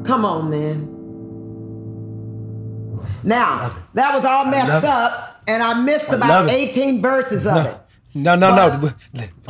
Come 0.06 0.24
on, 0.24 0.52
man. 0.52 0.92
Now, 3.24 3.76
that 3.96 4.14
was 4.16 4.24
all 4.24 4.46
messed 4.46 4.86
up, 4.86 5.35
and 5.48 5.64
I 5.64 5.74
missed 5.82 6.10
love 6.10 6.18
about 6.18 6.50
it. 6.50 6.54
18 6.54 7.02
verses 7.02 7.46
of 7.48 7.66
it. 7.66 7.78
No, 8.14 8.36
no, 8.36 8.56
no. 8.56 8.92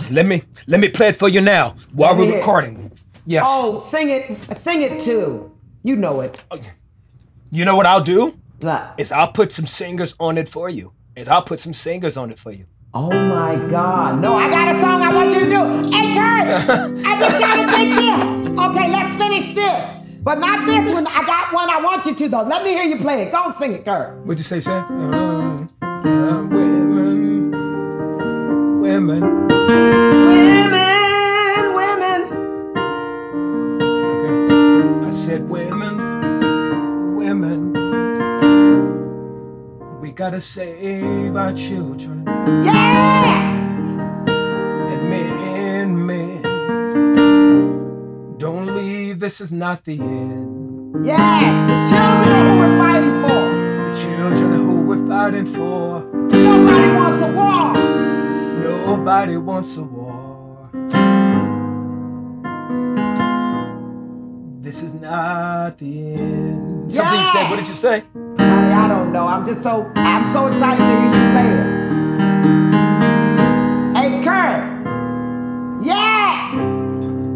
Let 0.09 0.25
me 0.25 0.43
let 0.67 0.79
me 0.79 0.89
play 0.89 1.09
it 1.09 1.17
for 1.17 1.29
you 1.29 1.41
now 1.41 1.75
while 1.93 2.17
we're 2.17 2.35
recording. 2.35 2.91
Yes. 3.25 3.45
Oh, 3.47 3.79
sing 3.79 4.09
it, 4.09 4.57
sing 4.57 4.81
it 4.81 5.03
too. 5.03 5.51
You 5.83 5.95
know 5.95 6.21
it. 6.21 6.41
Oh, 6.51 6.59
you 7.51 7.65
know 7.65 7.75
what 7.75 7.85
I'll 7.85 8.03
do? 8.03 8.37
What? 8.59 8.95
Is 8.97 9.11
I'll 9.11 9.31
put 9.31 9.51
some 9.51 9.67
singers 9.67 10.15
on 10.19 10.37
it 10.37 10.49
for 10.49 10.69
you. 10.69 10.93
Is 11.15 11.27
I'll 11.27 11.43
put 11.43 11.59
some 11.59 11.73
singers 11.73 12.17
on 12.17 12.31
it 12.31 12.39
for 12.39 12.51
you. 12.51 12.65
Oh 12.93 13.09
my 13.11 13.55
God. 13.69 14.21
No, 14.21 14.35
I 14.35 14.49
got 14.49 14.75
a 14.75 14.79
song 14.79 15.01
I 15.01 15.13
want 15.13 15.33
you 15.33 15.41
to 15.41 15.45
do. 15.45 15.95
Hey, 15.95 16.15
Kirk, 16.15 17.05
I 17.05 17.19
just 17.19 17.39
got 17.39 17.59
a 17.59 17.67
big 17.75 17.89
deal. 17.97 18.63
Okay, 18.63 18.89
let's 18.89 19.15
finish 19.17 19.53
this. 19.53 19.91
But 20.23 20.39
not 20.39 20.65
this 20.65 20.91
one. 20.91 21.05
I 21.05 21.23
got 21.25 21.53
one 21.53 21.69
I 21.69 21.79
want 21.81 22.05
you 22.05 22.15
to, 22.15 22.29
though. 22.29 22.41
Let 22.41 22.63
me 22.63 22.71
hear 22.71 22.83
you 22.83 22.97
play 22.97 23.23
it. 23.23 23.31
Go 23.31 23.43
and 23.43 23.55
sing 23.55 23.73
it, 23.73 23.85
Kirk. 23.85 24.25
What'd 24.25 24.39
you 24.39 24.43
say, 24.43 24.59
Sam? 24.61 25.13
Uh-huh. 25.13 25.44
Uh, 26.05 26.43
women, 26.43 27.49
women. 28.79 29.21
Women, 30.29 31.73
women. 31.73 32.21
Okay. 33.81 34.37
I 35.07 35.11
said 35.25 35.49
women, 35.49 35.95
women. 37.15 37.73
We 39.99 40.11
gotta 40.11 40.41
save 40.41 41.35
our 41.35 41.53
children. 41.53 42.23
Yes! 42.63 43.79
And 44.91 45.09
men, 45.09 46.05
men. 46.05 46.41
Don't 48.37 48.75
leave, 48.75 49.19
this 49.19 49.41
is 49.41 49.51
not 49.51 49.83
the 49.85 49.99
end. 49.99 51.03
Yes! 51.03 51.41
The 51.67 51.75
children 51.89 52.29
are 52.29 52.45
who 52.45 52.59
we're 52.59 52.77
fighting 52.77 53.15
for. 53.23 53.43
The 53.89 53.93
children 53.99 54.33
are 54.33 54.37
who 54.37 54.49
we're 54.49 54.54
fighting 55.07 55.45
for. 55.45 56.03
Nobody 56.31 56.89
wants 56.91 57.23
a 57.23 57.31
war. 57.31 57.73
Nobody 58.63 59.37
wants 59.37 59.77
a 59.77 59.83
war. 59.83 60.69
This 64.61 64.81
is 64.81 64.93
not 64.95 65.77
the 65.77 66.13
end. 66.15 66.91
Something 66.91 67.19
you 67.19 67.25
said, 67.33 67.49
what 67.49 67.57
did 67.57 67.67
you 67.67 67.75
say? 67.75 68.03
Honey, 68.13 68.73
I 68.73 68.87
don't 68.87 69.11
know. 69.11 69.27
I'm 69.27 69.45
just 69.45 69.61
so 69.61 69.91
I'm 69.95 70.27
so 70.33 70.47
excited 70.47 70.79
to 70.79 70.85
hear 70.85 71.03
you 71.05 71.31
play 71.33 71.49
it. 71.53 71.65
Hey, 73.95 74.23
Kirk. 74.23 74.63
Yes. 75.85 76.53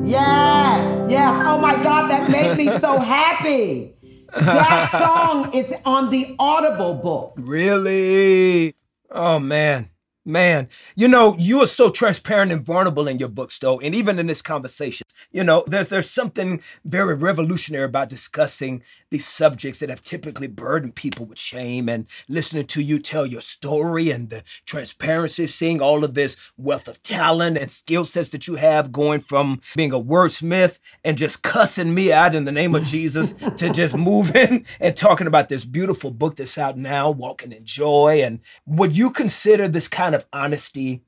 Yes. 0.03 1.11
Yes. 1.11 1.43
Oh 1.45 1.57
my 1.59 1.75
God, 1.81 2.09
that 2.09 2.29
made 2.31 2.57
me 2.57 2.77
so 2.79 2.97
happy. 2.99 3.95
That 4.33 4.91
song 4.91 5.53
is 5.53 5.73
on 5.85 6.09
the 6.09 6.35
Audible 6.39 6.95
book. 6.95 7.33
Really? 7.37 8.75
Oh 9.11 9.39
man. 9.39 9.89
Man, 10.29 10.69
you 10.95 11.07
know, 11.07 11.35
you 11.39 11.59
are 11.61 11.67
so 11.67 11.89
transparent 11.89 12.51
and 12.51 12.63
vulnerable 12.63 13.07
in 13.07 13.17
your 13.17 13.29
books, 13.29 13.57
though, 13.57 13.79
and 13.79 13.95
even 13.95 14.19
in 14.19 14.27
this 14.27 14.43
conversation. 14.43 15.07
You 15.31 15.43
know, 15.43 15.63
there, 15.65 15.83
there's 15.83 16.09
something 16.09 16.61
very 16.85 17.15
revolutionary 17.15 17.85
about 17.85 18.09
discussing 18.09 18.83
these 19.09 19.25
subjects 19.25 19.79
that 19.79 19.89
have 19.89 20.03
typically 20.03 20.47
burdened 20.47 20.93
people 20.93 21.25
with 21.25 21.39
shame 21.39 21.89
and 21.89 22.05
listening 22.27 22.65
to 22.67 22.81
you 22.81 22.99
tell 22.99 23.25
your 23.25 23.41
story 23.41 24.11
and 24.11 24.29
the 24.29 24.43
transparency, 24.65 25.47
seeing 25.47 25.81
all 25.81 26.03
of 26.03 26.13
this 26.13 26.37
wealth 26.57 26.87
of 26.87 27.01
talent 27.01 27.57
and 27.57 27.71
skill 27.71 28.05
sets 28.05 28.29
that 28.29 28.47
you 28.47 28.55
have 28.55 28.91
going 28.91 29.21
from 29.21 29.61
being 29.75 29.91
a 29.91 29.99
wordsmith 29.99 30.77
and 31.03 31.17
just 31.17 31.41
cussing 31.41 31.93
me 31.93 32.11
out 32.13 32.35
in 32.35 32.45
the 32.45 32.51
name 32.51 32.75
of 32.75 32.83
Jesus 32.83 33.33
to 33.57 33.71
just 33.71 33.95
moving 33.97 34.65
and 34.79 34.95
talking 34.95 35.27
about 35.27 35.49
this 35.49 35.65
beautiful 35.65 36.11
book 36.11 36.35
that's 36.35 36.57
out 36.57 36.77
now, 36.77 37.09
Walking 37.09 37.51
in 37.51 37.65
Joy. 37.65 38.21
And 38.23 38.41
would 38.67 38.95
you 38.95 39.09
consider 39.09 39.67
this 39.67 39.87
kind 39.87 40.13
of 40.13 40.18
honesty 40.31 41.03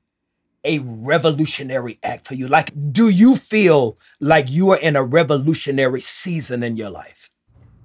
a 0.64 0.78
revolutionary 0.78 1.98
act 2.02 2.26
for 2.26 2.34
you? 2.34 2.48
Like, 2.48 2.72
do 2.92 3.08
you 3.08 3.36
feel 3.36 3.98
like 4.20 4.50
you 4.50 4.70
are 4.70 4.78
in 4.78 4.96
a 4.96 5.04
revolutionary 5.04 6.00
season 6.00 6.62
in 6.62 6.76
your 6.76 6.90
life? 6.90 7.30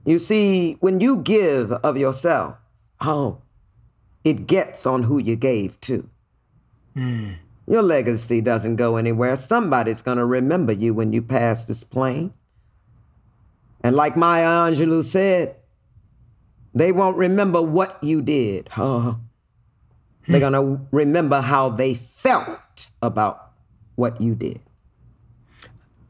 You 0.05 0.19
see, 0.19 0.73
when 0.79 1.01
you 1.01 1.17
give 1.17 1.71
of 1.71 1.97
yourself, 1.97 2.57
oh, 3.01 3.41
it 4.23 4.47
gets 4.47 4.85
on 4.85 5.03
who 5.03 5.17
you 5.17 5.35
gave 5.35 5.79
to. 5.81 6.09
Hmm. 6.93 7.33
Your 7.67 7.81
legacy 7.81 8.39
doesn't 8.39 8.77
go 8.77 8.95
anywhere. 8.95 9.35
Somebody's 9.35 10.01
going 10.01 10.17
to 10.17 10.25
remember 10.25 10.71
you 10.71 10.93
when 10.93 11.11
you 11.11 11.21
pass 11.21 11.65
this 11.65 11.83
plane. 11.83 12.33
And 13.83 13.95
like 13.95 14.15
Maya 14.15 14.71
Angelou 14.71 15.03
said, 15.03 15.57
they 16.73 16.91
won't 16.91 17.17
remember 17.17 17.61
what 17.61 18.01
you 18.03 18.21
did. 18.21 18.69
Huh? 18.77 19.15
They're 20.27 20.39
going 20.39 20.53
to 20.53 20.85
remember 20.91 21.41
how 21.41 21.69
they 21.69 21.93
felt 21.93 22.89
about 23.01 23.51
what 23.95 24.19
you 24.19 24.35
did. 24.35 24.59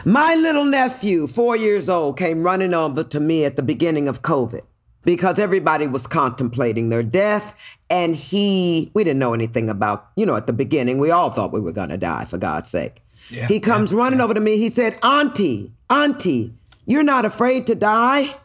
My 0.05 0.35
little 0.35 0.65
nephew, 0.65 1.27
four 1.27 1.55
years 1.55 1.89
old, 1.89 2.17
came 2.17 2.43
running 2.43 2.73
over 2.73 3.03
to 3.03 3.19
me 3.19 3.45
at 3.45 3.55
the 3.55 3.63
beginning 3.63 4.07
of 4.07 4.21
COVID 4.21 4.61
because 5.03 5.39
everybody 5.39 5.87
was 5.87 6.07
contemplating 6.07 6.89
their 6.89 7.03
death. 7.03 7.55
And 7.89 8.15
he, 8.15 8.91
we 8.93 9.03
didn't 9.03 9.19
know 9.19 9.33
anything 9.33 9.69
about, 9.69 10.09
you 10.15 10.25
know, 10.25 10.35
at 10.35 10.47
the 10.47 10.53
beginning, 10.53 10.99
we 10.99 11.11
all 11.11 11.29
thought 11.31 11.51
we 11.51 11.59
were 11.59 11.71
going 11.71 11.89
to 11.89 11.97
die, 11.97 12.25
for 12.25 12.37
God's 12.37 12.69
sake. 12.69 13.01
Yeah, 13.29 13.47
he 13.47 13.59
comes 13.59 13.93
running 13.93 14.21
over 14.21 14.33
to 14.33 14.39
me. 14.39 14.57
He 14.57 14.69
said, 14.69 14.97
Auntie, 15.03 15.73
Auntie, 15.89 16.53
you're 16.85 17.03
not 17.03 17.25
afraid 17.25 17.67
to 17.67 17.75
die? 17.75 18.35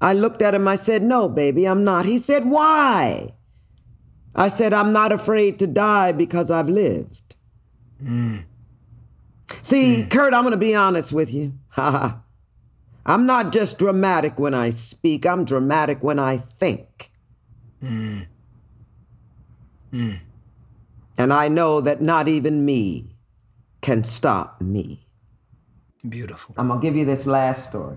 I 0.00 0.14
looked 0.14 0.42
at 0.42 0.54
him. 0.54 0.66
I 0.66 0.76
said, 0.76 1.02
No, 1.02 1.28
baby, 1.28 1.66
I'm 1.66 1.84
not. 1.84 2.06
He 2.06 2.18
said, 2.18 2.46
Why? 2.46 3.34
I 4.34 4.48
said, 4.48 4.72
I'm 4.72 4.92
not 4.92 5.12
afraid 5.12 5.58
to 5.58 5.66
die 5.66 6.12
because 6.12 6.50
I've 6.50 6.68
lived. 6.68 7.34
Mm. 8.02 8.44
See, 9.62 10.02
mm. 10.02 10.10
Kirk, 10.10 10.32
I'm 10.32 10.42
going 10.42 10.52
to 10.52 10.56
be 10.56 10.74
honest 10.74 11.12
with 11.12 11.32
you. 11.34 11.54
I'm 11.76 13.26
not 13.26 13.52
just 13.52 13.78
dramatic 13.78 14.38
when 14.38 14.54
I 14.54 14.70
speak, 14.70 15.26
I'm 15.26 15.44
dramatic 15.44 16.02
when 16.02 16.18
I 16.18 16.36
think. 16.36 17.10
Mm. 17.82 18.26
And 19.92 21.32
I 21.32 21.48
know 21.48 21.80
that 21.80 22.00
not 22.00 22.28
even 22.28 22.64
me 22.64 23.16
can 23.80 24.04
stop 24.04 24.60
me. 24.60 25.06
Beautiful. 26.08 26.54
I'm 26.56 26.68
going 26.68 26.80
to 26.80 26.86
give 26.86 26.96
you 26.96 27.04
this 27.04 27.26
last 27.26 27.68
story. 27.68 27.96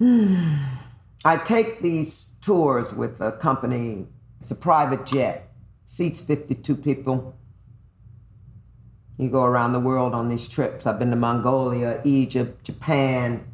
I 1.24 1.36
take 1.38 1.82
these 1.82 2.26
tours 2.40 2.92
with 2.92 3.20
a 3.20 3.32
company, 3.32 4.06
it's 4.40 4.50
a 4.50 4.54
private 4.54 5.06
jet, 5.06 5.50
seats 5.86 6.20
52 6.20 6.76
people. 6.76 7.36
You 9.18 9.28
go 9.28 9.44
around 9.44 9.72
the 9.72 9.80
world 9.80 10.14
on 10.14 10.28
these 10.28 10.48
trips. 10.48 10.86
I've 10.86 10.98
been 10.98 11.10
to 11.10 11.16
Mongolia, 11.16 12.00
Egypt, 12.04 12.64
Japan, 12.64 13.44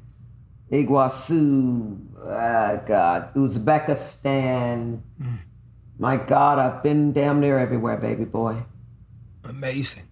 Iguazu, 0.70 1.98
ah, 2.24 2.76
God, 2.86 3.34
Uzbekistan. 3.34 5.00
My 5.98 6.16
God, 6.16 6.58
I've 6.58 6.82
been 6.82 7.12
damn 7.12 7.40
near 7.40 7.58
everywhere, 7.58 7.96
baby 7.96 8.24
boy. 8.24 8.62
Amazing. 9.44 10.04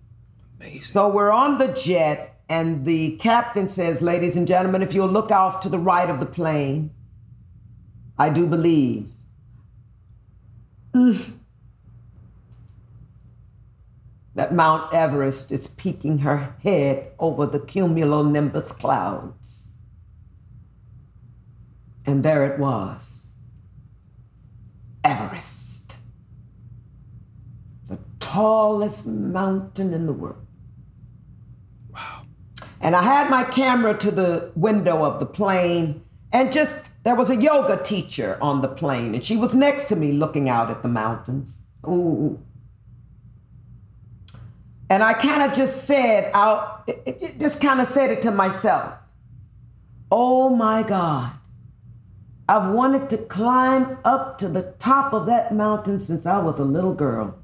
Amazing. 0.59 0.85
So 0.85 1.09
we're 1.09 1.31
on 1.31 1.59
the 1.59 1.68
jet, 1.68 2.41
and 2.49 2.85
the 2.85 3.16
captain 3.16 3.68
says, 3.68 4.01
Ladies 4.01 4.37
and 4.37 4.47
gentlemen, 4.47 4.83
if 4.83 4.95
you'll 4.95 5.09
look 5.09 5.31
off 5.31 5.61
to 5.61 5.68
the 5.68 5.79
right 5.79 6.09
of 6.09 6.20
the 6.20 6.27
plane, 6.27 6.91
I 8.19 8.31
do 8.31 8.47
believe. 8.47 9.11
mm, 10.95 11.33
That 14.35 14.53
Mount 14.55 14.93
Everest 14.93 15.53
is 15.53 15.69
peeking 15.69 16.19
her 16.19 16.55
head 16.62 17.12
over 17.19 17.47
the 17.47 17.61
cumulonimbus 17.61 18.73
clouds. 18.73 19.69
And 22.07 22.23
there 22.25 22.45
it 22.53 22.59
was 22.59 23.29
Everest, 25.05 25.97
the 27.89 27.99
tallest 28.21 29.07
mountain 29.07 29.95
in 29.95 30.07
the 30.07 30.12
world. 30.12 30.47
Wow. 31.93 32.23
And 32.81 32.97
I 32.97 33.03
had 33.03 33.31
my 33.31 33.45
camera 33.45 33.97
to 33.99 34.11
the 34.11 34.53
window 34.57 35.05
of 35.05 35.21
the 35.21 35.27
plane, 35.27 36.04
and 36.35 36.53
just 36.53 36.91
there 37.05 37.14
was 37.14 37.30
a 37.30 37.37
yoga 37.37 37.82
teacher 37.82 38.37
on 38.43 38.61
the 38.61 38.68
plane, 38.68 39.14
and 39.14 39.24
she 39.24 39.37
was 39.37 39.55
next 39.55 39.87
to 39.87 39.97
me 39.97 40.12
looking 40.12 40.49
out 40.49 40.68
at 40.68 40.82
the 40.82 40.89
mountains. 40.89 41.61
Ooh. 41.87 42.39
And 44.91 45.03
I 45.03 45.14
kind 45.14 45.43
of 45.49 45.57
just 45.57 45.85
said 45.85 46.30
out, 46.35 46.91
just 47.39 47.61
kind 47.61 47.80
of 47.80 47.89
said 47.89 48.11
it 48.11 48.20
to 48.22 48.30
myself. 48.30 48.95
Oh 50.11 50.51
my 50.51 50.82
God. 50.82 51.32
I've 52.49 52.70
wanted 52.72 53.09
to 53.11 53.18
climb 53.18 53.97
up 54.05 54.37
to 54.39 54.49
the 54.49 54.74
top 54.78 55.14
of 55.14 55.26
that 55.26 55.55
mountain 55.55 55.99
since 55.99 56.26
I 56.26 56.39
was 56.39 56.59
a 56.59 56.64
little 56.64 56.93
girl. 56.93 57.39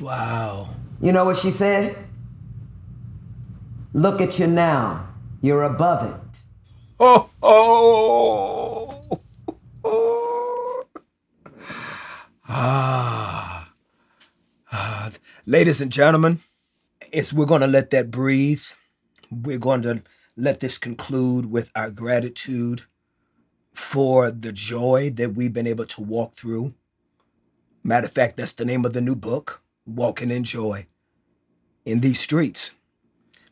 Wow. 0.00 0.68
You 1.00 1.12
know 1.12 1.26
what 1.26 1.36
she 1.36 1.50
said? 1.50 1.98
Look 3.92 4.20
at 4.20 4.38
you 4.38 4.46
now. 4.46 5.08
You're 5.42 5.64
above 5.64 6.10
it. 6.10 6.27
Oh, 7.00 7.30
oh. 7.42 9.00
Ah. 12.48 13.72
Ah. 14.72 15.10
Ladies 15.46 15.80
and 15.80 15.92
gentlemen, 15.92 16.40
it's, 17.12 17.32
we're 17.32 17.46
going 17.46 17.60
to 17.60 17.66
let 17.68 17.90
that 17.90 18.10
breathe. 18.10 18.62
We're 19.30 19.58
going 19.58 19.82
to 19.82 20.02
let 20.36 20.60
this 20.60 20.78
conclude 20.78 21.50
with 21.50 21.70
our 21.76 21.90
gratitude 21.90 22.82
for 23.74 24.30
the 24.30 24.52
joy 24.52 25.10
that 25.10 25.34
we've 25.34 25.52
been 25.52 25.66
able 25.66 25.86
to 25.86 26.02
walk 26.02 26.34
through. 26.34 26.74
Matter 27.84 28.06
of 28.06 28.12
fact, 28.12 28.36
that's 28.36 28.54
the 28.54 28.64
name 28.64 28.84
of 28.84 28.92
the 28.92 29.00
new 29.00 29.16
book, 29.16 29.62
Walking 29.86 30.30
in 30.30 30.44
Joy, 30.44 30.86
in 31.84 32.00
these 32.00 32.20
streets. 32.20 32.72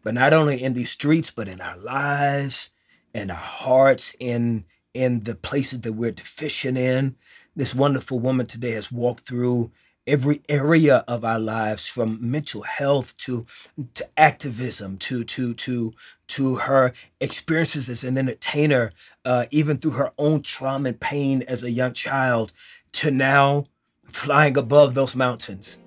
But 0.02 0.14
not 0.14 0.32
only 0.32 0.62
in 0.62 0.74
these 0.74 0.90
streets, 0.90 1.30
but 1.30 1.48
in 1.48 1.60
our 1.60 1.78
lives, 1.78 2.70
in 3.16 3.30
our 3.30 3.36
hearts, 3.36 4.14
in 4.20 4.64
in 4.94 5.24
the 5.24 5.34
places 5.34 5.80
that 5.80 5.92
we're 5.92 6.12
deficient 6.12 6.78
in. 6.78 7.16
This 7.54 7.74
wonderful 7.74 8.18
woman 8.18 8.46
today 8.46 8.72
has 8.72 8.92
walked 8.92 9.26
through 9.26 9.70
every 10.06 10.42
area 10.48 11.04
of 11.08 11.24
our 11.24 11.38
lives 11.38 11.86
from 11.86 12.18
mental 12.30 12.62
health 12.62 13.16
to 13.18 13.46
to 13.94 14.08
activism 14.16 14.98
to 14.98 15.24
to 15.24 15.54
to 15.54 15.92
to 16.28 16.56
her 16.56 16.92
experiences 17.20 17.88
as 17.88 18.04
an 18.04 18.18
entertainer 18.18 18.92
uh, 19.24 19.46
even 19.50 19.78
through 19.78 19.92
her 19.92 20.12
own 20.18 20.42
trauma 20.42 20.90
and 20.90 21.00
pain 21.00 21.42
as 21.48 21.62
a 21.64 21.70
young 21.70 21.92
child 21.92 22.52
to 22.92 23.10
now 23.10 23.66
flying 24.08 24.56
above 24.56 24.94
those 24.94 25.16
mountains 25.16 25.78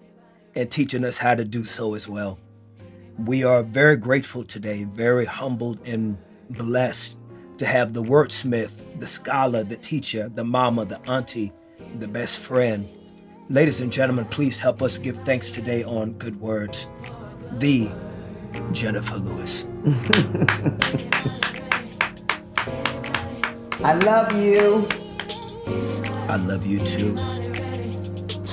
and 0.56 0.70
teaching 0.70 1.06
us 1.06 1.20
how 1.20 1.34
to 1.34 1.46
do 1.46 1.64
so 1.64 1.94
as 1.94 2.08
well 2.08 2.38
we 3.26 3.44
are 3.44 3.64
very 3.64 3.98
grateful 3.98 4.44
today, 4.44 4.86
very 4.86 5.26
humbled 5.26 5.80
and 5.86 6.18
blessed 6.50 7.18
to 7.60 7.66
have 7.66 7.94
the 7.94 8.02
wordsmith, 8.02 8.72
the 9.00 9.06
scholar, 9.06 9.64
the 9.66 9.76
teacher, 9.76 10.32
the 10.34 10.46
mama, 10.46 10.86
the 10.86 11.00
auntie, 11.10 11.52
the 12.00 12.08
best 12.08 12.40
friend. 12.40 12.88
Ladies 13.50 13.82
and 13.82 13.92
gentlemen, 13.92 14.24
please 14.26 14.58
help 14.58 14.82
us 14.82 14.98
give 14.98 15.18
thanks 15.26 15.52
today 15.52 15.84
on 15.84 16.14
Good 16.14 16.40
Words. 16.40 16.88
The 17.54 17.92
Jennifer 18.72 19.18
Lewis. 19.18 19.66
I 23.84 23.94
love 23.94 24.32
you. 24.42 24.88
I 26.30 26.38
love 26.38 26.66
you 26.66 26.80
too. 26.86 27.39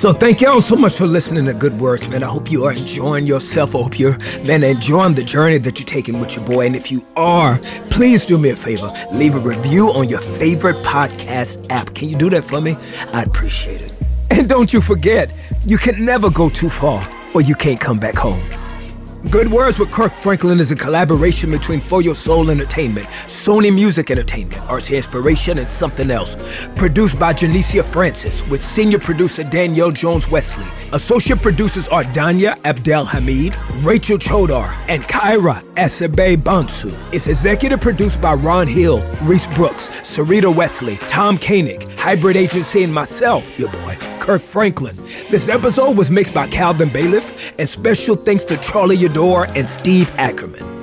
So 0.06 0.12
thank 0.12 0.40
y'all 0.40 0.62
so 0.62 0.76
much 0.76 0.94
for 0.94 1.04
listening 1.04 1.46
to 1.46 1.52
Good 1.52 1.80
Words, 1.80 2.06
man. 2.06 2.22
I 2.22 2.28
hope 2.28 2.48
you 2.48 2.62
are 2.62 2.72
enjoying 2.72 3.26
yourself. 3.26 3.74
I 3.74 3.82
hope 3.82 3.98
you're, 3.98 4.16
man, 4.44 4.62
enjoying 4.62 5.14
the 5.14 5.24
journey 5.24 5.58
that 5.58 5.80
you're 5.80 5.84
taking 5.84 6.20
with 6.20 6.36
your 6.36 6.44
boy. 6.44 6.66
And 6.66 6.76
if 6.76 6.92
you 6.92 7.04
are, 7.16 7.58
please 7.90 8.24
do 8.24 8.38
me 8.38 8.50
a 8.50 8.56
favor. 8.56 8.92
Leave 9.10 9.34
a 9.34 9.40
review 9.40 9.88
on 9.88 10.08
your 10.08 10.20
favorite 10.38 10.76
podcast 10.84 11.66
app. 11.70 11.92
Can 11.96 12.08
you 12.08 12.16
do 12.16 12.30
that 12.30 12.44
for 12.44 12.60
me? 12.60 12.76
I'd 13.12 13.26
appreciate 13.26 13.80
it. 13.80 13.92
And 14.30 14.48
don't 14.48 14.72
you 14.72 14.80
forget, 14.80 15.28
you 15.64 15.76
can 15.76 16.04
never 16.04 16.30
go 16.30 16.50
too 16.50 16.70
far 16.70 17.04
or 17.34 17.40
you 17.40 17.56
can't 17.56 17.80
come 17.80 17.98
back 17.98 18.14
home. 18.14 18.48
Good 19.30 19.50
Words 19.50 19.78
with 19.80 19.90
Kirk 19.90 20.12
Franklin 20.12 20.60
is 20.60 20.70
a 20.70 20.76
collaboration 20.76 21.50
between 21.50 21.80
Fo 21.80 21.98
Yo 21.98 22.12
Soul 22.12 22.48
Entertainment, 22.48 23.08
Sony 23.26 23.74
Music 23.74 24.08
Entertainment, 24.10 24.62
RC 24.68 24.96
Inspiration, 24.96 25.58
and 25.58 25.66
something 25.66 26.12
else. 26.12 26.36
Produced 26.76 27.18
by 27.18 27.32
Janicia 27.34 27.84
Francis 27.84 28.46
with 28.46 28.64
senior 28.64 29.00
producer 29.00 29.42
Danielle 29.42 29.90
Jones 29.90 30.28
Wesley. 30.28 30.66
Associate 30.92 31.40
producers 31.42 31.88
are 31.88 32.04
Danya 32.04 32.56
Abdel 32.64 33.04
Hamid, 33.04 33.56
Rachel 33.82 34.16
Chodar, 34.16 34.76
and 34.88 35.02
Kyra 35.02 35.60
Asabe 35.74 36.36
Bansu. 36.36 36.96
It's 37.12 37.26
executive 37.26 37.80
produced 37.80 38.20
by 38.20 38.34
Ron 38.34 38.68
Hill, 38.68 39.04
Reese 39.22 39.48
Brooks, 39.48 39.88
Sarita 40.02 40.54
Wesley, 40.54 40.98
Tom 40.98 41.36
Koenig, 41.36 41.90
Hybrid 41.98 42.36
Agency, 42.36 42.84
and 42.84 42.94
myself, 42.94 43.44
your 43.58 43.70
boy, 43.70 43.96
Kirk 44.26 44.42
Franklin. 44.42 44.96
This 45.30 45.48
episode 45.48 45.96
was 45.96 46.10
mixed 46.10 46.34
by 46.34 46.48
Calvin 46.48 46.92
Bailiff, 46.92 47.54
and 47.60 47.68
special 47.68 48.16
thanks 48.16 48.42
to 48.46 48.56
Charlie 48.56 48.98
Yador 48.98 49.46
and 49.56 49.68
Steve 49.68 50.10
Ackerman. 50.16 50.75